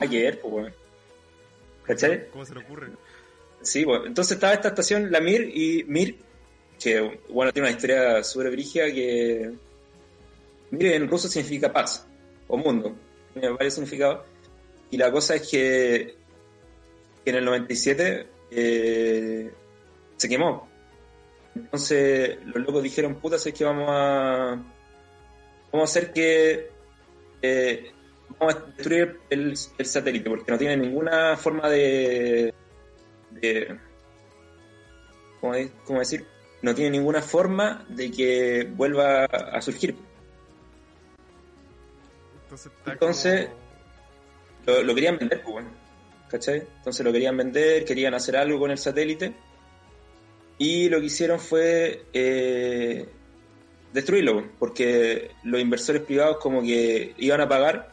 Ver, 0.00 0.40
pues. 0.40 0.72
¿Cachai? 1.84 2.28
¿Cómo 2.30 2.44
se 2.44 2.54
le 2.54 2.60
ocurre? 2.60 2.88
Sí, 3.60 3.84
pues, 3.84 4.02
entonces 4.06 4.32
estaba 4.32 4.52
esta 4.54 4.68
estación, 4.68 5.12
la 5.12 5.20
Mir, 5.20 5.42
y 5.54 5.84
Mir, 5.84 6.16
que 6.82 7.20
bueno, 7.28 7.52
tiene 7.52 7.68
una 7.68 7.76
historia 7.76 8.24
súper 8.24 8.50
brígida 8.50 8.86
que 8.86 9.52
Mir 10.72 10.86
en 10.92 11.08
ruso 11.08 11.28
significa 11.28 11.72
paz, 11.72 12.06
o 12.48 12.56
mundo, 12.56 12.94
tiene 13.32 13.50
varios 13.50 13.74
significados, 13.74 14.26
y 14.90 14.96
la 14.96 15.10
cosa 15.12 15.36
es 15.36 15.48
que 15.48 16.16
en 17.24 17.34
el 17.34 17.44
97 17.44 18.26
eh, 18.50 19.50
se 20.16 20.28
quemó. 20.28 20.68
Entonces 21.54 22.38
los 22.46 22.56
locos 22.66 22.82
dijeron, 22.82 23.14
puta, 23.16 23.36
es 23.36 23.52
que 23.52 23.64
vamos 23.64 23.86
a 23.88 24.62
vamos 25.70 25.88
a 25.88 25.90
hacer 25.90 26.12
que 26.12 26.70
eh, 27.42 27.92
vamos 28.38 28.54
a 28.56 28.58
destruir 28.74 29.18
el, 29.30 29.54
el 29.78 29.86
satélite, 29.86 30.28
porque 30.30 30.50
no 30.52 30.58
tiene 30.58 30.76
ninguna 30.78 31.36
forma 31.36 31.68
de 31.68 32.52
de 33.30 33.78
¿cómo, 35.40 35.54
de- 35.54 35.70
cómo 35.84 35.98
decir? 35.98 36.26
No 36.62 36.74
tiene 36.74 36.90
ninguna 36.92 37.20
forma 37.22 37.84
de 37.88 38.10
que 38.10 38.68
vuelva 38.74 39.24
a 39.24 39.60
surgir. 39.60 39.96
Entonces, 42.52 42.72
está 42.78 42.92
Entonces- 42.92 43.46
como- 43.46 43.62
Lo, 44.66 44.82
lo 44.84 44.94
querían 44.94 45.16
vender, 45.18 45.42
pues, 45.42 45.52
bueno, 45.54 45.70
¿cachai? 46.28 46.62
Entonces 46.76 47.04
lo 47.04 47.10
querían 47.12 47.36
vender, 47.36 47.84
querían 47.84 48.12
hacer 48.14 48.36
algo 48.36 48.58
con 48.60 48.70
el 48.70 48.78
satélite. 48.78 49.34
Y 50.58 50.88
lo 50.90 51.00
que 51.00 51.06
hicieron 51.06 51.40
fue 51.40 52.04
eh, 52.12 53.08
destruirlo, 53.92 54.34
pues, 54.34 54.46
porque 54.58 55.30
los 55.44 55.60
inversores 55.60 56.02
privados 56.02 56.36
como 56.36 56.62
que 56.62 57.14
iban 57.18 57.40
a 57.40 57.48
pagar, 57.48 57.92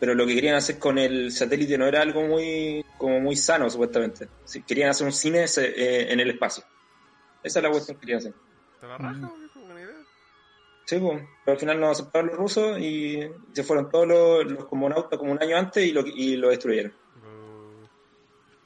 pero 0.00 0.14
lo 0.14 0.24
que 0.26 0.34
querían 0.36 0.54
hacer 0.54 0.78
con 0.78 0.96
el 0.98 1.32
satélite 1.32 1.76
no 1.76 1.86
era 1.86 2.00
algo 2.00 2.22
muy 2.22 2.82
como 2.96 3.20
muy 3.20 3.36
sano, 3.36 3.68
supuestamente. 3.68 4.28
Querían 4.66 4.90
hacer 4.90 5.06
un 5.06 5.12
cine 5.12 5.44
eh, 5.58 6.06
en 6.10 6.20
el 6.20 6.30
espacio. 6.30 6.62
Esa 7.42 7.58
es 7.58 7.62
la 7.62 7.70
cuestión 7.70 7.96
que 7.96 8.00
querían 8.02 8.18
hacer. 8.20 8.32
¿Te 8.80 8.86
la 8.86 8.96
raja, 8.96 9.12
viejo? 9.12 9.26
Buena 9.28 9.36
idea. 9.36 9.45
Sí, 10.86 10.98
pues, 11.00 11.22
pero 11.44 11.54
al 11.54 11.58
final 11.60 11.80
no 11.80 11.88
aceptaron 11.90 12.28
los 12.28 12.36
rusos 12.38 12.78
y 12.78 13.20
se 13.52 13.64
fueron 13.64 13.90
todos 13.90 14.06
los, 14.06 14.44
los 14.52 14.64
cosmonautas 14.66 15.18
como 15.18 15.32
un 15.32 15.42
año 15.42 15.56
antes 15.56 15.84
y 15.84 15.92
lo, 15.92 16.00
y 16.06 16.36
lo 16.36 16.48
destruyeron. 16.48 16.94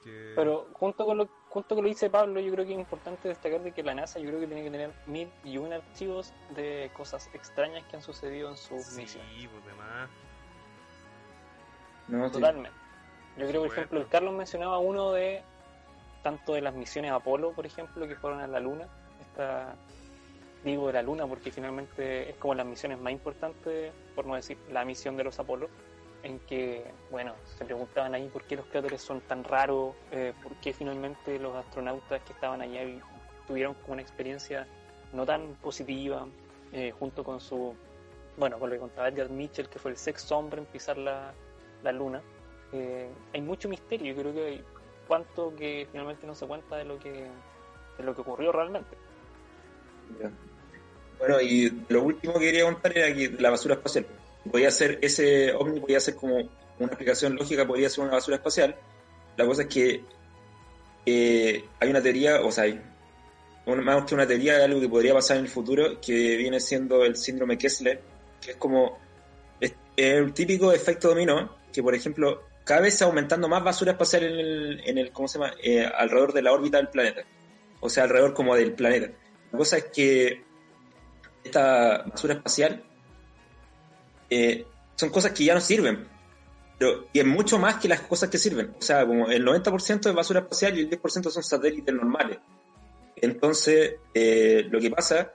Que- 0.04 0.32
Pero 0.36 0.68
junto 0.74 1.04
con 1.06 1.16
lo 1.18 1.28
junto 1.48 1.74
con 1.74 1.78
lo 1.82 1.88
que 1.88 1.94
dice 1.94 2.10
Pablo, 2.10 2.38
yo 2.40 2.52
creo 2.52 2.64
que 2.64 2.72
es 2.74 2.78
importante 2.78 3.26
destacar 3.28 3.60
de 3.62 3.72
que 3.72 3.82
la 3.82 3.92
NASA 3.94 4.20
yo 4.20 4.28
creo 4.28 4.38
que 4.40 4.46
tiene 4.46 4.62
que 4.62 4.70
tener 4.70 4.92
mil 5.06 5.28
y 5.44 5.58
un 5.58 5.72
archivos 5.72 6.32
de 6.54 6.90
cosas 6.96 7.28
extrañas 7.34 7.84
que 7.86 7.96
han 7.96 8.02
sucedido 8.02 8.50
en 8.50 8.56
sus 8.56 8.84
Sí, 8.84 9.00
misiones. 9.02 9.48
pues 9.50 9.64
demás. 9.66 10.08
¿no? 12.08 12.26
Sí. 12.28 12.32
Totalmente. 12.34 12.70
Yo 13.36 13.46
creo, 13.48 13.60
por 13.62 13.68
Bueno. 13.68 13.72
ejemplo, 13.72 14.00
el 14.00 14.08
Carlos 14.08 14.34
mencionaba 14.34 14.78
uno 14.78 15.10
de 15.12 15.42
tanto 16.22 16.52
de 16.54 16.60
las 16.60 16.74
misiones 16.74 17.10
Apolo, 17.12 17.52
por 17.52 17.64
ejemplo, 17.66 18.06
que 18.06 18.14
fueron 18.16 18.40
a 18.40 18.46
la 18.46 18.60
Luna. 18.60 18.86
Esta, 19.22 19.74
digo 20.64 20.86
de 20.88 20.92
la 20.94 21.02
Luna 21.02 21.26
porque 21.26 21.50
finalmente 21.50 22.30
es 22.30 22.36
como 22.36 22.54
las 22.54 22.66
misiones 22.66 22.98
más 23.00 23.12
importantes, 23.12 23.92
por 24.14 24.26
no 24.26 24.34
decir 24.34 24.58
la 24.70 24.84
misión 24.84 25.16
de 25.16 25.24
los 25.24 25.38
Apolo, 25.38 25.68
en 26.22 26.38
que, 26.40 26.84
bueno, 27.10 27.34
se 27.56 27.64
preguntaban 27.64 28.14
ahí 28.14 28.28
por 28.28 28.44
qué 28.44 28.56
los 28.56 28.66
cráteres 28.66 29.00
son 29.00 29.20
tan 29.22 29.42
raros, 29.44 29.94
eh, 30.12 30.34
por 30.42 30.52
qué 30.56 30.72
finalmente 30.72 31.38
los 31.38 31.54
astronautas 31.56 32.22
que 32.22 32.32
estaban 32.32 32.60
allá 32.60 32.82
tuvieron 33.46 33.74
como 33.74 33.94
una 33.94 34.02
experiencia 34.02 34.66
no 35.12 35.24
tan 35.24 35.54
positiva, 35.56 36.26
eh, 36.72 36.92
junto 36.98 37.24
con 37.24 37.40
su, 37.40 37.74
bueno, 38.36 38.58
con 38.58 38.68
lo 38.68 38.76
que 38.76 38.80
contaba 38.80 39.08
Edgar 39.08 39.30
Mitchell, 39.30 39.68
que 39.68 39.78
fue 39.78 39.90
el 39.90 39.96
sexto 39.96 40.36
hombre 40.36 40.60
en 40.60 40.66
pisar 40.66 40.98
la, 40.98 41.32
la 41.82 41.92
luna. 41.92 42.22
Eh, 42.72 43.08
hay 43.32 43.40
mucho 43.40 43.68
misterio, 43.68 44.14
yo 44.14 44.20
creo 44.20 44.34
que 44.34 44.46
hay 44.46 44.64
cuanto 45.08 45.54
que 45.56 45.88
finalmente 45.90 46.26
no 46.26 46.34
se 46.34 46.46
cuenta 46.46 46.76
de 46.76 46.84
lo 46.84 46.98
que, 46.98 47.26
de 47.98 48.04
lo 48.04 48.14
que 48.14 48.20
ocurrió 48.20 48.52
realmente. 48.52 48.96
Bueno, 51.20 51.40
y 51.40 51.70
lo 51.88 52.02
último 52.02 52.34
que 52.34 52.46
quería 52.46 52.64
contar 52.64 52.96
era 52.98 53.14
que 53.14 53.28
la 53.38 53.50
basura 53.50 53.74
espacial. 53.76 54.06
Podía 54.50 54.70
ser 54.72 54.98
ese 55.02 55.52
ovni, 55.52 55.78
podía 55.80 56.00
ser 56.00 56.16
como 56.16 56.36
una 56.36 56.86
explicación 56.88 57.36
lógica, 57.36 57.66
podría 57.66 57.88
ser 57.90 58.04
una 58.04 58.14
basura 58.14 58.38
espacial. 58.38 58.74
La 59.36 59.46
cosa 59.46 59.62
es 59.62 59.68
que 59.68 60.02
eh, 61.06 61.64
hay 61.78 61.90
una 61.90 62.02
teoría, 62.02 62.40
o 62.42 62.50
sea, 62.50 62.64
hay 62.64 62.80
una- 63.66 63.82
más 63.82 64.04
que 64.04 64.14
una 64.14 64.26
teoría, 64.26 64.56
hay 64.56 64.62
algo 64.64 64.80
que 64.80 64.88
podría 64.88 65.14
pasar 65.14 65.36
en 65.38 65.44
el 65.44 65.50
futuro, 65.50 66.00
que 66.00 66.36
viene 66.36 66.60
siendo 66.60 67.04
el 67.04 67.16
síndrome 67.16 67.58
Kessler, 67.58 68.00
que 68.40 68.52
es 68.52 68.56
como 68.56 68.98
es, 69.60 69.74
el 69.96 70.32
típico 70.32 70.72
efecto 70.72 71.08
dominó, 71.08 71.56
que 71.72 71.82
por 71.82 71.94
ejemplo, 71.94 72.42
cada 72.64 72.80
vez 72.82 73.00
aumentando 73.02 73.48
más 73.48 73.62
basura 73.64 73.92
espacial 73.92 74.24
en 74.24 74.38
el, 74.38 74.80
en 74.88 74.98
el 74.98 75.12
¿cómo 75.12 75.28
se 75.28 75.38
llama? 75.38 75.52
Eh, 75.62 75.84
alrededor 75.84 76.32
de 76.32 76.42
la 76.42 76.52
órbita 76.52 76.78
del 76.78 76.88
planeta. 76.88 77.22
O 77.80 77.88
sea, 77.90 78.04
alrededor 78.04 78.34
como 78.34 78.54
del 78.56 78.72
planeta. 78.74 79.10
La 79.52 79.58
cosa 79.58 79.78
es 79.78 79.84
que 79.86 80.44
esta 81.44 82.04
basura 82.04 82.34
espacial 82.34 82.82
eh, 84.28 84.66
son 84.96 85.10
cosas 85.10 85.32
que 85.32 85.44
ya 85.44 85.54
no 85.54 85.60
sirven. 85.60 86.06
Pero, 86.78 87.08
y 87.12 87.20
es 87.20 87.26
mucho 87.26 87.58
más 87.58 87.76
que 87.76 87.88
las 87.88 88.00
cosas 88.00 88.30
que 88.30 88.38
sirven. 88.38 88.74
O 88.78 88.82
sea, 88.82 89.06
como 89.06 89.28
el 89.28 89.44
90% 89.44 90.08
es 90.08 90.14
basura 90.14 90.40
espacial 90.40 90.78
y 90.78 90.82
el 90.82 90.90
10% 90.90 91.30
son 91.30 91.42
satélites 91.42 91.94
normales. 91.94 92.38
Entonces, 93.16 93.96
eh, 94.14 94.66
lo 94.70 94.80
que 94.80 94.90
pasa 94.90 95.32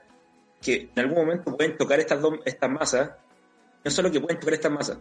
que 0.60 0.90
en 0.94 0.98
algún 0.98 1.18
momento 1.18 1.56
pueden 1.56 1.76
tocar 1.76 2.00
estas, 2.00 2.20
dos, 2.20 2.40
estas 2.44 2.70
masas. 2.70 3.10
No 3.84 3.90
solo 3.90 4.10
que 4.10 4.20
pueden 4.20 4.40
tocar 4.40 4.54
estas 4.54 4.72
masas. 4.72 4.98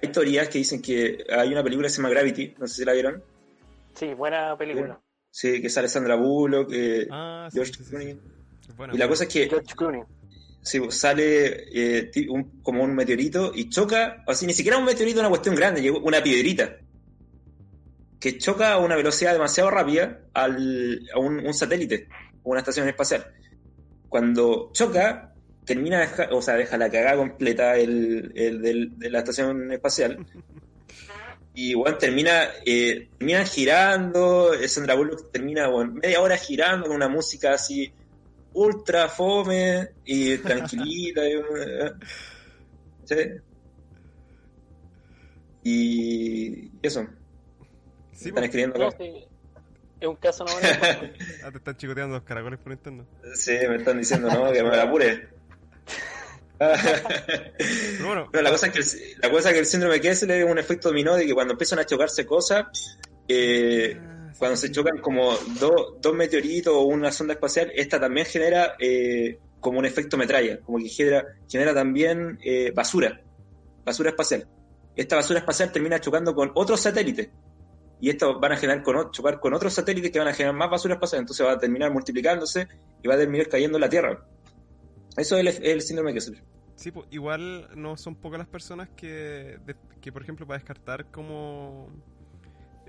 Hay 0.00 0.10
teorías 0.12 0.48
que 0.48 0.58
dicen 0.58 0.80
que 0.80 1.24
hay 1.30 1.52
una 1.52 1.64
película 1.64 1.88
que 1.88 1.90
se 1.90 1.96
llama 1.96 2.10
Gravity, 2.10 2.54
no 2.58 2.66
sé 2.66 2.74
si 2.74 2.84
la 2.84 2.92
vieron. 2.92 3.22
Sí, 3.94 4.14
buena 4.14 4.56
película. 4.56 5.00
Sí, 5.30 5.60
que 5.60 5.68
sale 5.68 5.88
Sandra 5.88 6.14
Bullock, 6.14 6.70
eh, 6.72 7.08
Ah, 7.10 7.48
sí, 7.50 7.56
George 7.56 7.74
sí, 7.74 7.84
sí, 7.84 7.90
Clooney. 7.90 8.08
Y 8.10 8.16
la 8.68 8.76
bueno. 8.76 9.08
cosa 9.08 9.24
es 9.24 9.30
que 9.30 9.48
George 9.48 9.74
Clooney. 9.74 10.02
Sí, 10.62 10.78
pues, 10.78 10.94
sale 10.98 11.64
eh, 11.72 12.10
un- 12.28 12.60
como 12.62 12.82
un 12.84 12.94
meteorito 12.94 13.52
y 13.54 13.68
choca, 13.70 14.22
así 14.26 14.46
ni 14.46 14.52
siquiera 14.54 14.78
un 14.78 14.84
meteorito, 14.84 15.20
una 15.20 15.28
cuestión 15.30 15.54
grande, 15.54 15.90
una 15.90 16.22
piedrita 16.22 16.76
que 18.18 18.36
choca 18.38 18.72
a 18.74 18.78
una 18.78 18.96
velocidad 18.96 19.32
demasiado 19.32 19.70
rápida 19.70 20.20
al, 20.34 21.00
a 21.14 21.18
un, 21.18 21.44
un 21.46 21.54
satélite 21.54 22.08
o 22.42 22.50
una 22.50 22.60
estación 22.60 22.86
espacial. 22.88 23.26
Cuando 24.08 24.70
choca, 24.74 25.34
termina, 25.64 26.00
deja- 26.00 26.28
o 26.32 26.42
sea, 26.42 26.56
deja 26.56 26.76
la 26.76 26.90
cagada 26.90 27.16
completa 27.16 27.76
el, 27.76 28.32
el 28.34 28.60
del- 28.60 28.98
de 28.98 29.10
la 29.10 29.20
estación 29.20 29.72
espacial. 29.72 30.26
Y 31.52 31.74
bueno, 31.74 31.98
termina, 31.98 32.44
eh, 32.64 33.08
termina 33.18 33.44
girando, 33.44 34.52
Sandra 34.68 34.94
Bullock 34.94 35.32
termina 35.32 35.66
bueno, 35.66 35.94
media 35.94 36.20
hora 36.20 36.36
girando 36.36 36.86
con 36.86 36.94
una 36.94 37.08
música 37.08 37.52
así 37.54 37.92
ultra 38.52 39.08
fome 39.08 39.90
y 40.04 40.38
tranquilita. 40.38 41.28
y, 41.28 41.32
eh, 41.34 41.92
¿sí? 43.04 43.16
Y 45.62 46.70
eso, 46.82 47.06
Sí, 48.12 48.28
están 48.28 48.44
escribiendo 48.44 48.78
No, 48.78 48.88
acá. 48.88 48.96
sí, 48.98 49.24
es 50.00 50.08
un 50.08 50.16
caso 50.16 50.44
no 50.44 50.50
ah, 50.52 51.50
te 51.50 51.58
están 51.58 51.76
chicoteando 51.76 52.16
los 52.16 52.24
caracoles 52.24 52.58
por 52.60 52.68
Nintendo. 52.70 53.06
Sí, 53.34 53.52
me 53.68 53.76
están 53.76 53.98
diciendo, 53.98 54.28
no, 54.30 54.52
que 54.52 54.62
me 54.62 54.70
la 54.70 54.82
apure. 54.82 55.28
Pero 56.58 58.06
bueno, 58.06 58.28
Pero 58.30 58.42
la 58.44 58.50
cosa 58.50 58.66
es 58.66 58.72
que 58.72 58.78
el, 58.80 59.18
la 59.22 59.30
cosa 59.30 59.48
es 59.48 59.54
que 59.54 59.60
el 59.60 59.66
síndrome 59.66 60.00
Kessler 60.00 60.42
es 60.42 60.50
un 60.50 60.58
efecto 60.58 60.88
dominó 60.88 61.14
de 61.16 61.26
que 61.26 61.32
cuando 61.34 61.52
empiezan 61.54 61.78
a 61.78 61.86
chocarse 61.86 62.26
cosas, 62.26 62.66
eh, 63.28 63.98
Ah, 63.98 64.19
cuando 64.38 64.56
sí. 64.56 64.66
se 64.68 64.72
chocan 64.72 64.98
como 64.98 65.32
do- 65.58 65.96
dos 66.00 66.14
meteoritos 66.14 66.72
o 66.74 66.82
una 66.82 67.10
sonda 67.12 67.34
espacial, 67.34 67.70
esta 67.74 67.98
también 68.00 68.26
genera 68.26 68.74
eh, 68.78 69.38
como 69.60 69.78
un 69.78 69.84
efecto 69.84 70.16
metralla, 70.16 70.60
como 70.60 70.78
que 70.78 70.88
genera, 70.88 71.24
genera 71.48 71.74
también 71.74 72.38
eh, 72.42 72.72
basura, 72.74 73.20
basura 73.84 74.10
espacial. 74.10 74.46
Esta 74.96 75.16
basura 75.16 75.38
espacial 75.40 75.70
termina 75.72 76.00
chocando 76.00 76.34
con 76.34 76.50
otros 76.54 76.80
satélites. 76.80 77.30
Y 78.02 78.08
estos 78.08 78.40
van 78.40 78.52
a 78.52 78.56
generar 78.56 78.82
con, 78.82 79.10
chocar 79.10 79.38
con 79.40 79.52
otros 79.52 79.74
satélites 79.74 80.10
que 80.10 80.18
van 80.18 80.28
a 80.28 80.32
generar 80.32 80.54
más 80.56 80.70
basura 80.70 80.94
espacial, 80.94 81.20
entonces 81.20 81.44
va 81.46 81.52
a 81.52 81.58
terminar 81.58 81.92
multiplicándose 81.92 82.66
y 83.02 83.08
va 83.08 83.14
a 83.14 83.18
terminar 83.18 83.48
cayendo 83.48 83.76
en 83.76 83.82
la 83.82 83.88
Tierra. 83.90 84.24
Eso 85.16 85.36
es 85.36 85.58
el, 85.58 85.64
el 85.66 85.82
síndrome 85.82 86.14
Kessler. 86.14 86.42
Sí, 86.76 86.90
pues, 86.92 87.06
igual 87.10 87.68
no 87.76 87.98
son 87.98 88.14
pocas 88.16 88.38
las 88.38 88.48
personas 88.48 88.88
que, 88.96 89.58
de- 89.66 89.76
que 90.00 90.12
por 90.12 90.22
ejemplo, 90.22 90.46
para 90.46 90.56
descartar 90.58 91.10
como 91.10 91.88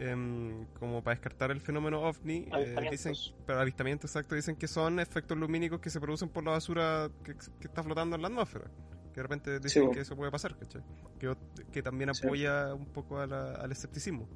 em, 0.01 0.65
como 0.79 1.03
para 1.03 1.15
descartar 1.15 1.51
el 1.51 1.61
fenómeno 1.61 2.01
ovni, 2.01 2.47
eh, 2.57 2.75
dicen, 2.89 3.13
para 3.45 3.61
avistamiento 3.61 4.07
exacto, 4.07 4.35
dicen 4.35 4.55
que 4.55 4.67
son 4.67 4.99
efectos 4.99 5.37
lumínicos 5.37 5.79
que 5.79 5.89
se 5.89 5.99
producen 5.99 6.29
por 6.29 6.43
la 6.43 6.51
basura 6.51 7.09
que, 7.23 7.35
que 7.35 7.67
está 7.67 7.83
flotando 7.83 8.15
en 8.15 8.21
la 8.23 8.27
atmósfera. 8.27 8.65
Que 9.13 9.17
de 9.17 9.23
repente 9.23 9.59
dicen 9.59 9.91
que 9.91 9.99
eso 10.01 10.15
puede 10.15 10.31
pasar, 10.31 10.57
¿cachai? 10.57 10.81
Que, 11.19 11.35
que 11.71 11.83
también 11.83 12.13
Sí. 12.15 12.25
apoya 12.25 12.73
un 12.73 12.85
poco 12.85 13.19
a 13.19 13.27
la- 13.27 13.53
al 13.55 13.71
escepticismo. 13.71 14.27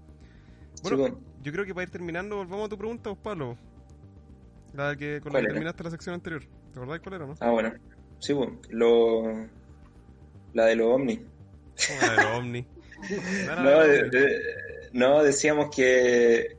Sí, 0.74 0.82
Bueno, 0.84 0.97
bueno. 0.97 1.20
yo 1.41 1.51
creo 1.51 1.66
que 1.66 1.74
para 1.74 1.84
ir 1.86 1.89
terminando, 1.91 2.36
volvamos 2.36 2.66
a 2.66 2.70
tu 2.70 2.78
pregunta, 2.78 3.09
vos, 3.09 3.20
Pablo. 3.20 3.57
La 4.74 4.95
que, 4.97 5.22
con 5.22 5.32
la 5.32 5.39
¿Cuál 5.39 5.43
que 5.43 5.45
era? 5.45 5.53
terminaste 5.53 5.84
la 5.84 5.91
sección 5.91 6.16
anterior. 6.16 6.43
¿Te 6.74 6.80
acordás 6.80 6.99
cuál 6.99 7.16
era, 7.16 7.26
no? 7.26 7.36
Ah, 7.39 7.49
bueno. 7.51 7.74
Sí, 8.20 8.34
pues, 8.34 8.49
lo... 8.70 9.47
la 10.53 10.66
de 10.66 10.76
los 10.76 10.88
ovnis. 10.88 11.20
Como 11.88 12.01
la 12.01 12.11
de 12.11 12.18
los 12.18 12.39
ovni. 12.39 12.66
No, 13.47 13.80
de- 13.82 14.09
de- 14.09 14.39
no, 14.95 15.23
decíamos 15.23 15.67
que. 15.75 16.57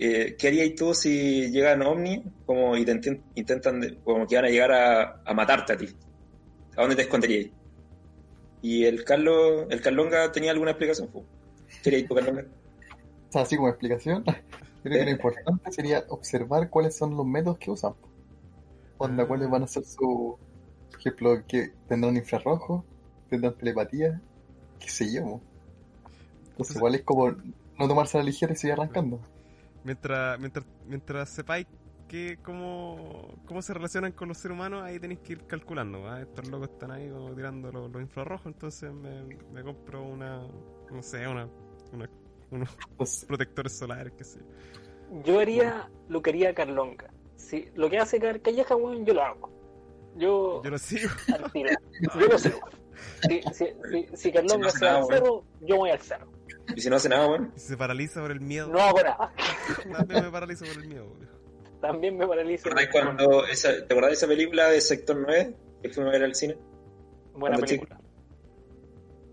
Eh, 0.00 0.36
¿Qué 0.38 0.46
harías 0.48 0.74
tú 0.76 0.94
si 0.94 1.50
llegan 1.50 1.82
ovnis 1.82 2.20
como 2.46 2.76
y 2.76 2.84
te 2.84 2.92
inten- 2.94 3.20
intentan, 3.34 3.98
como 4.04 4.26
que 4.28 4.36
van 4.36 4.44
a 4.44 4.48
llegar 4.48 4.70
a, 4.70 5.22
a 5.24 5.34
matarte 5.34 5.72
a 5.72 5.76
ti? 5.76 5.88
¿A 6.76 6.82
dónde 6.82 6.94
te 6.94 7.02
esconderías? 7.02 7.50
Y 8.62 8.84
el 8.84 9.02
Carlos, 9.04 9.66
el 9.70 9.80
Carlonga 9.80 10.30
tenía 10.30 10.52
alguna 10.52 10.70
explicación. 10.72 11.08
¿Qué 11.82 11.90
harías 11.90 12.08
tú, 12.08 12.14
Carlonga? 12.14 12.42
O 12.42 12.46
sea, 13.32 13.42
así 13.42 13.56
como 13.56 13.68
explicación, 13.70 14.22
creo 14.82 14.98
que 14.98 15.04
lo 15.04 15.10
importante 15.10 15.72
sería 15.72 16.04
observar 16.08 16.70
cuáles 16.70 16.96
son 16.96 17.16
los 17.16 17.26
métodos 17.26 17.58
que 17.58 17.70
usan. 17.72 17.94
Onda, 18.98 19.24
Ah. 19.24 19.26
cuáles 19.26 19.50
van 19.50 19.64
a 19.64 19.66
ser 19.66 19.84
su. 19.84 20.38
Por 20.90 21.00
ejemplo, 21.00 21.42
que 21.46 21.70
tendrán 21.88 22.16
infrarrojo, 22.16 22.84
tendrán 23.30 23.56
telepatía, 23.58 24.20
qué 24.78 24.88
sé 24.90 25.12
yo. 25.12 25.40
Entonces, 26.50 26.76
igual 26.76 26.94
es 26.96 27.02
como 27.02 27.34
no 27.78 27.88
tomarse 27.88 28.18
a 28.18 28.20
la 28.20 28.26
ligera 28.26 28.52
y 28.52 28.56
seguir 28.56 28.72
arrancando. 28.74 29.20
Mientras, 29.84 30.38
mientras, 30.38 30.64
mientras 30.86 31.28
sepáis 31.30 31.66
que 32.08 32.38
cómo, 32.42 33.34
cómo 33.46 33.60
se 33.62 33.74
relacionan 33.74 34.12
con 34.12 34.28
los 34.28 34.38
seres 34.38 34.56
humanos, 34.56 34.82
ahí 34.82 34.98
tenéis 34.98 35.20
que 35.20 35.34
ir 35.34 35.46
calculando. 35.46 36.02
¿va? 36.02 36.20
Estos 36.22 36.48
locos 36.48 36.70
están 36.70 36.90
ahí 36.90 37.08
como 37.10 37.34
tirando 37.34 37.70
los, 37.70 38.02
infrarrojos, 38.02 38.46
entonces 38.46 38.92
me, 38.92 39.22
me 39.52 39.62
compro 39.62 40.02
una, 40.04 40.46
no 40.90 41.02
sé, 41.02 41.26
una, 41.28 41.48
una- 41.92 42.10
unos 42.50 42.76
Entonces, 42.90 43.24
protectores 43.26 43.76
solares, 43.78 44.12
qué 44.16 44.24
sé 44.24 44.40
yo. 44.40 45.22
Yo 45.22 45.38
haría 45.40 45.90
lo 46.08 46.22
que 46.22 46.30
haría 46.30 46.54
Carlonga. 46.54 47.10
Si 47.36 47.66
lo 47.74 47.88
que 47.90 47.98
hace 47.98 48.18
Car- 48.18 48.40
Calleja, 48.40 48.74
weón, 48.74 49.04
yo 49.04 49.14
lo 49.14 49.22
hago. 49.22 49.50
Yo, 50.16 50.62
Yo 50.64 50.70
lo 50.70 50.78
sigo. 50.78 51.10
al 51.34 51.52
tiro. 51.52 51.70
Yo 52.18 52.26
lo 52.26 52.38
sé. 52.38 52.52
Si, 53.28 53.42
si, 53.52 53.66
si, 53.90 54.16
si 54.16 54.32
Carlonga 54.32 54.70
se 54.70 54.84
va 54.86 54.96
al 54.98 55.04
cerro, 55.06 55.44
yo 55.60 55.76
voy 55.76 55.90
al 55.90 56.00
cerro. 56.00 56.32
Y 56.76 56.80
si 56.80 56.90
no 56.90 56.96
hace 56.96 57.08
nada, 57.08 57.26
bueno. 57.26 57.52
Y 57.56 57.60
se 57.60 57.76
paraliza 57.76 58.20
por 58.20 58.30
el 58.30 58.40
miedo. 58.40 58.68
No 58.68 58.80
hago 58.80 58.98
nada. 59.02 59.32
También 59.92 60.24
me 60.24 60.30
paralizo 60.30 60.64
por 60.66 60.82
el 60.82 60.88
miedo. 60.88 61.14
viejo. 61.18 61.32
También 61.80 62.16
me 62.16 62.26
paralizo. 62.26 62.64
¿Te 62.64 62.70
acordás 62.84 62.88
cuando 62.92 63.46
esa, 63.46 63.68
¿Te 63.86 63.94
acordás 63.94 64.10
de 64.10 64.14
esa 64.14 64.26
película 64.26 64.68
de 64.68 64.80
Sector 64.80 65.16
9 65.24 65.56
que 65.82 65.88
fuimos 65.90 66.10
a 66.10 66.12
ver 66.18 66.24
al 66.24 66.34
cine? 66.34 66.56
Buena 67.34 67.56
cuando 67.56 67.66
película. 67.66 68.00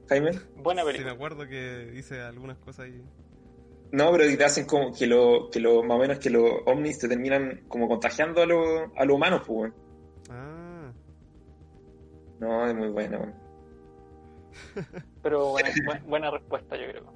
Jaime? 0.10 0.32
Buena 0.58 0.82
Sí, 0.82 0.86
me 0.88 0.92
película. 0.94 1.14
acuerdo 1.14 1.48
que 1.48 1.86
dice 1.92 2.22
algunas 2.22 2.58
cosas 2.60 2.88
y... 2.90 3.04
No, 3.92 4.12
pero 4.12 4.26
te 4.38 4.44
hacen 4.44 4.66
como 4.66 4.94
que 4.94 5.08
lo, 5.08 5.50
que 5.50 5.60
lo, 5.60 5.82
más 5.84 5.98
o 5.98 6.00
menos 6.00 6.20
que 6.20 6.30
los 6.30 6.44
ovnis 6.66 7.00
te 7.00 7.08
terminan 7.08 7.64
como 7.68 7.88
contagiando 7.88 8.42
a 8.44 8.46
los 8.46 8.90
a 8.96 9.06
los 9.06 9.16
humanos, 9.16 9.42
pues, 9.48 9.72
weón. 9.72 9.76
Ah, 10.30 10.92
No, 12.40 12.66
es 12.68 12.76
muy 12.76 12.90
bueno, 12.90 13.20
weón. 13.20 13.36
Pero 15.24 15.50
buena, 15.50 15.70
bu- 15.88 16.04
buena 16.04 16.30
respuesta, 16.32 16.76
yo 16.76 16.88
creo. 16.90 17.14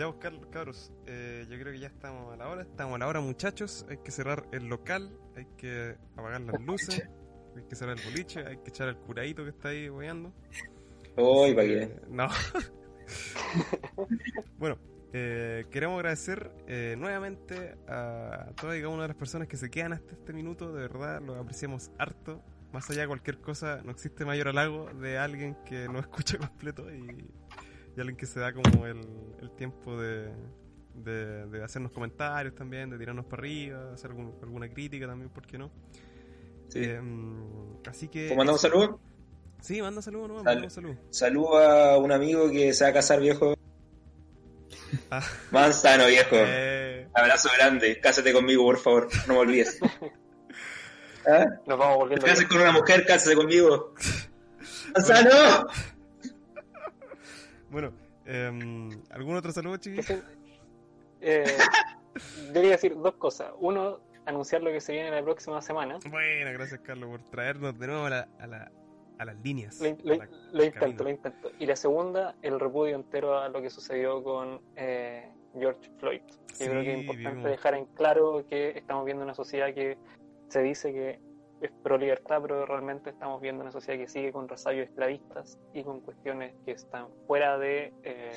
Ya 0.00 0.06
buscar, 0.06 0.32
cabros. 0.50 0.90
Eh, 1.06 1.46
yo 1.50 1.58
creo 1.58 1.74
que 1.74 1.78
ya 1.78 1.88
estamos 1.88 2.32
a 2.32 2.36
la 2.36 2.48
hora. 2.48 2.62
Estamos 2.62 2.94
a 2.94 2.98
la 2.98 3.06
hora, 3.06 3.20
muchachos. 3.20 3.84
Hay 3.90 3.98
que 3.98 4.10
cerrar 4.10 4.46
el 4.50 4.64
local. 4.64 5.14
Hay 5.36 5.46
que 5.58 5.96
apagar 6.16 6.40
las 6.40 6.58
luces. 6.62 7.06
Hay 7.54 7.64
que 7.64 7.76
cerrar 7.76 7.98
el 7.98 8.04
boliche. 8.04 8.46
Hay 8.46 8.56
que 8.56 8.70
echar 8.70 8.88
al 8.88 8.96
curadito 8.96 9.44
que 9.44 9.50
está 9.50 9.68
ahí 9.68 9.90
boyando. 9.90 10.32
Uy, 11.16 11.54
¿para 11.54 11.66
qué? 11.66 12.00
No. 12.08 12.28
bueno, 14.58 14.78
eh, 15.12 15.66
queremos 15.70 15.96
agradecer 15.96 16.50
eh, 16.66 16.94
nuevamente 16.96 17.76
a 17.86 18.52
todas 18.58 18.78
y 18.78 18.80
cada 18.80 18.94
una 18.94 19.02
de 19.02 19.08
las 19.08 19.16
personas 19.18 19.48
que 19.48 19.58
se 19.58 19.68
quedan 19.68 19.92
hasta 19.92 20.14
este 20.14 20.32
minuto. 20.32 20.72
De 20.72 20.80
verdad, 20.80 21.20
lo 21.20 21.34
apreciamos 21.34 21.90
harto. 21.98 22.42
Más 22.72 22.88
allá 22.88 23.02
de 23.02 23.08
cualquier 23.08 23.38
cosa, 23.38 23.82
no 23.84 23.90
existe 23.90 24.24
mayor 24.24 24.48
halago 24.48 24.88
de 24.94 25.18
alguien 25.18 25.58
que 25.66 25.88
no 25.88 25.98
escucha 25.98 26.38
completo 26.38 26.90
y, 26.90 27.28
y 28.00 28.02
alguien 28.02 28.16
que 28.16 28.26
se 28.26 28.40
da 28.40 28.52
como 28.52 28.86
el, 28.86 29.00
el 29.40 29.50
tiempo 29.52 30.00
de, 30.00 30.30
de, 30.94 31.46
de 31.46 31.62
hacernos 31.64 31.92
comentarios 31.92 32.54
también, 32.54 32.88
de 32.90 32.98
tirarnos 32.98 33.26
para 33.26 33.40
arriba, 33.42 33.92
hacer 33.92 34.10
algún- 34.10 34.34
alguna 34.42 34.68
crítica 34.68 35.06
también, 35.06 35.28
¿por 35.30 35.46
qué 35.46 35.58
no? 35.58 35.70
Sí. 36.68 36.78
Eh, 36.82 37.00
así 37.88 38.08
que... 38.08 38.28
¿Cómo 38.28 38.38
mandamos 38.38 38.60
saludos? 38.62 38.96
Sí, 39.60 39.82
manda 39.82 40.00
saludos, 40.00 40.28
no, 40.28 40.34
Sal- 40.36 40.44
manda 40.44 40.64
un 40.64 40.70
saludo. 40.70 40.96
Saludo 41.10 41.58
a 41.58 41.98
un 41.98 42.10
amigo 42.12 42.50
que 42.50 42.72
se 42.72 42.84
va 42.84 42.90
a 42.90 42.92
casar, 42.94 43.20
viejo. 43.20 43.54
Ah. 45.10 45.22
Manzano, 45.50 46.06
viejo. 46.06 46.30
Eh, 46.36 47.06
Abrazo 47.12 47.50
grande. 47.58 48.00
Cásate 48.00 48.32
conmigo, 48.32 48.62
por 48.64 48.78
favor. 48.78 49.08
No 49.26 49.34
me 49.34 49.40
olvides. 49.40 49.78
¿Ah? 51.26 51.44
Nos 51.66 51.78
vamos 51.78 51.94
¿Te 51.94 51.98
volviendo. 51.98 52.26
casas 52.26 52.44
con 52.46 52.60
una 52.60 52.72
mujer? 52.72 53.04
Cásate 53.06 53.36
conmigo. 53.36 53.92
¡Manzano! 54.94 55.66
Bueno, 57.70 57.92
em, 58.26 58.90
¿algún 59.10 59.36
otro 59.36 59.52
saludo, 59.52 59.76
chiquillos? 59.78 60.22
eh, 61.20 61.44
yo 62.46 62.52
quería 62.52 62.70
decir 62.72 62.96
dos 62.96 63.14
cosas. 63.14 63.52
Uno, 63.60 64.00
anunciar 64.26 64.62
lo 64.62 64.70
que 64.70 64.80
se 64.80 64.92
viene 64.92 65.10
la 65.10 65.22
próxima 65.22 65.60
semana. 65.62 65.98
Bueno, 66.08 66.52
gracias, 66.52 66.80
Carlos, 66.80 67.08
por 67.10 67.22
traernos 67.30 67.78
de 67.78 67.86
nuevo 67.86 68.04
a, 68.06 68.10
la- 68.10 68.28
a 68.38 68.46
la- 68.46 68.70
a 69.18 69.24
las 69.24 69.36
líneas. 69.40 69.80
Lo, 69.80 69.88
lo- 70.02 70.14
a 70.14 70.16
la- 70.26 70.28
lo 70.52 70.60
al 70.60 70.64
intento, 70.66 71.04
lo 71.04 71.10
intento. 71.10 71.50
Y 71.58 71.66
la 71.66 71.76
segunda, 71.76 72.34
el 72.42 72.58
repudio 72.58 72.96
entero 72.96 73.38
a 73.38 73.48
lo 73.48 73.60
que 73.60 73.70
sucedió 73.70 74.22
con 74.22 74.60
eh, 74.76 75.28
George 75.58 75.90
Floyd. 75.98 76.22
Yo 76.28 76.36
Sí, 76.54 76.64
creo 76.66 76.82
que 76.82 76.92
es 76.94 77.00
importante 77.00 77.30
vimos. 77.36 77.50
dejar 77.50 77.74
en 77.74 77.84
claro 77.86 78.44
que 78.48 78.70
estamos 78.78 79.04
viendo 79.04 79.22
una 79.24 79.34
sociedad 79.34 79.72
que 79.74 79.98
se 80.48 80.62
dice 80.62 80.92
que 80.92 81.20
es 81.60 81.70
pro 81.82 81.98
libertad, 81.98 82.40
pero 82.42 82.64
realmente 82.66 83.10
estamos 83.10 83.40
viendo 83.40 83.62
una 83.62 83.72
sociedad 83.72 83.98
que 83.98 84.08
sigue 84.08 84.32
con 84.32 84.48
resabios 84.48 84.88
esclavistas 84.88 85.58
y 85.74 85.82
con 85.84 86.00
cuestiones 86.00 86.54
que 86.64 86.72
están 86.72 87.08
fuera 87.26 87.58
de, 87.58 87.92
eh, 88.02 88.32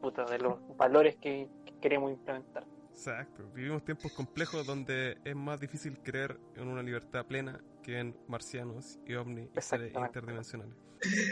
puta, 0.00 0.24
de 0.24 0.38
los 0.38 0.58
valores 0.76 1.16
que, 1.16 1.48
que 1.64 1.74
queremos 1.80 2.10
implementar. 2.10 2.64
Exacto. 2.90 3.44
Vivimos 3.54 3.84
tiempos 3.84 4.12
complejos 4.12 4.66
donde 4.66 5.18
es 5.24 5.36
más 5.36 5.60
difícil 5.60 5.98
creer 6.02 6.38
en 6.56 6.68
una 6.68 6.82
libertad 6.82 7.26
plena 7.26 7.60
que 7.82 7.98
en 8.00 8.16
marcianos 8.26 8.98
y 9.06 9.14
ovnis 9.14 9.50
y 9.54 9.60
seres 9.60 9.86
Exactamente. 9.88 10.18
interdimensionales. 10.18 10.74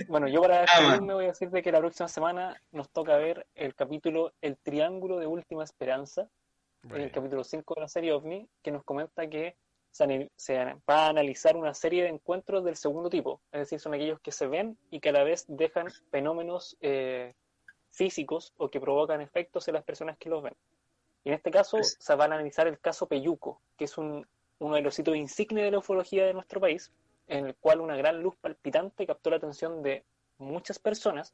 Bueno, 0.08 0.28
yo 0.28 0.42
para 0.42 0.58
Ah, 0.60 0.66
despedirme 0.80 1.14
voy 1.14 1.24
a 1.24 1.28
decir 1.28 1.50
de 1.50 1.62
que 1.62 1.72
la 1.72 1.78
próxima 1.78 2.06
semana 2.06 2.54
nos 2.70 2.90
toca 2.90 3.16
ver 3.16 3.46
el 3.54 3.74
capítulo 3.74 4.32
El 4.42 4.58
Triángulo 4.58 5.18
de 5.18 5.26
Última 5.26 5.64
Esperanza, 5.64 6.28
en 6.82 6.88
Bueno, 6.90 7.04
el 7.04 7.10
capítulo 7.10 7.42
5 7.42 7.74
de 7.74 7.80
la 7.80 7.88
serie 7.88 8.12
OVNI, 8.12 8.46
que 8.62 8.70
nos 8.70 8.84
comenta 8.84 9.26
que 9.26 9.56
se, 9.94 10.64
va 10.90 11.06
a 11.06 11.08
analizar 11.08 11.56
una 11.56 11.72
serie 11.72 12.02
de 12.02 12.08
encuentros 12.08 12.64
del 12.64 12.76
segundo 12.76 13.08
tipo, 13.08 13.40
es 13.52 13.60
decir, 13.60 13.78
son 13.78 13.94
aquellos 13.94 14.20
que 14.20 14.32
se 14.32 14.48
ven 14.48 14.76
y 14.90 14.98
que 14.98 15.10
a 15.10 15.12
la 15.12 15.22
vez 15.22 15.44
dejan 15.46 15.88
fenómenos 16.10 16.76
eh, 16.80 17.34
físicos 17.90 18.52
o 18.56 18.70
que 18.70 18.80
provocan 18.80 19.20
efectos 19.20 19.68
en 19.68 19.74
las 19.74 19.84
personas 19.84 20.18
que 20.18 20.28
los 20.28 20.42
ven. 20.42 20.54
Y 21.22 21.28
en 21.28 21.36
este 21.36 21.52
caso 21.52 21.78
se 21.82 22.14
van 22.16 22.32
a 22.32 22.34
analizar 22.34 22.66
el 22.66 22.80
caso 22.80 23.06
Peyuco, 23.06 23.60
que 23.76 23.84
es 23.84 23.96
un, 23.96 24.26
uno 24.58 24.74
de 24.74 24.82
los 24.82 24.96
sitios 24.96 25.16
de 25.16 25.70
la 25.70 25.78
ufología 25.78 26.26
de 26.26 26.34
nuestro 26.34 26.60
país, 26.60 26.92
en 27.28 27.46
el 27.46 27.54
cual 27.54 27.80
una 27.80 27.96
gran 27.96 28.20
luz 28.20 28.34
palpitante 28.36 29.06
captó 29.06 29.30
la 29.30 29.36
atención 29.36 29.82
de 29.82 30.04
muchas 30.38 30.80
personas 30.80 31.32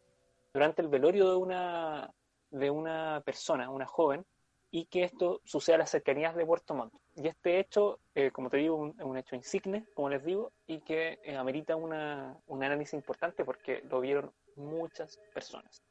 durante 0.53 0.83
el 0.83 0.89
velorio 0.89 1.31
de 1.31 1.37
una, 1.37 2.13
de 2.51 2.71
una 2.71 3.23
persona, 3.25 3.71
una 3.71 3.87
joven, 3.87 4.27
y 4.71 4.85
que 4.87 5.05
esto 5.05 5.41
sucede 5.45 5.75
a 5.77 5.79
las 5.79 5.91
cercanías 5.91 6.35
de 6.37 6.47
Puerto 6.47 6.75
Montt. 6.75 6.93
Y 7.17 7.27
este 7.29 7.59
hecho, 7.59 7.99
eh, 8.15 8.31
como 8.31 8.49
te 8.51 8.59
digo, 8.59 8.77
un- 8.77 8.95
es 8.99 9.05
un 9.05 9.17
hecho 9.17 9.35
insigne, 9.37 9.85
como 9.95 10.09
les 10.11 10.25
digo, 10.25 10.53
y 10.67 10.81
que 10.81 11.19
eh, 11.25 11.37
amerita 11.37 11.75
una, 11.77 12.37
un 12.47 12.63
análisis 12.63 12.95
importante 12.95 13.45
porque 13.45 13.83
lo 13.91 14.01
vieron 14.01 14.33
muchas 14.57 15.19
personas. 15.35 15.83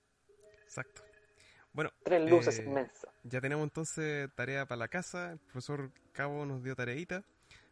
exacto. 0.64 1.02
Bueno, 1.74 1.92
Tres 2.04 2.30
luces 2.30 2.60
Eh, 2.60 2.64
inmensas. 2.64 3.12
ya 3.24 3.40
tenemos 3.42 3.64
entonces 3.64 4.30
tarea 4.36 4.66
para 4.66 4.80
la 4.80 4.88
casa. 4.88 5.34
El 5.34 5.40
profesor 5.40 5.92
Cabo 6.14 6.46
nos 6.46 6.64
dio 6.64 6.76
tareita. 6.76 7.24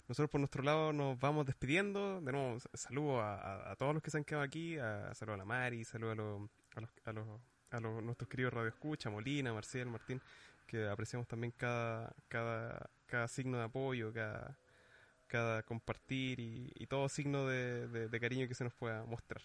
Nosotros 0.08 0.30
por 0.30 0.40
nuestro 0.40 0.62
lado 0.64 0.94
nos 0.94 1.20
vamos 1.20 1.46
despidiendo. 1.46 2.22
De 2.22 2.32
nuevo, 2.32 2.58
saludo 2.74 3.20
a, 3.22 3.36
a- 3.36 3.72
a 3.72 3.76
todos 3.76 3.94
los 3.96 4.04
que 4.04 4.12
se 4.12 4.18
han 4.18 4.24
quedado 4.24 4.44
aquí. 4.44 4.78
A, 4.78 5.14
saludo 5.16 5.34
a 5.36 5.38
la 5.38 5.46
Mari, 5.46 5.84
saludo 5.84 6.12
a, 6.12 6.16
los- 6.16 6.50
a, 6.76 6.82
los, 6.82 6.90
a, 7.06 7.12
los, 7.12 7.28
a 7.72 7.80
los- 7.80 8.04
nuestros 8.04 8.30
queridos 8.30 8.54
Radio 8.54 8.70
Escucha, 8.70 9.10
Molina, 9.10 9.52
Marcial, 9.54 9.88
Martín, 9.88 10.22
que 10.68 10.88
apreciamos 10.88 11.28
también 11.28 11.52
cada, 11.58 12.14
cada, 12.28 12.90
cada 13.08 13.28
signo 13.28 13.58
de 13.58 13.64
apoyo, 13.64 14.14
cada, 14.14 14.58
cada 15.28 15.64
compartir 15.64 16.40
y, 16.40 16.72
y 16.76 16.86
todo 16.88 17.10
signo 17.10 17.48
de, 17.48 17.88
de- 17.88 18.10
de 18.10 18.20
cariño 18.20 18.48
que 18.48 18.54
se 18.54 18.64
nos 18.64 18.74
pueda 18.76 19.04
mostrar. 19.06 19.42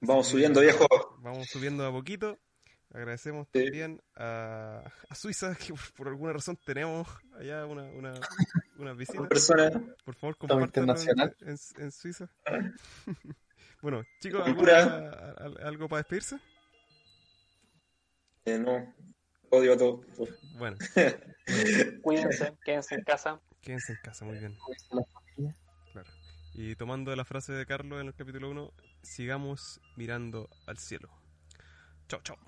Vamos 0.00 0.26
Así 0.26 0.32
que 0.34 0.38
subiendo, 0.38 0.60
viejo. 0.60 0.86
Vamos 1.20 1.48
subiendo 1.48 1.86
a 1.86 1.92
poquito. 1.92 2.38
Agradecemos 2.92 3.46
Sí. 3.54 3.62
también 3.64 4.02
a, 4.16 4.82
a 5.08 5.14
Suiza, 5.14 5.54
que 5.56 5.68
por, 5.72 5.92
por 5.94 6.08
alguna 6.08 6.32
razón 6.34 6.58
tenemos 6.66 7.08
allá 7.38 7.64
una, 7.64 7.84
una, 7.84 8.12
una 8.76 8.92
visita. 8.92 9.26
Por 10.04 10.14
favor, 10.16 10.36
compártanlo 10.36 10.92
en, 10.92 11.00
internacional. 11.00 11.36
en, 11.40 11.56
en 11.78 11.92
Suiza. 11.92 12.28
bueno, 13.80 14.02
chicos, 14.20 14.42
Cultura. 14.44 14.82
¿alguna- 14.82 15.32
al- 15.38 15.66
¿algo 15.66 15.88
para 15.88 16.00
despedirse? 16.02 16.38
eh, 18.44 18.58
no. 18.58 18.92
Odio 19.54 19.74
a 19.74 19.76
todos. 19.76 20.00
Bueno, 20.56 20.78
Cuídense, 22.02 22.54
quédense 22.64 22.94
en 22.94 23.02
casa. 23.04 23.38
quédense 23.60 23.92
en 23.92 23.98
casa, 24.02 24.24
muy 24.24 24.38
bien. 24.38 24.56
Claro. 25.92 26.08
Y 26.54 26.74
tomando 26.76 27.14
la 27.14 27.26
frase 27.26 27.52
de 27.52 27.66
Carlos 27.66 28.00
en 28.00 28.06
el 28.06 28.14
capítulo 28.14 28.48
1, 28.48 28.72
sigamos 29.02 29.78
mirando 29.96 30.48
al 30.66 30.78
cielo. 30.78 31.10
Chao, 32.08 32.22
chao. 32.22 32.38